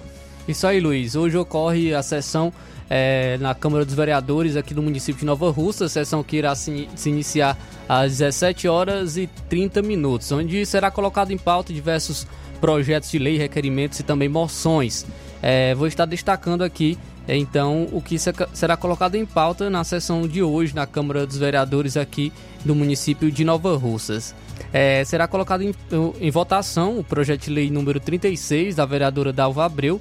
[0.46, 1.16] Isso aí, Luiz.
[1.16, 2.52] Hoje ocorre a sessão
[2.88, 6.88] é, na Câmara dos Vereadores aqui do município de Nova Russa, sessão que irá se,
[6.94, 12.28] se, iniciar às 17 horas e 30 minutos, onde será colocado em pauta diversos
[12.60, 15.04] projetos de lei, requerimentos e também moções.
[15.42, 20.26] É, vou estar destacando aqui é, então o que será colocado em pauta na sessão
[20.26, 22.32] de hoje na Câmara dos Vereadores aqui
[22.64, 24.34] do município de Nova Russas.
[24.72, 25.74] É, será colocado em,
[26.20, 30.00] em, votação o projeto de lei número 36 da vereadora Dalva Abreu,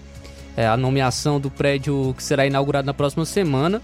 [0.56, 3.82] é, a nomeação do prédio que será inaugurado na próxima semana,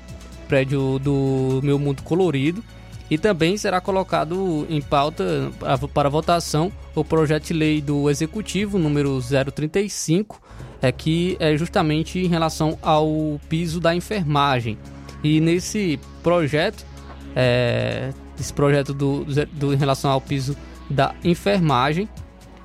[0.48, 2.64] prédio do Meu Mundo Colorido,
[3.10, 5.52] e também será colocado em pauta
[5.94, 10.42] para, votação o projeto de lei do Executivo número 035
[10.82, 14.78] é que é justamente em relação ao piso da enfermagem.
[15.24, 16.86] E nesse projeto,
[17.36, 20.56] é, esse projeto do, do, em relação ao piso
[20.90, 22.08] da enfermagem,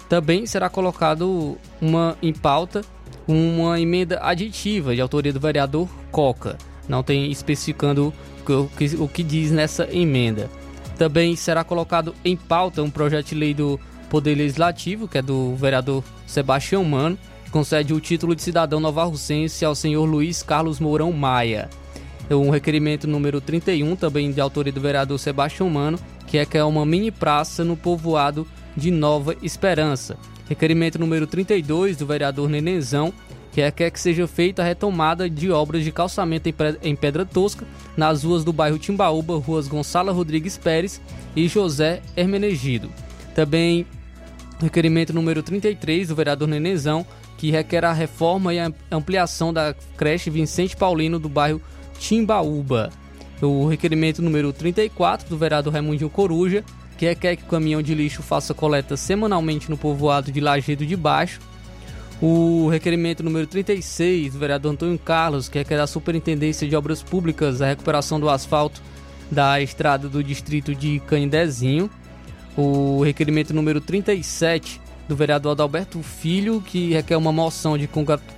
[0.08, 2.82] também será colocado uma em pauta
[3.26, 6.58] uma emenda aditiva de autoria do vereador Coca.
[6.88, 8.12] Não tem especificando
[8.46, 10.50] o que, o que diz nessa emenda.
[10.98, 13.78] Também será colocado em pauta um projeto de lei do
[14.10, 17.18] Poder Legislativo, que é do vereador Sebastião Mano,
[17.52, 21.68] concede o título de cidadão novarrocense ao senhor Luiz Carlos Mourão Maia.
[22.30, 26.64] Um requerimento número 31, também de autoria do vereador Sebastião Mano, que é que é
[26.64, 30.16] uma mini praça no povoado de Nova Esperança.
[30.48, 33.12] Requerimento número 32 do vereador Nenenzão,
[33.52, 36.48] que é que, é que seja feita a retomada de obras de calçamento
[36.82, 41.02] em Pedra Tosca nas ruas do bairro Timbaúba, ruas Gonçalo Rodrigues Pérez
[41.36, 42.88] e José Hermenegido.
[43.34, 43.86] Também
[44.58, 47.04] requerimento número 33 do vereador Nenenzão,
[47.42, 51.60] que requer a reforma e a ampliação da creche Vicente Paulino do bairro
[51.98, 52.90] Timbaúba.
[53.42, 56.62] O requerimento número 34 do vereador Raimundinho Coruja,
[56.96, 60.94] que requer que o caminhão de lixo faça coleta semanalmente no povoado de Lajedo de
[60.94, 61.40] Baixo.
[62.20, 67.60] O requerimento número 36 do vereador Antônio Carlos, que requer a Superintendência de Obras Públicas
[67.60, 68.80] a recuperação do asfalto
[69.28, 71.90] da estrada do distrito de Canidezinho.
[72.56, 74.80] O requerimento número 37
[75.12, 77.86] do vereador Adalberto Filho, que requer uma moção de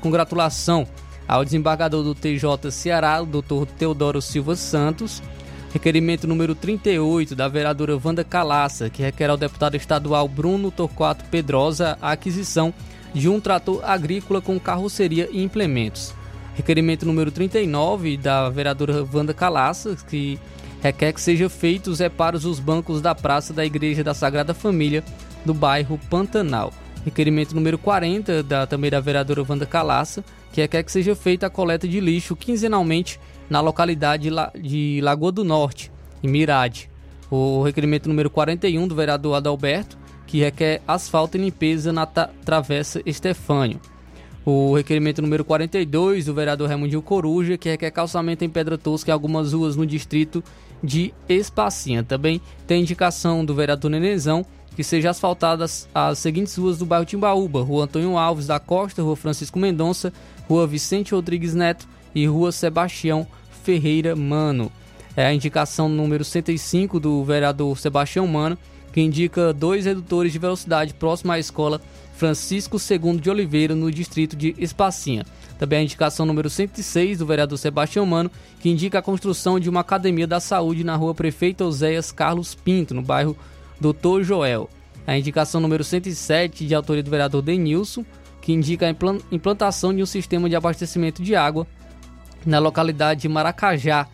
[0.00, 0.86] congratulação
[1.26, 5.22] ao desembargador do TJ Ceará, o doutor Teodoro Silva Santos.
[5.72, 11.96] Requerimento número 38 da vereadora Wanda Calaça, que requer ao deputado estadual Bruno Torquato Pedrosa
[12.02, 12.74] a aquisição
[13.14, 16.12] de um trator agrícola com carroceria e implementos.
[16.56, 20.40] Requerimento número 39 da vereadora Wanda Calaça, que
[20.82, 25.04] requer que sejam feitos reparos dos bancos da praça da Igreja da Sagrada Família
[25.44, 26.72] do bairro Pantanal.
[27.04, 31.50] Requerimento número 40 da também da vereadora Wanda Calaça, que é que seja feita a
[31.50, 33.20] coleta de lixo quinzenalmente
[33.50, 35.92] na localidade de Lagoa do Norte,
[36.22, 36.90] em Mirade.
[37.30, 43.80] O requerimento número 41 do vereador Adalberto, que requer asfalto e limpeza na Travessa Estefânio.
[44.46, 49.12] O requerimento número 42 do vereador Raimundinho Coruja, que requer calçamento em Pedra Tosca em
[49.12, 50.44] algumas ruas no distrito
[50.82, 52.02] de Espacinha.
[52.02, 57.62] Também tem indicação do vereador Nenezão, que seja asfaltadas as seguintes ruas do bairro Timbaúba:
[57.62, 60.12] Rua Antônio Alves da Costa, Rua Francisco Mendonça,
[60.48, 63.26] Rua Vicente Rodrigues Neto e Rua Sebastião
[63.62, 64.70] Ferreira Mano.
[65.16, 68.58] É a indicação número 105 do vereador Sebastião Mano,
[68.92, 71.80] que indica dois redutores de velocidade próximo à escola
[72.16, 75.24] Francisco II de Oliveira, no distrito de Espacinha.
[75.58, 78.30] Também a indicação número 106 do vereador Sebastião Mano,
[78.60, 82.94] que indica a construção de uma academia da saúde na rua Prefeito Oséias Carlos Pinto,
[82.94, 83.36] no bairro
[83.92, 84.22] Dr.
[84.22, 84.70] Joel.
[85.06, 88.04] A indicação número 107, de autoria do vereador Denilson,
[88.40, 91.66] que indica a implantação de um sistema de abastecimento de água
[92.46, 94.06] na localidade de Maracajá.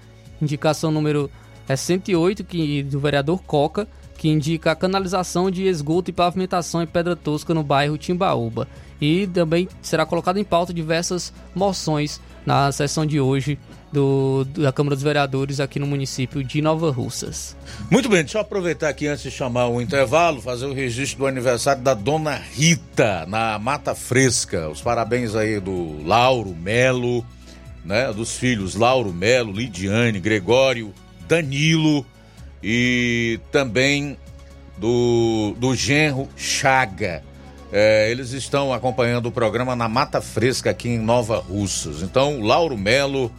[0.43, 1.31] Indicação número
[1.69, 3.87] 108, que, do vereador Coca,
[4.17, 8.67] que indica a canalização de esgoto e pavimentação em Pedra Tosca no bairro Timbaúba.
[9.01, 13.59] E também será colocado em pauta diversas moções na sessão de hoje
[13.93, 17.57] do, da Câmara dos Vereadores aqui no município de Nova Russas.
[17.91, 21.27] Muito bem, deixa eu aproveitar aqui antes de chamar o intervalo, fazer o registro do
[21.27, 24.69] aniversário da Dona Rita, na Mata Fresca.
[24.69, 27.25] Os parabéns aí do Lauro Melo,
[27.85, 28.13] né?
[28.13, 30.93] Dos filhos Lauro Melo, Lidiane, Gregório,
[31.27, 32.07] Danilo
[32.63, 34.17] e também
[34.79, 37.23] do, do genro Chaga.
[37.73, 42.03] É, eles estão acompanhando o programa na Mata Fresca aqui em Nova Russas.
[42.03, 43.31] Então, Lauro Melo,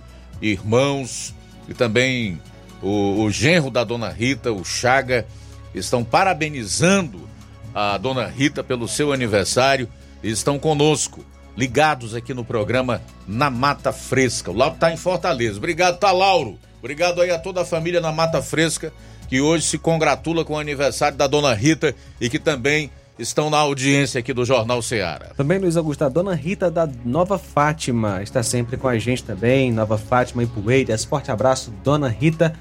[0.41, 1.33] irmãos
[1.67, 2.39] e também
[2.81, 5.25] o, o genro da dona Rita, o Chaga,
[5.73, 7.29] estão parabenizando
[7.73, 9.87] a dona Rita pelo seu aniversário
[10.23, 11.23] e estão conosco,
[11.55, 14.51] ligados aqui no programa Na Mata Fresca.
[14.51, 15.57] O Lauro está em Fortaleza.
[15.57, 16.57] Obrigado, tá, Lauro?
[16.79, 18.91] Obrigado aí a toda a família na Mata Fresca
[19.31, 22.91] que hoje se congratula com o aniversário da dona Rita e que também
[23.21, 25.27] estão na audiência aqui do Jornal Ceará.
[25.37, 29.71] Também, Luiz Augusto, a dona Rita da Nova Fátima está sempre com a gente também.
[29.71, 31.05] Nova Fátima e Poeiras.
[31.05, 32.53] Forte abraço, dona Rita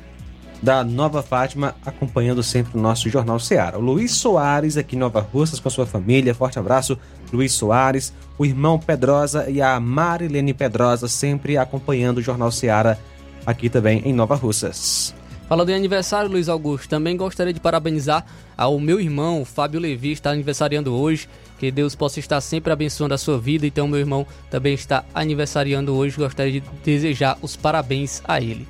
[0.63, 3.79] da Nova Fátima, acompanhando sempre o nosso Jornal Ceará.
[3.79, 6.35] O Luiz Soares, aqui em Nova Russas, com sua família.
[6.35, 6.99] Forte abraço,
[7.33, 8.13] Luiz Soares.
[8.37, 12.99] O irmão Pedrosa e a Marilene Pedrosa, sempre acompanhando o Jornal Ceará
[13.47, 15.15] aqui também em Nova Russas.
[15.51, 18.25] Falando em aniversário, Luiz Augusto, também gostaria de parabenizar
[18.57, 21.29] ao meu irmão, Fábio Levi, está aniversariando hoje.
[21.59, 23.67] Que Deus possa estar sempre abençoando a sua vida.
[23.67, 26.17] Então, meu irmão também está aniversariando hoje.
[26.17, 28.69] Gostaria de desejar os parabéns a ele.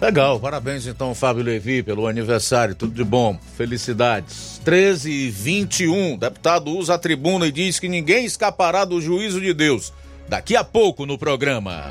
[0.00, 4.60] Legal, parabéns então, Fábio Levi, pelo aniversário, tudo de bom, felicidades.
[4.64, 9.52] 13 e 21, deputado usa a tribuna e diz que ninguém escapará do juízo de
[9.52, 9.92] Deus.
[10.28, 11.90] Daqui a pouco no programa.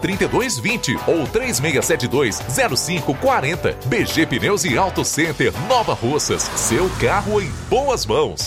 [0.00, 2.40] 3220 ou 3672
[2.78, 3.76] 0540.
[3.86, 6.42] BG Pneus e Auto Center Nova Russas.
[6.42, 8.46] Seu carro em boas mãos.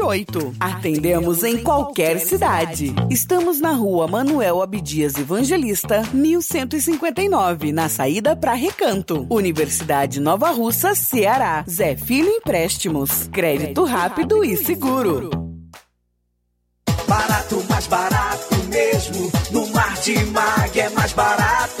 [0.01, 0.55] 981330698.
[0.59, 2.93] Atendemos em qualquer cidade.
[3.09, 9.27] Estamos na rua Manuel Abdias Evangelista, 1159, na saída para Recanto.
[9.29, 11.63] Universidade Nova Russa, Ceará.
[11.69, 13.27] Zé Filho Empréstimos.
[13.31, 15.29] Crédito rápido e seguro.
[17.07, 19.31] Barato, mais barato mesmo.
[19.51, 21.80] No Martimag é mais barato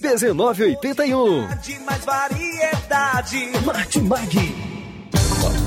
[0.00, 1.48] 1981.
[1.62, 3.50] De mais variedade.
[3.64, 4.54] Martimag.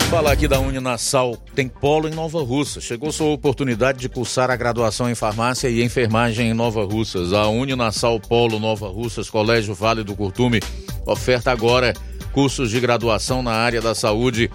[0.09, 2.79] Falar aqui da Uninasal, tem polo em Nova Russa.
[2.79, 7.33] Chegou sua oportunidade de cursar a graduação em farmácia e enfermagem em Nova Russas.
[7.33, 10.61] A Uninasal Polo Nova Russas, Colégio Vale do Curtume,
[11.05, 11.93] oferta agora
[12.31, 14.49] cursos de graduação na área da saúde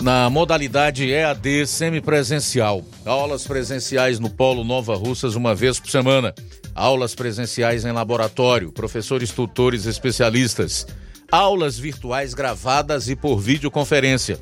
[0.00, 2.84] na modalidade EAD semipresencial.
[3.04, 6.34] Aulas presenciais no Polo Nova Russas uma vez por semana.
[6.74, 10.86] Aulas presenciais em laboratório, professores tutores especialistas.
[11.30, 14.38] Aulas virtuais gravadas e por videoconferência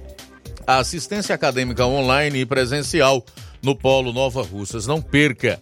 [0.66, 3.24] assistência acadêmica online e presencial
[3.62, 4.86] no Polo Nova Russas.
[4.86, 5.60] Não perca!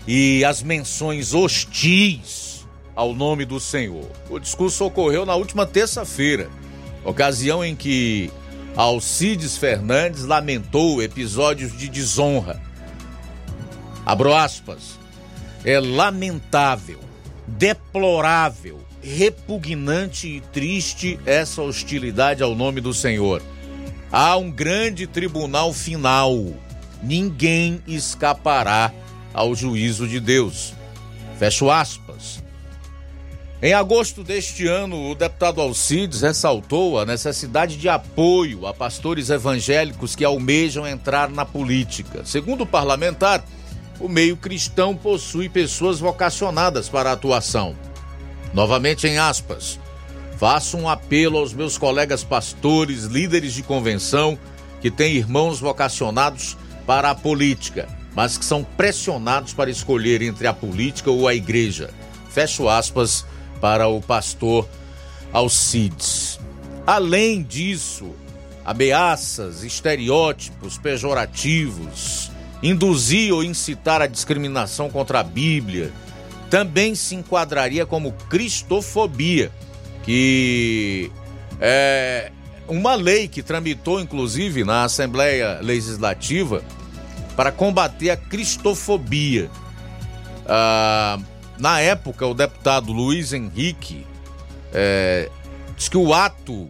[0.05, 2.46] e as menções hostis
[2.97, 4.09] ao nome do Senhor.
[4.27, 6.49] O discurso ocorreu na última terça-feira,
[7.05, 8.31] ocasião em que
[8.75, 12.59] Alcides Fernandes lamentou episódios de desonra.
[14.03, 14.97] Abro aspas.
[15.63, 16.99] É lamentável,
[17.45, 23.43] deplorável repugnante e triste essa hostilidade ao nome do Senhor.
[24.11, 26.35] Há um grande tribunal final.
[27.03, 28.91] Ninguém escapará
[29.33, 30.73] ao juízo de Deus.
[31.37, 32.46] Fecho aspas.
[33.59, 40.15] Em agosto deste ano, o deputado Alcides ressaltou a necessidade de apoio a pastores evangélicos
[40.15, 42.23] que almejam entrar na política.
[42.23, 43.43] Segundo o parlamentar,
[43.99, 47.75] o meio cristão possui pessoas vocacionadas para a atuação.
[48.53, 49.79] Novamente em aspas.
[50.37, 54.37] Faço um apelo aos meus colegas pastores, líderes de convenção,
[54.81, 56.55] que têm irmãos vocacionados
[56.85, 61.89] para a política, mas que são pressionados para escolher entre a política ou a igreja.
[62.29, 63.25] Fecho aspas
[63.59, 64.67] para o pastor
[65.33, 66.39] Alcides.
[66.85, 68.15] Além disso,
[68.63, 72.31] ameaças, estereótipos pejorativos,
[72.61, 75.91] induzir ou incitar a discriminação contra a Bíblia,
[76.49, 79.51] também se enquadraria como cristofobia,
[80.03, 81.11] que
[81.59, 82.31] é
[82.67, 86.63] uma lei que tramitou inclusive na Assembleia Legislativa
[87.35, 89.49] para combater a cristofobia.
[90.45, 91.19] Ah,
[91.59, 94.05] na época, o deputado Luiz Henrique
[94.73, 95.29] é,
[95.75, 96.69] disse que o ato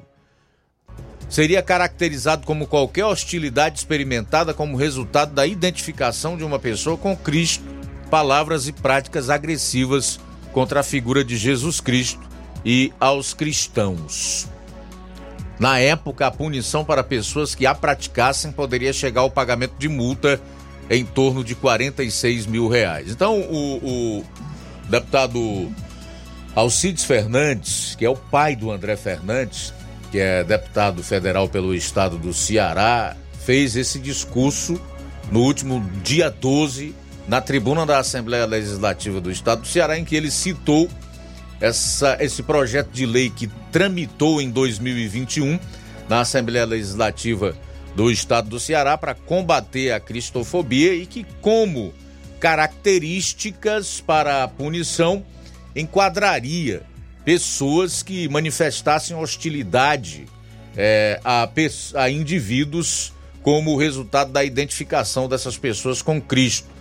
[1.30, 7.78] seria caracterizado como qualquer hostilidade experimentada como resultado da identificação de uma pessoa com Cristo
[8.08, 10.20] palavras e práticas agressivas
[10.52, 12.22] contra a figura de Jesus Cristo
[12.66, 14.48] e aos cristãos.
[15.60, 20.40] Na época, a punição para pessoas que a praticassem poderia chegar ao pagamento de multa
[20.90, 23.12] em torno de 46 mil reais.
[23.12, 24.26] Então, o, o
[24.90, 25.72] deputado
[26.56, 29.74] Alcides Fernandes, que é o pai do André Fernandes,
[30.12, 33.16] que é deputado federal pelo estado do Ceará,
[33.46, 34.80] fez esse discurso
[35.32, 36.96] no último dia 12
[37.28, 40.90] na tribuna da Assembleia Legislativa do Estado do Ceará, em que ele citou
[41.60, 45.60] essa, esse projeto de lei que tramitou em 2021
[46.08, 47.54] na Assembleia Legislativa
[47.96, 51.94] do Estado do Ceará para combater a cristofobia e que, como
[52.40, 55.26] características para a punição,
[55.76, 56.84] enquadraria
[57.26, 60.26] pessoas que manifestassem hostilidade
[60.76, 61.50] é, a,
[61.96, 66.78] a indivíduos como resultado da identificação dessas pessoas com Cristo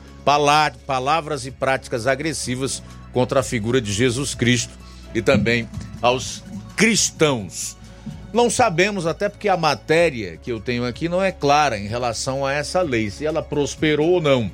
[0.86, 4.72] palavras e práticas agressivas contra a figura de Jesus Cristo
[5.14, 5.68] e também
[6.02, 6.42] aos
[6.76, 7.76] cristãos.
[8.32, 12.44] Não sabemos, até porque a matéria que eu tenho aqui não é clara em relação
[12.44, 14.50] a essa lei, se ela prosperou ou não,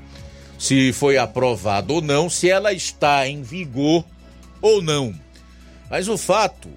[0.63, 4.05] se foi aprovada ou não, se ela está em vigor
[4.61, 5.13] ou não.
[5.91, 6.69] Mas o fato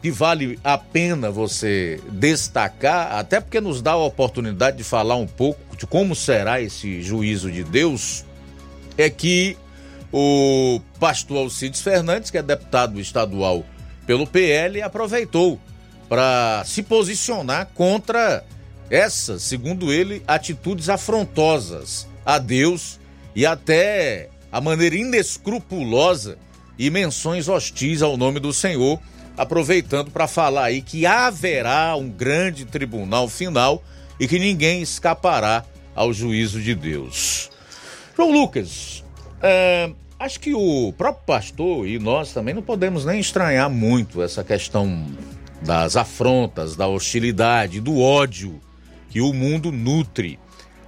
[0.00, 5.26] que vale a pena você destacar, até porque nos dá a oportunidade de falar um
[5.26, 8.24] pouco de como será esse juízo de Deus,
[8.96, 9.58] é que
[10.10, 13.62] o pastor Alcides Fernandes, que é deputado estadual
[14.06, 15.60] pelo PL, aproveitou
[16.08, 18.42] para se posicionar contra
[18.88, 23.03] essas, segundo ele, atitudes afrontosas a Deus
[23.34, 26.38] e até a maneira inescrupulosa
[26.78, 29.00] e menções hostis ao nome do Senhor,
[29.36, 33.82] aproveitando para falar aí que haverá um grande tribunal final
[34.18, 37.50] e que ninguém escapará ao juízo de Deus.
[38.16, 39.02] João Lucas,
[39.42, 44.44] é, acho que o próprio pastor e nós também não podemos nem estranhar muito essa
[44.44, 45.06] questão
[45.62, 48.60] das afrontas, da hostilidade, do ódio
[49.10, 50.38] que o mundo nutre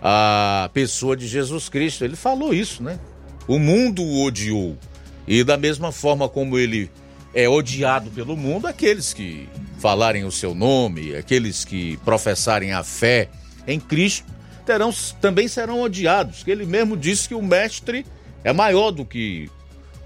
[0.09, 2.05] a pessoa de Jesus Cristo.
[2.05, 3.01] Ele falou isso, né?
[3.49, 4.79] O mundo o odiou.
[5.27, 6.89] E da mesma forma como ele
[7.35, 9.49] é odiado pelo mundo, aqueles que
[9.81, 13.29] falarem o seu nome, aqueles que professarem a fé
[13.67, 14.33] em Cristo,
[14.65, 16.45] terão, também serão odiados.
[16.47, 18.07] Ele mesmo disse que o mestre
[18.45, 19.51] é maior do que.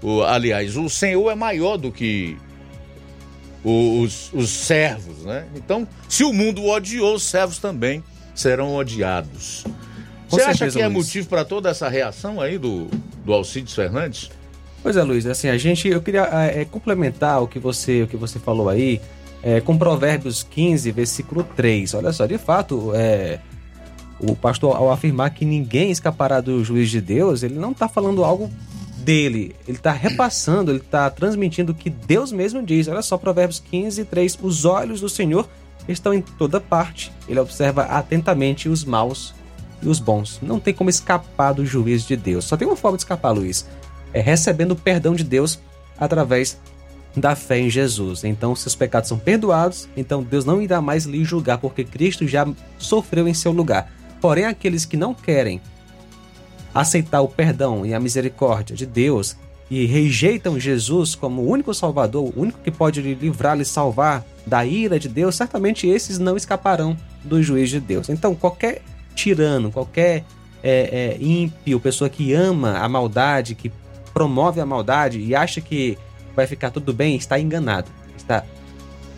[0.01, 2.35] O, aliás, o Senhor é maior do que
[3.63, 5.45] os, os servos, né?
[5.55, 8.03] Então, se o mundo odiou, os servos também
[8.33, 9.63] serão odiados.
[10.31, 11.05] Com Você acha certeza, que é Luiz.
[11.05, 12.87] motivo para toda essa reação aí do,
[13.25, 14.31] do Alcides Fernandes?
[14.81, 18.15] Pois é, Luiz, assim, a gente, eu queria é, complementar o que você, o que
[18.15, 19.01] você falou aí,
[19.43, 21.95] é, com Provérbios 15, versículo 3.
[21.95, 23.39] Olha só, de fato, é,
[24.21, 28.23] o pastor, ao afirmar que ninguém escapará do juiz de Deus, ele não está falando
[28.23, 28.49] algo
[28.99, 32.87] dele, ele está repassando, ele está transmitindo o que Deus mesmo diz.
[32.87, 34.39] Olha só, Provérbios 15, 3.
[34.41, 35.45] Os olhos do Senhor
[35.89, 39.33] estão em toda parte, ele observa atentamente os maus
[39.81, 40.39] e os bons.
[40.41, 42.45] Não tem como escapar do juiz de Deus.
[42.45, 43.65] Só tem uma forma de escapar, Luiz.
[44.13, 45.59] É recebendo o perdão de Deus
[45.97, 46.57] através
[47.15, 48.23] da fé em Jesus.
[48.23, 52.47] Então, seus pecados são perdoados, então Deus não irá mais lhe julgar, porque Cristo já
[52.77, 53.91] sofreu em seu lugar.
[54.19, 55.61] Porém, aqueles que não querem
[56.73, 59.35] aceitar o perdão e a misericórdia de Deus
[59.69, 64.23] e rejeitam Jesus como o único Salvador, o único que pode lhe livrar, lhe salvar
[64.45, 68.09] da ira de Deus, certamente esses não escaparão do juiz de Deus.
[68.09, 68.81] Então, qualquer
[69.15, 70.23] tirano, qualquer
[70.63, 73.71] é, é, ímpio, pessoa que ama a maldade, que
[74.13, 75.97] promove a maldade e acha que
[76.35, 77.89] vai ficar tudo bem, está enganado.
[78.15, 78.43] Está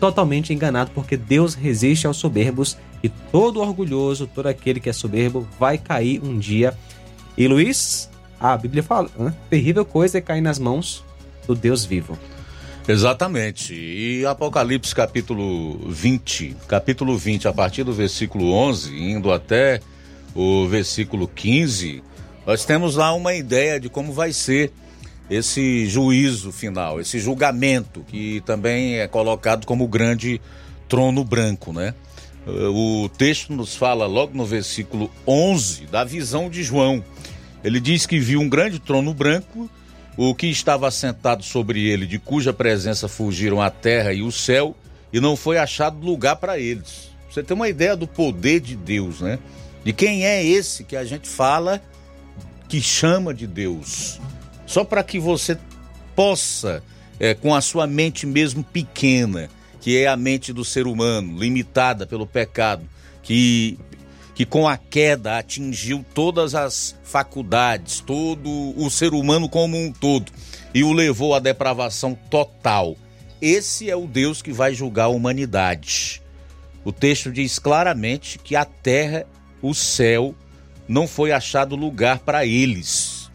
[0.00, 5.46] totalmente enganado, porque Deus resiste aos soberbos e todo orgulhoso, todo aquele que é soberbo,
[5.58, 6.74] vai cair um dia.
[7.36, 8.10] E Luiz,
[8.40, 9.34] a Bíblia fala: né?
[9.50, 11.04] terrível coisa é cair nas mãos
[11.46, 12.18] do Deus vivo.
[12.86, 13.74] Exatamente.
[13.74, 19.80] E Apocalipse capítulo 20, capítulo 20, a partir do versículo 11, indo até
[20.34, 22.02] o versículo 15,
[22.46, 24.70] nós temos lá uma ideia de como vai ser
[25.30, 30.38] esse juízo final, esse julgamento que também é colocado como o grande
[30.86, 31.94] trono branco, né?
[32.46, 37.02] O texto nos fala logo no versículo 11 da visão de João.
[37.64, 39.70] Ele diz que viu um grande trono branco,
[40.16, 44.76] o que estava assentado sobre ele, de cuja presença fugiram a terra e o céu,
[45.12, 47.10] e não foi achado lugar para eles.
[47.30, 49.38] Você tem uma ideia do poder de Deus, né?
[49.84, 51.82] De quem é esse que a gente fala
[52.68, 54.20] que chama de Deus.
[54.66, 55.58] Só para que você
[56.14, 56.82] possa,
[57.18, 59.48] é, com a sua mente mesmo pequena,
[59.80, 62.84] que é a mente do ser humano, limitada pelo pecado,
[63.22, 63.78] que,
[64.34, 70.32] que com a queda atingiu todas as faculdades, todo o ser humano como um todo,
[70.74, 72.96] e o levou à depravação total.
[73.40, 76.20] Esse é o Deus que vai julgar a humanidade.
[76.84, 79.24] O texto diz claramente que a terra,
[79.62, 80.34] o céu,
[80.88, 83.30] não foi achado lugar para eles,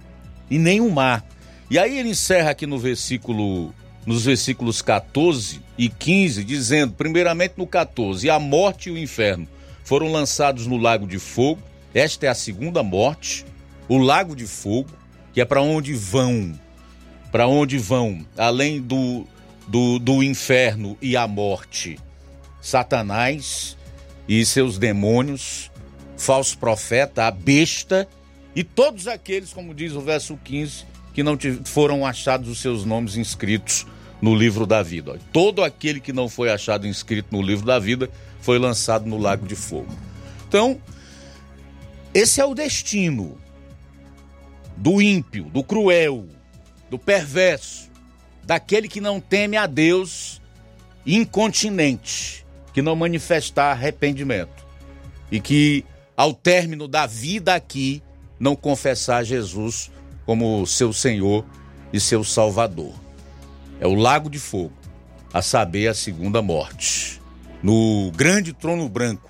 [0.52, 1.26] e nem o mar.
[1.72, 3.74] E aí ele encerra aqui no versículo,
[4.06, 9.48] nos versículos 14 e 15, dizendo, primeiramente no 14, a morte e o inferno
[9.90, 11.64] foram lançados no lago de fogo.
[11.96, 13.44] Esta é a segunda morte,
[13.88, 14.92] o lago de fogo,
[15.34, 16.54] que é para onde vão,
[17.32, 19.26] para onde vão, além do,
[19.68, 21.98] do, do inferno e a morte,
[22.62, 23.76] Satanás
[24.28, 25.72] e seus demônios,
[26.16, 28.08] falso profeta, a besta
[28.56, 30.86] e todos aqueles, como diz o verso 15,
[31.16, 31.36] que não
[31.66, 33.88] foram achados os seus nomes inscritos
[34.22, 35.18] no livro da vida.
[35.34, 38.08] Todo aquele que não foi achado inscrito no livro da vida
[38.42, 39.94] foi lançado no lago de fogo.
[40.48, 40.80] Então,
[42.14, 43.38] esse é o destino
[44.76, 46.26] do ímpio, do cruel,
[46.90, 47.90] do perverso,
[48.44, 50.42] daquele que não teme a Deus,
[51.06, 54.66] incontinente, que não manifestar arrependimento
[55.32, 55.86] e que,
[56.16, 58.02] ao término da vida aqui,
[58.40, 59.92] não confessar Jesus
[60.26, 61.46] como seu Senhor
[61.92, 62.94] e seu Salvador.
[63.80, 64.74] É o lago de fogo,
[65.34, 67.19] a saber, a segunda morte.
[67.62, 69.30] No grande trono branco,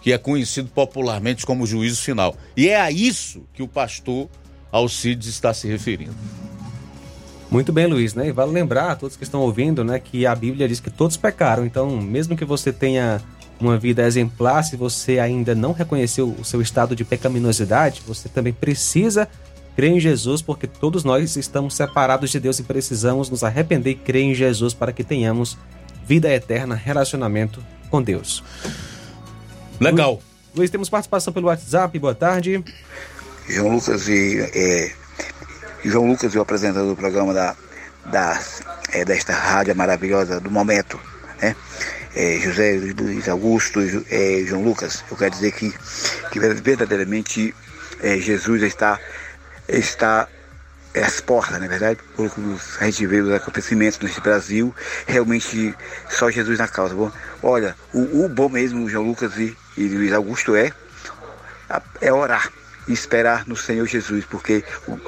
[0.00, 2.34] que é conhecido popularmente como juízo final.
[2.56, 4.28] E é a isso que o pastor
[4.70, 6.14] Alcides está se referindo.
[7.50, 8.28] Muito bem, Luiz, né?
[8.28, 11.18] E vale lembrar a todos que estão ouvindo, né, que a Bíblia diz que todos
[11.18, 11.66] pecaram.
[11.66, 13.20] Então, mesmo que você tenha
[13.60, 18.54] uma vida exemplar, se você ainda não reconheceu o seu estado de pecaminosidade, você também
[18.54, 19.28] precisa
[19.76, 23.94] crer em Jesus, porque todos nós estamos separados de Deus e precisamos nos arrepender e
[23.94, 25.58] crer em Jesus para que tenhamos
[26.06, 28.42] vida eterna, relacionamento com Deus.
[29.80, 30.22] Legal.
[30.54, 31.98] Luiz, temos participação pelo WhatsApp.
[31.98, 32.62] Boa tarde.
[33.48, 34.92] João Lucas e é,
[35.84, 37.56] João Lucas e o apresentador do programa da,
[38.06, 38.40] da
[38.92, 41.00] é, desta rádio maravilhosa do momento,
[41.40, 41.56] né?
[42.14, 43.80] É, José Luiz Augusto,
[44.10, 45.72] é, João Lucas, eu quero dizer que,
[46.30, 47.54] que verdadeiramente
[48.02, 49.00] é, Jesus está
[49.66, 50.28] está
[51.00, 52.40] às portas, na é verdade, porque
[52.80, 54.74] a gente vê os acontecimentos nesse Brasil,
[55.06, 55.74] realmente
[56.10, 56.94] só Jesus na causa.
[56.94, 57.10] Bom,
[57.42, 60.72] olha, o, o bom mesmo, João Lucas e, e Luiz Augusto, é,
[62.00, 62.50] é orar
[62.86, 64.98] e esperar no Senhor Jesus, porque o,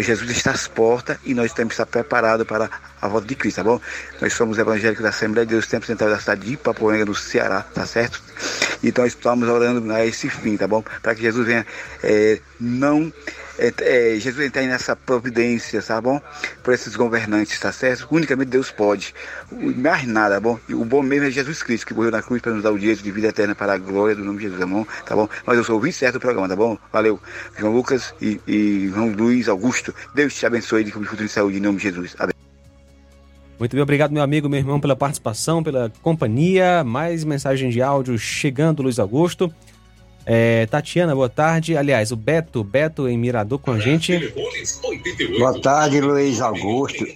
[0.00, 2.68] Jesus está às portas e nós temos que estar preparados para
[3.00, 3.80] a volta de Cristo, tá bom?
[4.20, 7.62] Nós somos evangélicos da Assembleia de Deus, Templo Central da cidade de Ipapoanga, no Ceará,
[7.62, 8.22] tá certo?
[8.82, 10.82] Então estamos orando a esse fim, tá bom?
[11.02, 11.66] Para que Jesus venha
[12.02, 13.12] é, não
[13.58, 16.20] é, é, Jesus entrar nessa providência, tá bom?
[16.62, 18.06] Por esses governantes, tá certo?
[18.10, 19.14] Unicamente Deus pode.
[19.50, 20.58] Mais nada, bom?
[20.68, 22.78] E o bom mesmo é Jesus Cristo, que morreu na cruz para nos dar o
[22.78, 24.86] direito de vida eterna para a glória do nome de Jesus, tá bom?
[25.06, 25.28] Tá bom?
[25.46, 26.78] Mas eu sou o 27 do programa, tá bom?
[26.92, 27.20] Valeu.
[27.58, 29.94] João Lucas e, e João Luiz Augusto.
[30.14, 32.14] Deus te abençoe de futuro de saúde em nome de Jesus.
[32.18, 32.34] Amém.
[33.58, 36.84] Muito bem, obrigado, meu amigo, meu irmão, pela participação, pela companhia.
[36.84, 39.50] Mais mensagem de áudio chegando, Luiz Augusto.
[40.28, 41.76] É, Tatiana, boa tarde.
[41.76, 44.34] Aliás, o Beto, Beto em Mirador com a gente.
[45.38, 47.06] Boa tarde, Luiz Augusto.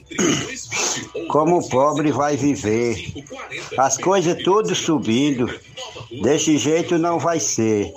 [1.29, 2.97] Como o pobre vai viver?
[3.77, 5.53] As coisas tudo subindo.
[6.23, 7.93] Desse jeito não vai ser.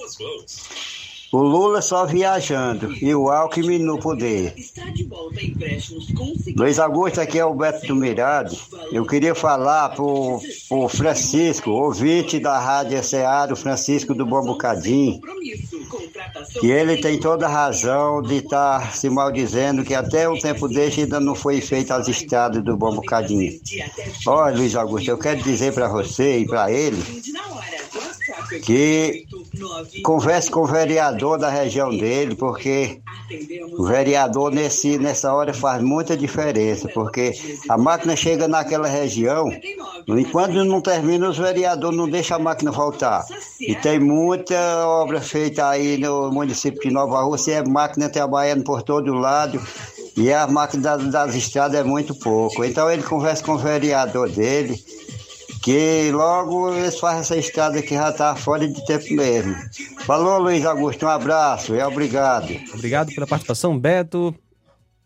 [1.34, 4.54] O Lula só viajando e o Alckmin no poder.
[6.56, 8.56] Luiz Augusto, aqui é o Beto do Mirade.
[8.92, 10.40] Eu queria falar pro,
[10.70, 15.20] pro Francisco, ouvinte da Rádio Seara, o Francisco do Bom Bocadinho,
[16.60, 20.68] que ele tem toda a razão de estar tá se maldizendo que até um tempo
[20.68, 23.60] desse ainda não foi feito as estradas do Bom Bocadinho.
[24.28, 27.02] Olha, Luiz Augusto, eu quero dizer para você e para ele
[28.64, 29.26] que
[30.04, 33.02] converse com o vereador da região dele, porque
[33.78, 37.34] o vereador nesse, nessa hora faz muita diferença, porque
[37.70, 39.50] a máquina chega naquela região,
[40.08, 43.26] enquanto não termina, os vereadores não deixam a máquina voltar.
[43.60, 48.64] E tem muita obra feita aí no município de Nova Rússia, e a máquina trabalhando
[48.64, 49.62] por todo lado,
[50.16, 52.64] e a máquina das estradas é muito pouco.
[52.64, 54.78] Então ele conversa com o vereador dele
[55.64, 59.56] que logo eles fazem essa estrada que já está fora de tempo mesmo.
[60.06, 62.54] Falou, Luiz Augusto, um abraço e obrigado.
[62.74, 64.36] Obrigado pela participação, Beto.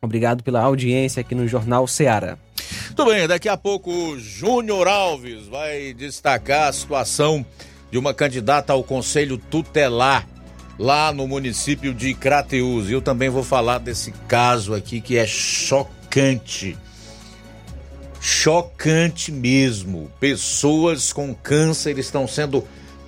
[0.02, 2.40] Obrigado pela audiência aqui no Jornal Ceará.
[2.96, 7.46] Tudo bem, daqui a pouco o Júnior Alves vai destacar a situação
[7.92, 10.28] de uma candidata ao Conselho Tutelar
[10.80, 12.90] lá no município de Crateús.
[12.90, 16.76] E eu também vou falar desse caso aqui que é chocante
[18.22, 20.12] chocante mesmo.
[20.20, 22.64] Pessoas com câncer estão sendo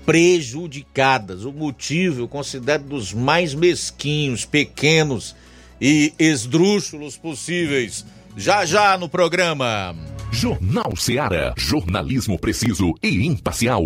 [0.06, 1.46] prejudicadas.
[1.46, 5.36] O motivo eu considero dos mais mesquinhos, pequenos
[5.80, 8.06] e esdrúxulos possíveis.
[8.36, 9.96] Já já no programa.
[10.32, 11.54] Jornal Seara.
[11.58, 13.84] Jornalismo preciso e imparcial.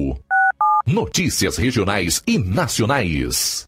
[0.85, 3.67] Notícias regionais e nacionais.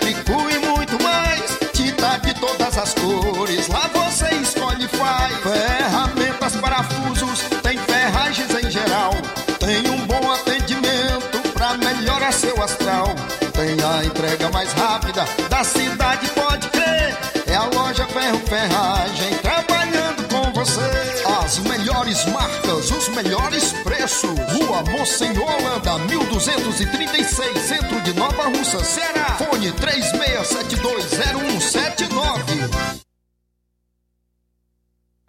[2.81, 5.37] de todas as cores, lá você escolhe e faz.
[5.37, 9.11] Ferramentas, parafusos, tem ferragens em geral,
[9.59, 13.13] tem um bom atendimento pra melhorar seu astral.
[13.53, 17.17] Tem a entrega mais rápida da cidade, pode crer.
[17.47, 21.20] É a loja Ferro Ferragem trabalhando com você.
[21.51, 24.29] As melhores marcas, os melhores preços.
[24.53, 29.37] Rua Monsenhor Holanda, 1236, centro de Nova Russa, Ceará.
[29.37, 32.69] Fone 36720179.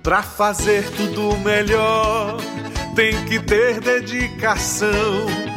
[0.00, 2.36] Pra fazer tudo melhor,
[2.94, 4.90] tem que ter dedicação.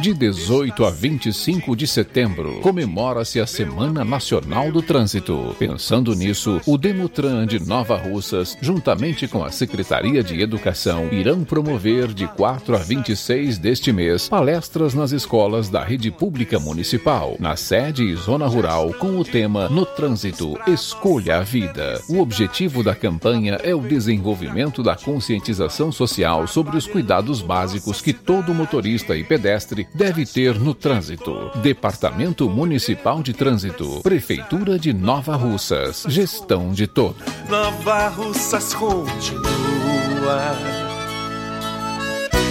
[0.00, 5.54] De 18 a 25 de setembro, comemora-se a Semana Nacional do Trânsito.
[5.58, 12.08] Pensando nisso, o Demutran de Nova Russas, juntamente com a Secretaria de Educação, irão promover
[12.08, 18.04] de 4 a 26 deste mês palestras nas escolas da rede pública municipal, na sede
[18.04, 22.00] e zona rural, com o tema No Trânsito, Escolha a Vida.
[22.08, 28.12] O objetivo da campanha é o desenvolvimento da conscientização social sobre os cuidados básicos que
[28.12, 31.50] todo motorista e pedestre deve ter no trânsito.
[31.56, 37.22] Departamento Municipal de Trânsito, Prefeitura de Nova Russas, gestão de todos.
[37.48, 40.56] Nova Russas continua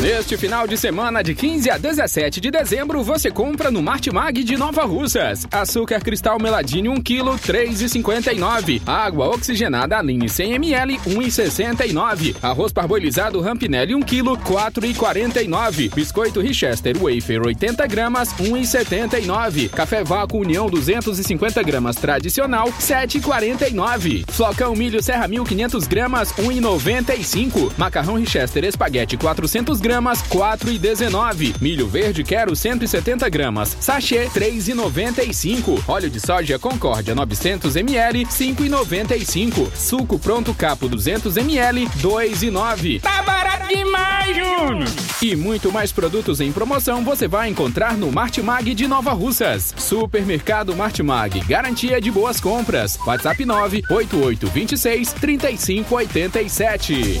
[0.00, 4.54] Neste final de semana, de 15 a 17 de dezembro, você compra no Martimag de
[4.54, 5.46] Nova Russas.
[5.50, 8.82] Açúcar cristal meladinho 1 kg, 3,59.
[8.86, 12.36] Água oxigenada Aline 100 ml, 1,69.
[12.42, 15.94] Arroz parboilizado Rampinelli 1 kg, 4,49.
[15.94, 19.70] Biscoito Richester Wafer 80 gramas, 1,79.
[19.70, 24.30] Café Vácuo União 250 gramas tradicional, 7,49.
[24.30, 27.72] Flocão milho Serra 1500 gramas, 1,95.
[27.78, 31.56] Macarrão Richester Espaguete 400 gramas, 4,19.
[31.60, 35.82] Milho verde Quero 170 gramas, sachê 3,95.
[35.86, 39.70] Óleo de soja Concórdia 900 ml, 5,95.
[39.74, 43.00] Suco pronto capo 200 ml, 2,9.
[43.00, 44.88] Tá barato demais, Júnior!
[45.22, 49.74] E muito mais produtos em promoção você vai encontrar no Martimag de Nova Russas.
[49.76, 52.98] Supermercado Martimag, garantia de boas compras.
[53.06, 57.20] WhatsApp 98826 3587.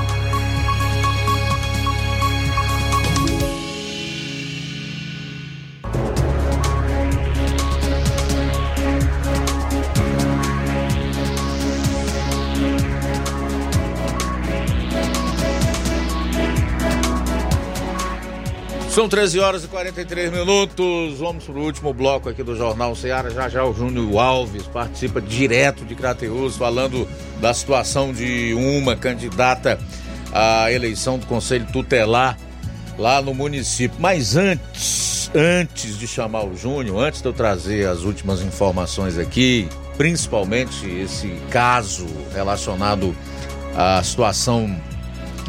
[18.91, 21.17] São 13 horas e 43 minutos.
[21.17, 23.29] Vamos para o último bloco aqui do Jornal Ceará.
[23.29, 27.07] Já já o Júnior Alves participa direto de Crateus, falando
[27.39, 29.79] da situação de uma candidata
[30.33, 32.37] à eleição do Conselho Tutelar
[32.97, 33.95] lá no município.
[33.97, 39.69] Mas antes, antes de chamar o Júnior, antes de eu trazer as últimas informações aqui,
[39.95, 43.15] principalmente esse caso relacionado
[43.73, 44.77] à situação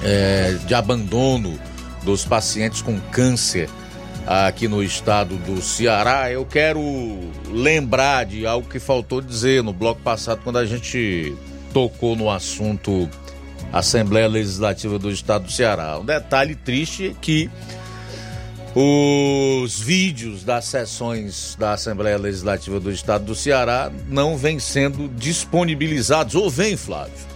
[0.01, 1.59] é, de abandono
[2.05, 3.69] dos pacientes com câncer
[4.27, 6.81] aqui no estado do Ceará, eu quero
[7.51, 11.35] lembrar de algo que faltou dizer no bloco passado, quando a gente
[11.73, 13.09] tocou no assunto
[13.73, 15.99] Assembleia Legislativa do Estado do Ceará.
[15.99, 17.51] Um detalhe triste é que
[18.75, 26.35] os vídeos das sessões da Assembleia Legislativa do Estado do Ceará não vêm sendo disponibilizados,
[26.35, 27.32] ou vem, Flávio?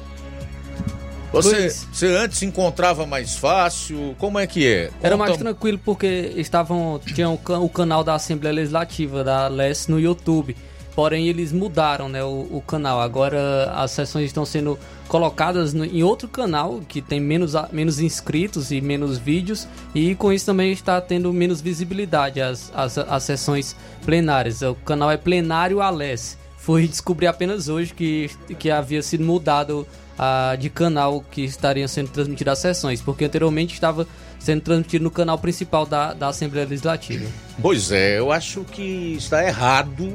[1.43, 4.15] Você, você antes encontrava mais fácil?
[4.19, 4.91] Como é que é?
[5.03, 9.49] Era mais Conta- tranquilo porque estavam tinham o can- o canal da Assembleia Legislativa da
[9.49, 10.57] LES no YouTube.
[10.95, 12.99] Porém, eles mudaram né, o, o canal.
[13.03, 18.71] Agora as sessões estão sendo colocadas no- em outro canal que tem menos, menos inscritos
[18.71, 19.69] e menos vídeos.
[19.95, 23.77] E com isso também está tendo menos visibilidade as, as, as sessões
[24.07, 24.63] plenárias.
[24.63, 26.39] O canal é Plenário Ales.
[26.67, 28.29] Fui descobrir apenas hoje que,
[28.59, 29.87] que havia sido mudado
[30.19, 34.05] ah, de canal que estariam sendo transmitidas as sessões, porque anteriormente estava
[34.41, 37.25] sendo transmitido no canal principal da, da Assembleia Legislativa.
[37.63, 40.13] Pois é, eu acho que está errado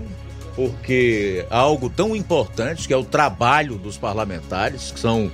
[0.54, 5.32] porque algo tão importante que é o trabalho dos parlamentares, que são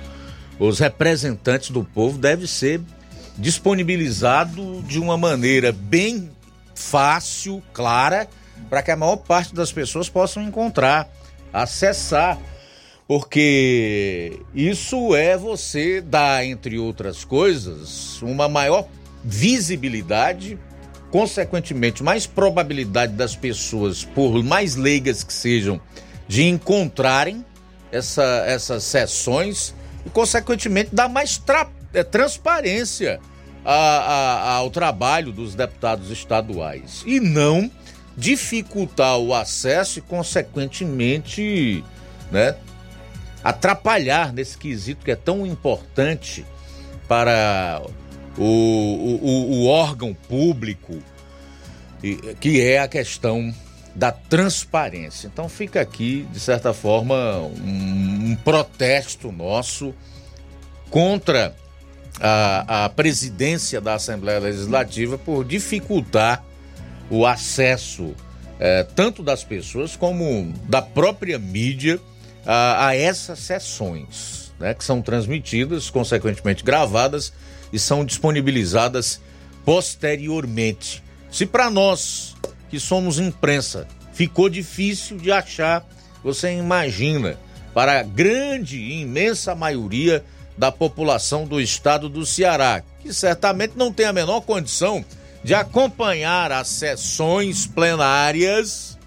[0.56, 2.80] os representantes do povo, deve ser
[3.36, 6.30] disponibilizado de uma maneira bem
[6.76, 8.28] fácil, clara,
[8.68, 11.08] para que a maior parte das pessoas possam encontrar,
[11.52, 12.38] acessar,
[13.06, 18.86] porque isso é você dar, entre outras coisas, uma maior
[19.24, 20.58] visibilidade,
[21.10, 25.80] consequentemente, mais probabilidade das pessoas, por mais leigas que sejam,
[26.26, 27.44] de encontrarem
[27.90, 29.74] essa, essas sessões
[30.04, 33.18] e, consequentemente, dar mais tra é, transparência
[33.64, 37.02] a, a, ao trabalho dos deputados estaduais.
[37.06, 37.70] E não
[38.18, 41.84] dificultar o acesso e, consequentemente,
[42.32, 42.56] né,
[43.44, 46.44] atrapalhar nesse quesito que é tão importante
[47.06, 47.80] para
[48.36, 50.98] o, o, o órgão público,
[52.40, 53.54] que é a questão
[53.94, 55.28] da transparência.
[55.28, 59.94] Então fica aqui, de certa forma, um, um protesto nosso
[60.90, 61.54] contra
[62.20, 66.44] a, a presidência da Assembleia Legislativa por dificultar
[67.10, 68.14] o acesso
[68.60, 72.00] eh, tanto das pessoas como da própria mídia
[72.44, 77.32] a, a essas sessões, né, que são transmitidas, consequentemente gravadas
[77.72, 79.20] e são disponibilizadas
[79.64, 81.02] posteriormente.
[81.30, 82.34] Se para nós
[82.68, 85.86] que somos imprensa ficou difícil de achar,
[86.24, 87.38] você imagina
[87.72, 90.24] para a grande e imensa maioria
[90.56, 95.04] da população do estado do Ceará, que certamente não tem a menor condição
[95.42, 98.98] de acompanhar as sessões plenárias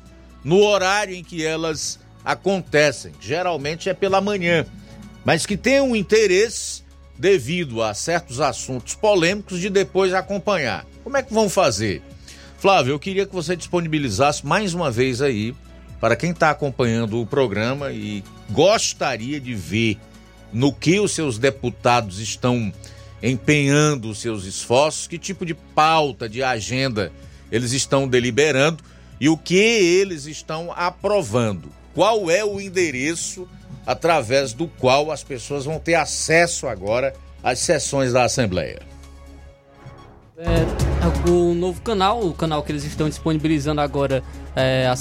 [0.44, 3.12] no horário em que elas acontecem.
[3.20, 4.66] Geralmente é pela manhã,
[5.26, 6.84] mas que tem um interesse
[7.18, 10.86] devido a certos assuntos polêmicos de depois acompanhar.
[11.04, 12.02] Como é que vão fazer?
[12.58, 15.54] Flávio, eu queria que você disponibilizasse mais uma vez aí
[16.00, 20.00] para quem está acompanhando o programa e gostaria de ver
[20.52, 22.74] no que os seus deputados estão
[23.22, 27.12] empenhando os seus esforços, que tipo de pauta, de agenda
[27.52, 28.84] eles estão deliberando
[29.20, 31.70] e o que eles estão aprovando.
[31.94, 33.48] Qual é o endereço
[33.86, 38.80] através do qual as pessoas vão ter acesso agora às sessões da Assembleia?
[40.38, 44.24] É, o novo canal, o canal que eles estão disponibilizando agora
[44.56, 45.00] é, as,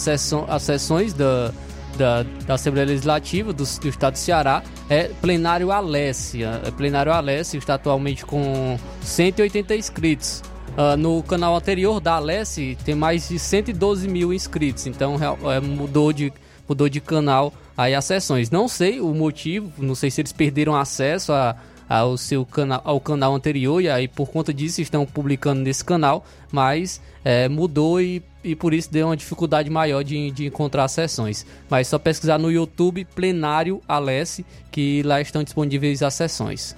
[0.62, 1.52] sessões da,
[2.00, 6.62] da, da Assembleia Legislativa do, do, Estado do Ceará é Plenário Alessia.
[6.64, 10.42] É Plenário Alessia está atualmente com 180 inscritos.
[10.70, 15.16] Uh, no canal anterior da Alessi tem mais de 112 mil inscritos, então
[15.52, 16.32] é, mudou, de,
[16.66, 18.50] mudou de canal aí as sessões.
[18.50, 21.56] Não sei o motivo, não sei se eles perderam acesso a,
[21.88, 26.24] ao seu canal, ao canal anterior e aí por conta disso estão publicando nesse canal,
[26.52, 31.46] mas é, mudou e, e por isso deu uma dificuldade maior de, de encontrar sessões.
[31.68, 36.76] Mas só pesquisar no YouTube Plenário Alesse que lá estão disponíveis as sessões.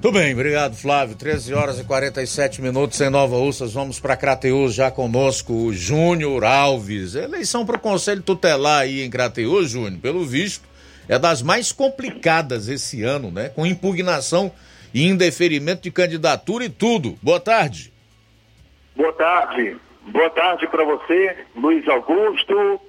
[0.00, 1.14] Tudo bem, obrigado Flávio.
[1.14, 3.72] 13 horas e 47 minutos em Nova Russas.
[3.72, 7.14] Vamos para Crateus já conosco o Júnior Alves.
[7.14, 10.72] Eleição para o Conselho Tutelar aí em Crateus, Júnior, pelo visto
[11.08, 13.48] é das mais complicadas esse ano, né?
[13.48, 14.52] Com impugnação
[14.94, 17.18] e indeferimento de candidatura e tudo.
[17.22, 17.92] Boa tarde.
[18.96, 19.76] Boa tarde.
[20.06, 22.80] Boa tarde para você, Luiz Augusto,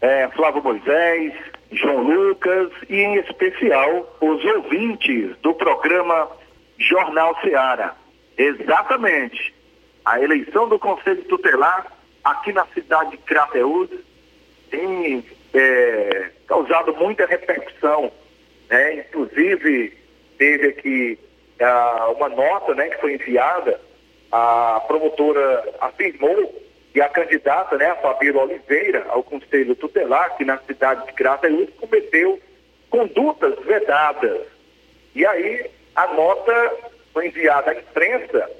[0.00, 1.32] é, Flávio Moisés,
[1.70, 6.28] João Lucas e, em especial, os ouvintes do programa
[6.76, 7.94] Jornal Seara.
[8.36, 9.54] Exatamente.
[10.04, 11.86] A eleição do Conselho Tutelar
[12.24, 13.88] aqui na cidade de Crateús
[14.68, 15.24] tem
[15.54, 18.10] é, causado muita repercussão.
[18.68, 18.94] Né?
[18.94, 19.96] Inclusive,
[20.36, 21.18] teve aqui
[21.60, 23.80] ah, uma nota né, que foi enviada,
[24.36, 26.54] a promotora afirmou
[26.92, 31.68] que a candidata, né, a Fabíola Oliveira, ao Conselho Tutelar, que na cidade de Crateús,
[31.78, 32.40] cometeu
[32.90, 34.46] condutas vedadas.
[35.14, 36.72] E aí, a nota
[37.12, 38.50] foi enviada à imprensa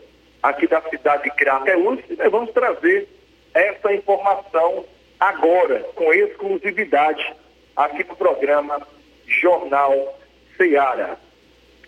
[0.42, 3.08] aqui da cidade de Crateús e nós vamos trazer
[3.54, 4.84] essa informação
[5.18, 7.34] agora, com exclusividade,
[7.74, 8.86] aqui no programa
[9.26, 10.18] Jornal
[10.56, 11.16] Ceará.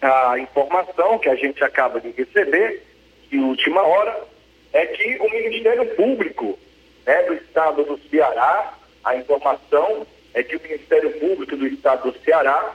[0.00, 2.87] A informação que a gente acaba de receber,
[3.30, 4.24] de última hora,
[4.72, 6.58] é que o Ministério Público
[7.06, 8.74] né, do Estado do Ceará,
[9.04, 12.74] a informação é que o Ministério Público do Estado do Ceará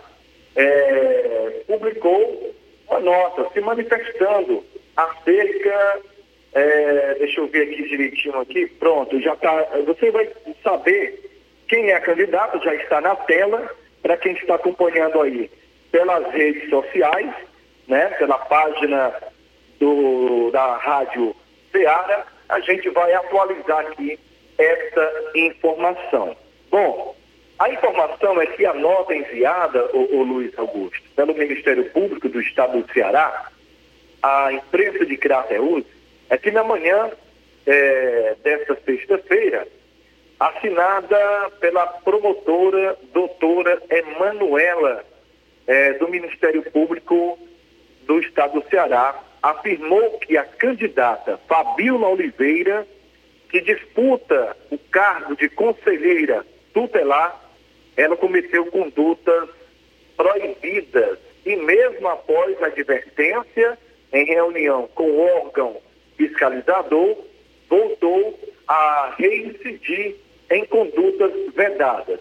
[0.55, 2.53] é, publicou
[2.87, 4.63] uma nota se manifestando
[4.95, 6.01] acerca
[6.53, 8.67] é, deixa eu ver aqui direitinho aqui.
[8.67, 9.67] Pronto, já tá.
[9.85, 10.29] Você vai
[10.63, 11.31] saber
[11.67, 15.49] quem é a candidata, já está na tela, para quem está acompanhando aí
[15.91, 17.31] pelas redes sociais,
[17.87, 18.07] né?
[18.19, 19.13] Pela página
[19.79, 21.35] do, da Rádio
[21.71, 24.19] Ceará, a gente vai atualizar aqui
[24.57, 26.35] essa informação.
[26.69, 27.15] Bom,
[27.59, 32.41] a informação é que a nota enviada, o, o Luiz Augusto, pelo Ministério Público do
[32.41, 33.49] Estado do Ceará,
[34.21, 35.83] à imprensa de Crateús,
[36.29, 37.11] é que na manhã
[37.65, 39.67] é, desta sexta-feira,
[40.39, 45.05] assinada pela promotora doutora Emanuela,
[45.65, 47.37] é, do Ministério Público
[48.05, 52.87] do Estado do Ceará, afirmou que a candidata Fabiola Oliveira,
[53.49, 57.39] que disputa o cargo de conselheira tutelar,
[57.97, 59.49] ela cometeu condutas
[60.15, 63.77] proibidas e mesmo após a advertência
[64.13, 65.77] em reunião com o órgão
[66.15, 67.17] fiscalizador,
[67.69, 70.15] voltou a reincidir
[70.49, 72.19] em condutas vedadas.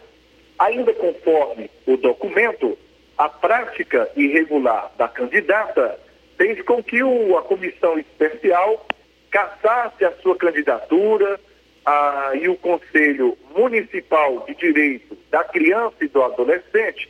[0.58, 2.76] Ainda conforme o documento,
[3.16, 5.98] a prática irregular da candidata
[6.42, 8.84] fez com que o, a comissão especial
[9.30, 11.38] cassasse a sua candidatura
[11.86, 17.08] a, e o Conselho Municipal de Direito da Criança e do Adolescente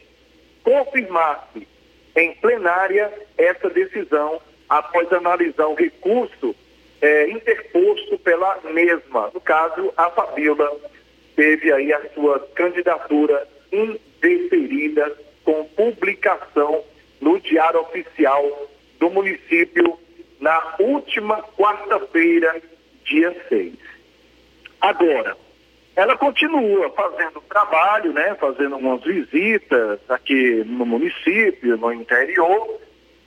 [0.63, 1.67] confirmasse
[2.15, 4.39] em plenária essa decisão
[4.69, 6.55] após analisar o recurso
[7.01, 9.31] é, interposto pela mesma.
[9.33, 10.71] No caso, a Fabíola
[11.35, 15.11] teve aí a sua candidatura indeferida
[15.43, 16.85] com publicação
[17.19, 18.69] no Diário Oficial
[19.03, 19.99] do município
[20.39, 22.63] na última quarta-feira,
[23.05, 23.75] dia 6.
[24.81, 25.37] Agora,
[25.97, 32.81] ela continua fazendo trabalho, né, fazendo algumas visitas aqui no município, no interior,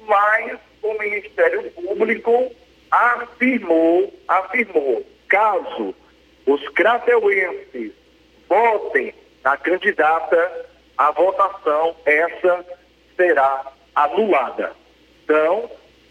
[0.08, 2.56] mas o Ministério Público
[2.90, 5.94] afirmou, afirmou, caso
[6.46, 7.92] os crateuenses
[8.48, 12.66] votem na candidata, a votação essa
[13.18, 14.85] será anulada.
[15.26, 15.70] Então,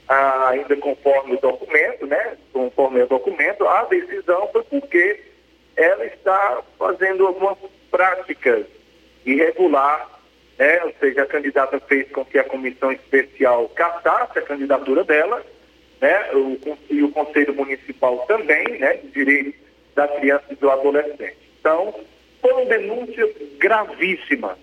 [0.08, 2.36] ainda conforme o documento, né?
[2.52, 5.20] Conforme o documento, a decisão foi porque
[5.76, 7.56] ela está fazendo algumas
[7.92, 8.66] práticas
[9.24, 10.08] irregulares,
[10.58, 10.82] né?
[10.82, 15.44] Ou seja, a candidata fez com que a comissão especial cassasse a candidatura dela,
[16.00, 16.32] né?
[16.32, 18.94] O, e o Conselho Municipal também, né?
[18.94, 19.54] De Direito
[19.94, 21.36] da Criança e do Adolescente.
[21.60, 21.94] Então,
[22.42, 24.58] foram denúncias gravíssimas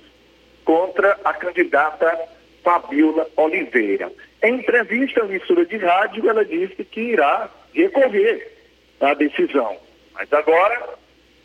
[0.66, 2.20] contra a candidata
[2.64, 4.12] Fabiola Oliveira.
[4.44, 8.52] Em entrevista à emissora de rádio, ela disse que irá recorrer
[9.00, 9.78] à decisão.
[10.14, 10.90] Mas agora,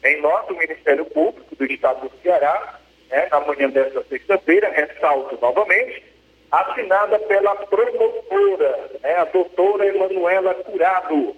[0.03, 2.79] em nota, o Ministério Público do Estado do Ceará,
[3.11, 6.03] né, na manhã desta sexta-feira, ressalto novamente,
[6.51, 11.37] assinada pela promotora, né, a doutora Emanuela Curado,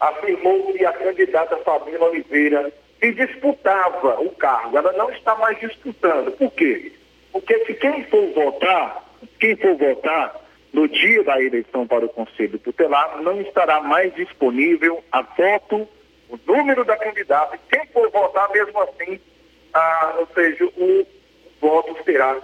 [0.00, 6.32] afirmou que a candidata Fabiola Oliveira se disputava o cargo, ela não está mais disputando.
[6.32, 6.92] Por quê?
[7.30, 9.04] Porque se quem for votar,
[9.38, 10.43] quem for votar
[10.74, 15.88] no dia da eleição para o Conselho Tutelar, não estará mais disponível a foto,
[16.28, 19.20] o número da candidata, e quem for votar, mesmo assim,
[19.72, 21.06] ah, ou seja, o
[21.60, 22.36] voto será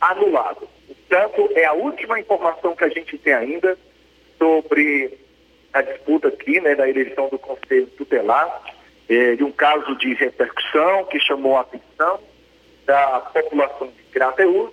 [0.00, 0.68] anulado.
[0.88, 3.78] Portanto, é a última informação que a gente tem ainda
[4.36, 5.16] sobre
[5.72, 8.60] a disputa aqui, né, da eleição do Conselho Tutelar,
[9.08, 12.18] eh, de um caso de repercussão que chamou a atenção
[12.84, 14.72] da população de Crateús,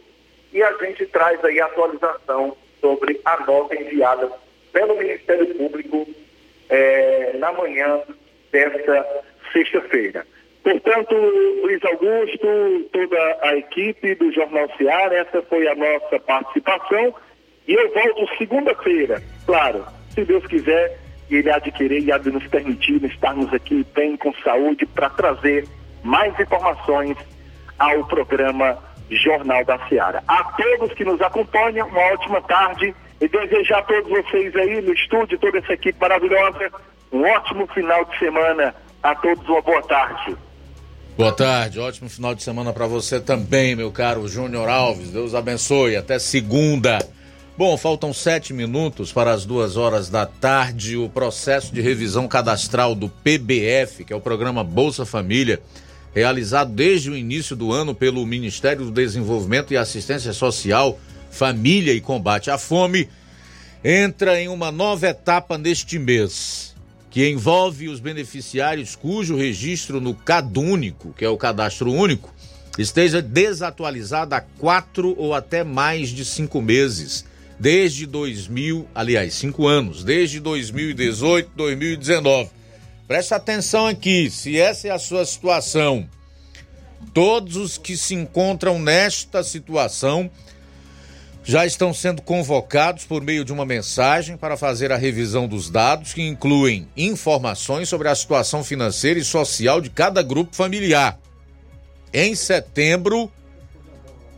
[0.52, 4.30] e a gente traz aí a atualização sobre a nota enviada
[4.72, 6.08] pelo Ministério Público
[6.70, 8.00] eh, na manhã
[8.52, 10.24] desta sexta-feira.
[10.62, 11.16] Portanto,
[11.64, 17.16] Luiz Augusto, toda a equipe do Jornal Seara, essa foi a nossa participação.
[17.68, 21.00] E eu volto segunda-feira, claro, se Deus quiser,
[21.32, 25.66] Ele adquirir e há de nos permitir estarmos aqui bem com saúde para trazer
[26.04, 27.18] mais informações
[27.80, 28.78] ao programa
[29.10, 30.24] Jornal da Seara.
[30.28, 34.94] A todos que nos acompanham, uma ótima tarde e desejar a todos vocês aí no
[34.94, 36.72] estúdio, toda essa equipe maravilhosa,
[37.12, 38.76] um ótimo final de semana.
[39.04, 40.36] A todos uma boa tarde.
[41.16, 45.12] Boa tarde, ótimo final de semana para você também, meu caro Júnior Alves.
[45.12, 45.96] Deus abençoe.
[45.96, 46.98] Até segunda.
[47.58, 50.98] Bom, faltam sete minutos para as duas horas da tarde.
[50.98, 55.62] O processo de revisão cadastral do PBF, que é o programa Bolsa Família,
[56.16, 60.98] realizado desde o início do ano pelo Ministério do Desenvolvimento e Assistência Social,
[61.30, 63.10] Família e Combate à Fome,
[63.84, 66.74] entra em uma nova etapa neste mês,
[67.12, 72.34] que envolve os beneficiários cujo registro no CadÚnico, que é o cadastro único,
[72.80, 77.26] esteja desatualizado há quatro ou até mais de cinco meses,
[77.60, 82.55] desde 2000, aliás, cinco anos, desde 2018, 2019
[83.08, 86.10] Preste atenção aqui, se essa é a sua situação,
[87.14, 90.30] todos os que se encontram nesta situação
[91.44, 96.16] já estão sendo convocados por meio de uma mensagem para fazer a revisão dos dados
[96.16, 101.20] que incluem informações sobre a situação financeira e social de cada grupo familiar.
[102.12, 103.32] Em setembro,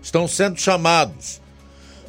[0.01, 1.39] estão sendo chamados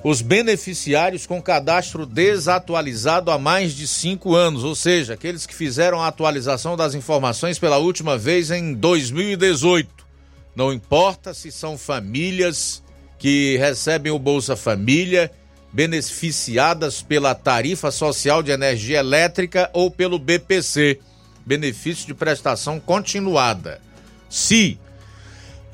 [0.02, 6.00] os beneficiários com cadastro desatualizado há mais de cinco anos, ou seja, aqueles que fizeram
[6.00, 10.06] a atualização das informações pela última vez em 2018.
[10.54, 12.82] Não importa se são famílias
[13.18, 15.30] que recebem o Bolsa Família,
[15.72, 21.00] beneficiadas pela tarifa social de energia elétrica ou pelo BPC,
[21.44, 23.80] benefício de prestação continuada.
[24.28, 24.78] Se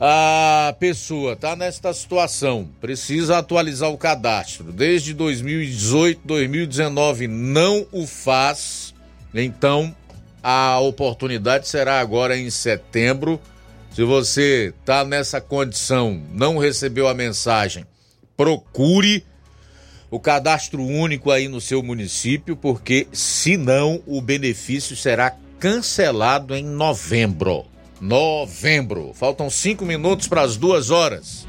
[0.00, 8.92] a pessoa está nesta situação, precisa atualizar o cadastro, desde 2018, 2019 não o faz,
[9.32, 9.94] então
[10.42, 13.40] a oportunidade será agora em setembro.
[13.92, 17.86] Se você está nessa condição, não recebeu a mensagem,
[18.36, 19.24] procure
[20.10, 27.64] o cadastro único aí no seu município, porque senão o benefício será cancelado em novembro
[28.00, 29.12] novembro.
[29.14, 31.46] Faltam cinco minutos para as duas horas.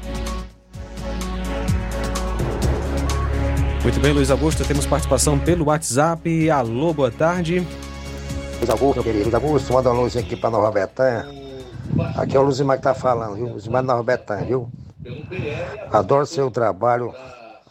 [3.82, 6.50] Muito bem, Luiz Augusto, temos participação pelo WhatsApp.
[6.50, 7.66] Alô, boa tarde.
[8.58, 9.24] Luiz Augusto, meu querido.
[9.24, 11.26] Luiz Augusto, manda uma luz aqui para Nova Betânia.
[12.16, 13.46] Aqui é o Luzimar que tá falando, viu?
[13.46, 14.68] Luzimar de Nova Betânia, viu?
[15.92, 17.14] Adoro seu trabalho,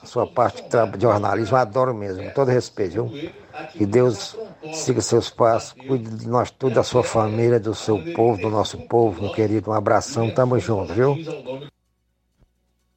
[0.04, 0.64] sua parte
[0.98, 3.32] de jornalismo, adoro mesmo, com todo respeito, viu?
[3.74, 4.36] Que Deus
[4.74, 8.78] siga seus passos, cuide de nós tudo, da sua família, do seu povo, do nosso
[8.88, 9.72] povo, meu querido.
[9.72, 11.18] Um abração, tamo junto, viu?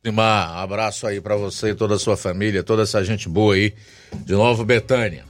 [0.04, 3.74] Simar, abraço aí para você e toda a sua família, toda essa gente boa aí
[4.24, 5.24] de Nova Betânia.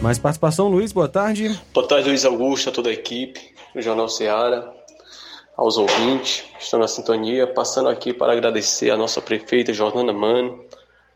[0.00, 1.60] Mais participação, Luiz, boa tarde.
[1.74, 3.40] Boa tarde, Luiz Augusto, a toda a equipe
[3.74, 4.72] do Jornal Ceará,
[5.56, 10.64] aos ouvintes que estão na sintonia, passando aqui para agradecer a nossa prefeita Jordana Mano,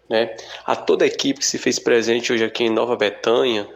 [0.09, 3.69] né, a toda a equipe que se fez presente hoje aqui em Nova Betânia,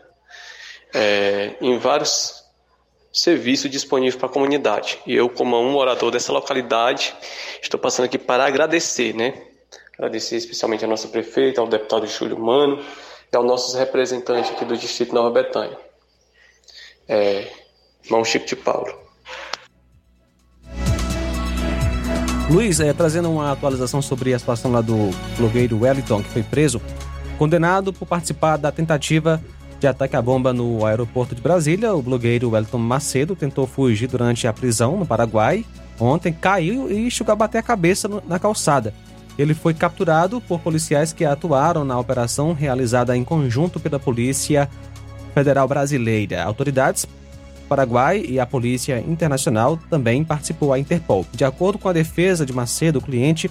[0.94, 2.44] é, em vários
[3.12, 4.98] serviços disponíveis para a comunidade.
[5.06, 7.14] E eu, como um morador dessa localidade,
[7.62, 9.42] estou passando aqui para agradecer, né?
[9.94, 12.84] Agradecer especialmente a nossa prefeita, ao deputado Júlio Mano
[13.32, 15.78] e aos nossos representantes aqui do Distrito Nova Betânia.
[17.08, 17.50] É,
[18.04, 19.07] irmão Chico de Paulo.
[22.50, 26.80] Luiz, é, trazendo uma atualização sobre a situação lá do blogueiro Wellington, que foi preso,
[27.36, 29.40] condenado por participar da tentativa
[29.78, 31.94] de ataque à bomba no aeroporto de Brasília.
[31.94, 35.62] O blogueiro Wellington Macedo tentou fugir durante a prisão no Paraguai.
[36.00, 38.94] Ontem caiu e chegou a bater a cabeça na calçada.
[39.38, 44.70] Ele foi capturado por policiais que atuaram na operação realizada em conjunto pela Polícia
[45.34, 46.42] Federal Brasileira.
[46.44, 47.06] Autoridades
[47.68, 51.26] Paraguai e a Polícia Internacional também participou a Interpol.
[51.32, 53.50] De acordo com a defesa de Macedo, o cliente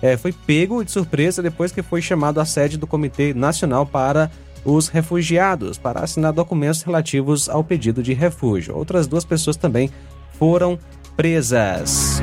[0.00, 4.30] é, foi pego de surpresa depois que foi chamado à sede do Comitê Nacional para
[4.64, 8.76] os refugiados para assinar documentos relativos ao pedido de refúgio.
[8.76, 9.90] Outras duas pessoas também
[10.38, 10.78] foram
[11.16, 12.20] presas.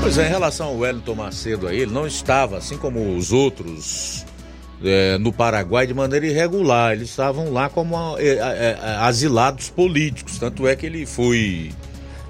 [0.00, 4.24] Pois é, em relação ao Wellington Macedo aí, ele não estava, assim como os outros
[4.84, 6.92] é, no Paraguai, de maneira irregular.
[6.92, 10.38] Eles estavam lá como é, é, é, asilados políticos.
[10.38, 11.72] Tanto é que ele foi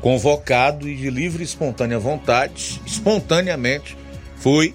[0.00, 3.96] convocado e de livre e espontânea vontade, espontaneamente,
[4.36, 4.74] foi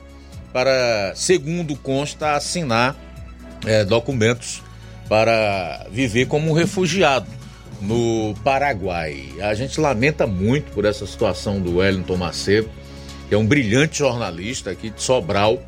[0.52, 2.96] para, segundo consta, assinar
[3.66, 4.64] é, documentos
[5.08, 7.28] para viver como um refugiado
[7.82, 9.24] no Paraguai.
[9.42, 12.70] A gente lamenta muito por essa situação do Wellington Macedo,
[13.28, 15.62] que é um brilhante jornalista aqui de Sobral,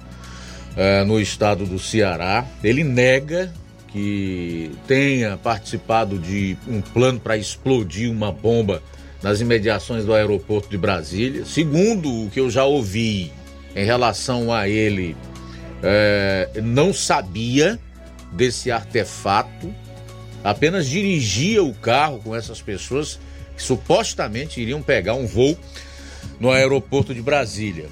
[0.75, 2.45] é, no estado do Ceará.
[2.63, 3.51] Ele nega
[3.87, 8.81] que tenha participado de um plano para explodir uma bomba
[9.21, 11.45] nas imediações do aeroporto de Brasília.
[11.45, 13.31] Segundo o que eu já ouvi
[13.75, 15.15] em relação a ele
[15.83, 17.79] é, não sabia
[18.31, 19.73] desse artefato,
[20.43, 23.19] apenas dirigia o carro com essas pessoas
[23.55, 25.57] que supostamente iriam pegar um voo
[26.39, 27.87] no aeroporto de Brasília.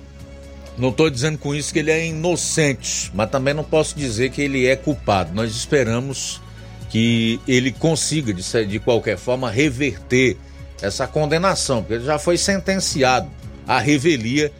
[0.80, 4.42] Não estou dizendo com isso que ele é inocente, mas também não posso dizer que
[4.42, 5.34] ele é culpado.
[5.34, 6.42] Nós esperamos
[6.90, 10.38] que ele consiga, de, qualquer forma, reverter
[10.82, 13.30] essa condenação, porque ele já foi sentenciado
[13.68, 14.54] à revelia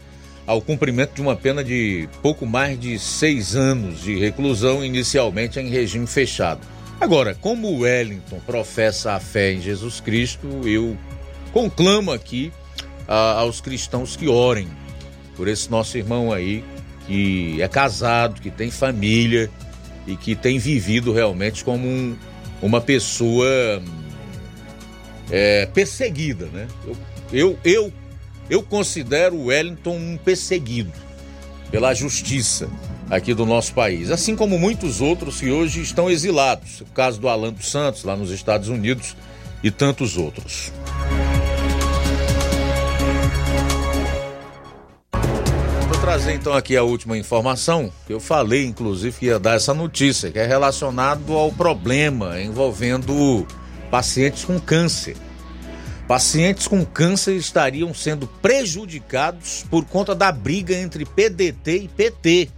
[0.46, 5.70] ao cumprimento de uma pena de pouco mais de seis anos de reclusão, inicialmente em
[5.70, 6.60] regime fechado.
[7.00, 10.98] Agora, como o Wellington professa a fé em Jesus Cristo, eu
[11.54, 12.52] conclamo aqui
[13.08, 14.68] a, aos cristãos que orem
[15.40, 16.66] por esse nosso irmão aí,
[17.08, 19.50] que é casado, que tem família
[20.06, 22.14] e que tem vivido realmente como um,
[22.62, 23.48] uma pessoa
[25.32, 26.68] é, perseguida, né?
[26.86, 26.98] Eu,
[27.32, 27.94] eu, eu
[28.50, 30.92] eu considero o Wellington um perseguido
[31.72, 32.68] pela justiça
[33.10, 36.82] aqui do nosso país, assim como muitos outros que hoje estão exilados.
[36.82, 39.16] O caso do Alan dos Santos, lá nos Estados Unidos,
[39.64, 40.74] e tantos outros.
[46.10, 50.32] Trazer então aqui a última informação, que eu falei inclusive que ia dar essa notícia,
[50.32, 53.46] que é relacionado ao problema envolvendo
[53.92, 55.16] pacientes com câncer.
[56.08, 62.50] Pacientes com câncer estariam sendo prejudicados por conta da briga entre PDT e PT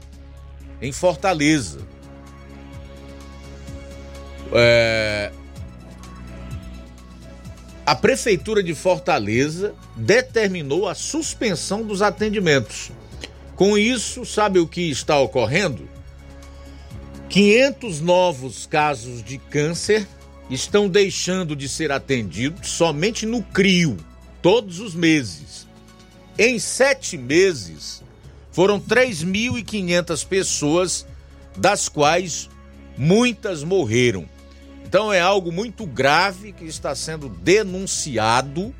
[0.82, 1.80] em Fortaleza.
[4.54, 5.30] É...
[7.86, 12.92] A Prefeitura de Fortaleza determinou a suspensão dos atendimentos.
[13.62, 15.88] Com isso, sabe o que está ocorrendo?
[17.30, 20.08] 500 novos casos de câncer
[20.50, 23.98] estão deixando de ser atendidos somente no CRIO,
[24.42, 25.68] todos os meses.
[26.40, 28.02] Em sete meses,
[28.52, 31.06] foram 3.500 pessoas,
[31.56, 32.50] das quais
[32.98, 34.28] muitas morreram.
[34.84, 38.74] Então é algo muito grave que está sendo denunciado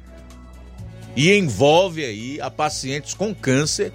[1.16, 3.94] e envolve aí a pacientes com câncer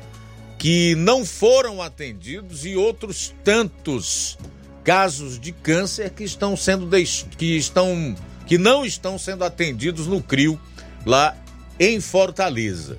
[0.58, 4.38] que não foram atendidos e outros tantos
[4.82, 6.88] casos de câncer que estão sendo
[7.36, 8.14] que estão
[8.46, 10.60] que não estão sendo atendidos no CRIO
[11.04, 11.36] lá
[11.78, 12.98] em Fortaleza.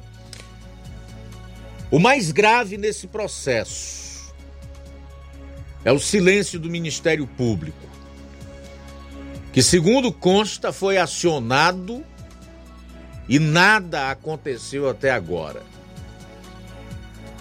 [1.89, 4.33] O mais grave nesse processo
[5.85, 7.87] é o silêncio do Ministério Público,
[9.53, 12.03] que segundo consta foi acionado
[13.29, 15.63] e nada aconteceu até agora.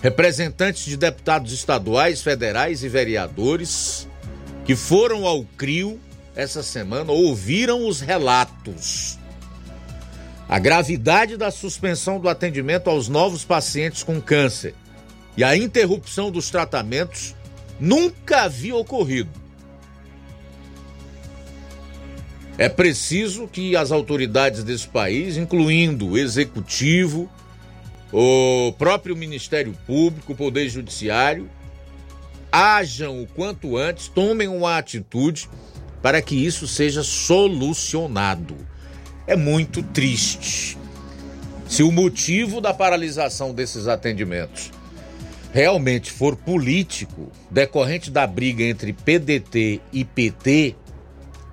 [0.06, 4.06] Representantes de deputados estaduais, federais e vereadores
[4.64, 5.98] que foram ao CRIO
[6.36, 9.18] essa semana ouviram os relatos.
[10.48, 14.76] A gravidade da suspensão do atendimento aos novos pacientes com câncer
[15.36, 17.34] e a interrupção dos tratamentos
[17.80, 19.30] nunca havia ocorrido.
[22.56, 27.28] É preciso que as autoridades desse país, incluindo o executivo,
[28.18, 31.50] o próprio Ministério Público, o Poder Judiciário,
[32.50, 35.46] ajam o quanto antes, tomem uma atitude
[36.00, 38.56] para que isso seja solucionado.
[39.26, 40.78] É muito triste.
[41.68, 44.70] Se o motivo da paralisação desses atendimentos
[45.52, 50.74] realmente for político, decorrente da briga entre PDT e PT,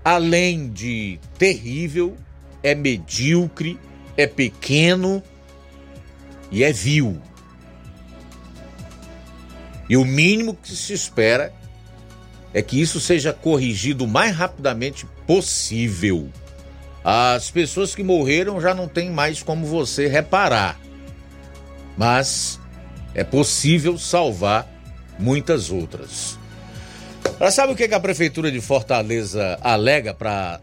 [0.03, 2.15] além de terrível,
[2.61, 3.77] é medíocre,
[4.15, 5.21] é pequeno
[6.53, 7.19] e é vil.
[9.89, 11.51] E o mínimo que se espera
[12.53, 16.29] é que isso seja corrigido o mais rapidamente possível.
[17.03, 20.79] As pessoas que morreram já não tem mais como você reparar.
[21.97, 22.59] Mas
[23.15, 24.71] é possível salvar
[25.17, 26.37] muitas outras.
[27.39, 30.61] Ela sabe o que a Prefeitura de Fortaleza alega para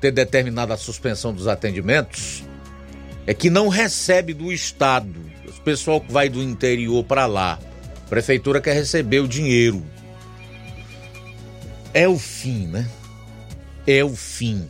[0.00, 2.44] ter determinado a suspensão dos atendimentos?
[3.26, 5.20] É que não recebe do Estado.
[5.46, 7.58] O pessoal que vai do interior para lá.
[8.06, 9.82] A prefeitura quer receber o dinheiro.
[11.92, 12.88] É o fim, né?
[13.86, 14.68] É o fim.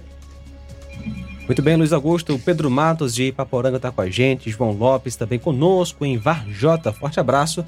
[1.47, 2.35] Muito bem, Luiz Augusto.
[2.35, 4.51] O Pedro Matos de Ipaporanga está com a gente.
[4.51, 6.93] João Lopes também conosco em Varjota.
[6.93, 7.65] Forte abraço.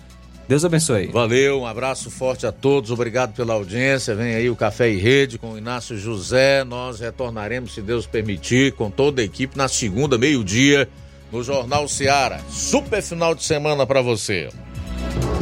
[0.48, 1.09] Deus abençoe.
[1.09, 2.93] Valeu, um abraço forte a todos.
[2.93, 4.14] Obrigado pela audiência.
[4.14, 6.62] Vem aí o Café e Rede com o Inácio José.
[6.62, 10.89] Nós retornaremos, se Deus permitir, com toda a equipe na segunda, meio-dia,
[11.32, 12.40] no Jornal Seara.
[12.48, 14.48] Super final de semana para você.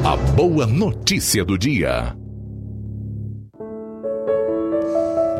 [0.03, 2.17] A boa notícia do dia.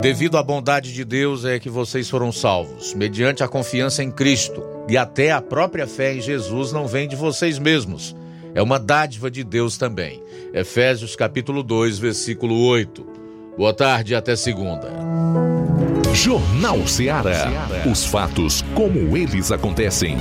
[0.03, 4.63] Devido à bondade de Deus é que vocês foram salvos, mediante a confiança em Cristo,
[4.87, 8.15] e até a própria fé em Jesus não vem de vocês mesmos.
[8.55, 10.23] É uma dádiva de Deus também.
[10.53, 13.05] Efésios capítulo 2, versículo 8.
[13.59, 14.89] Boa tarde até segunda.
[16.15, 17.51] Jornal Ceará.
[17.91, 20.17] Os fatos como eles acontecem.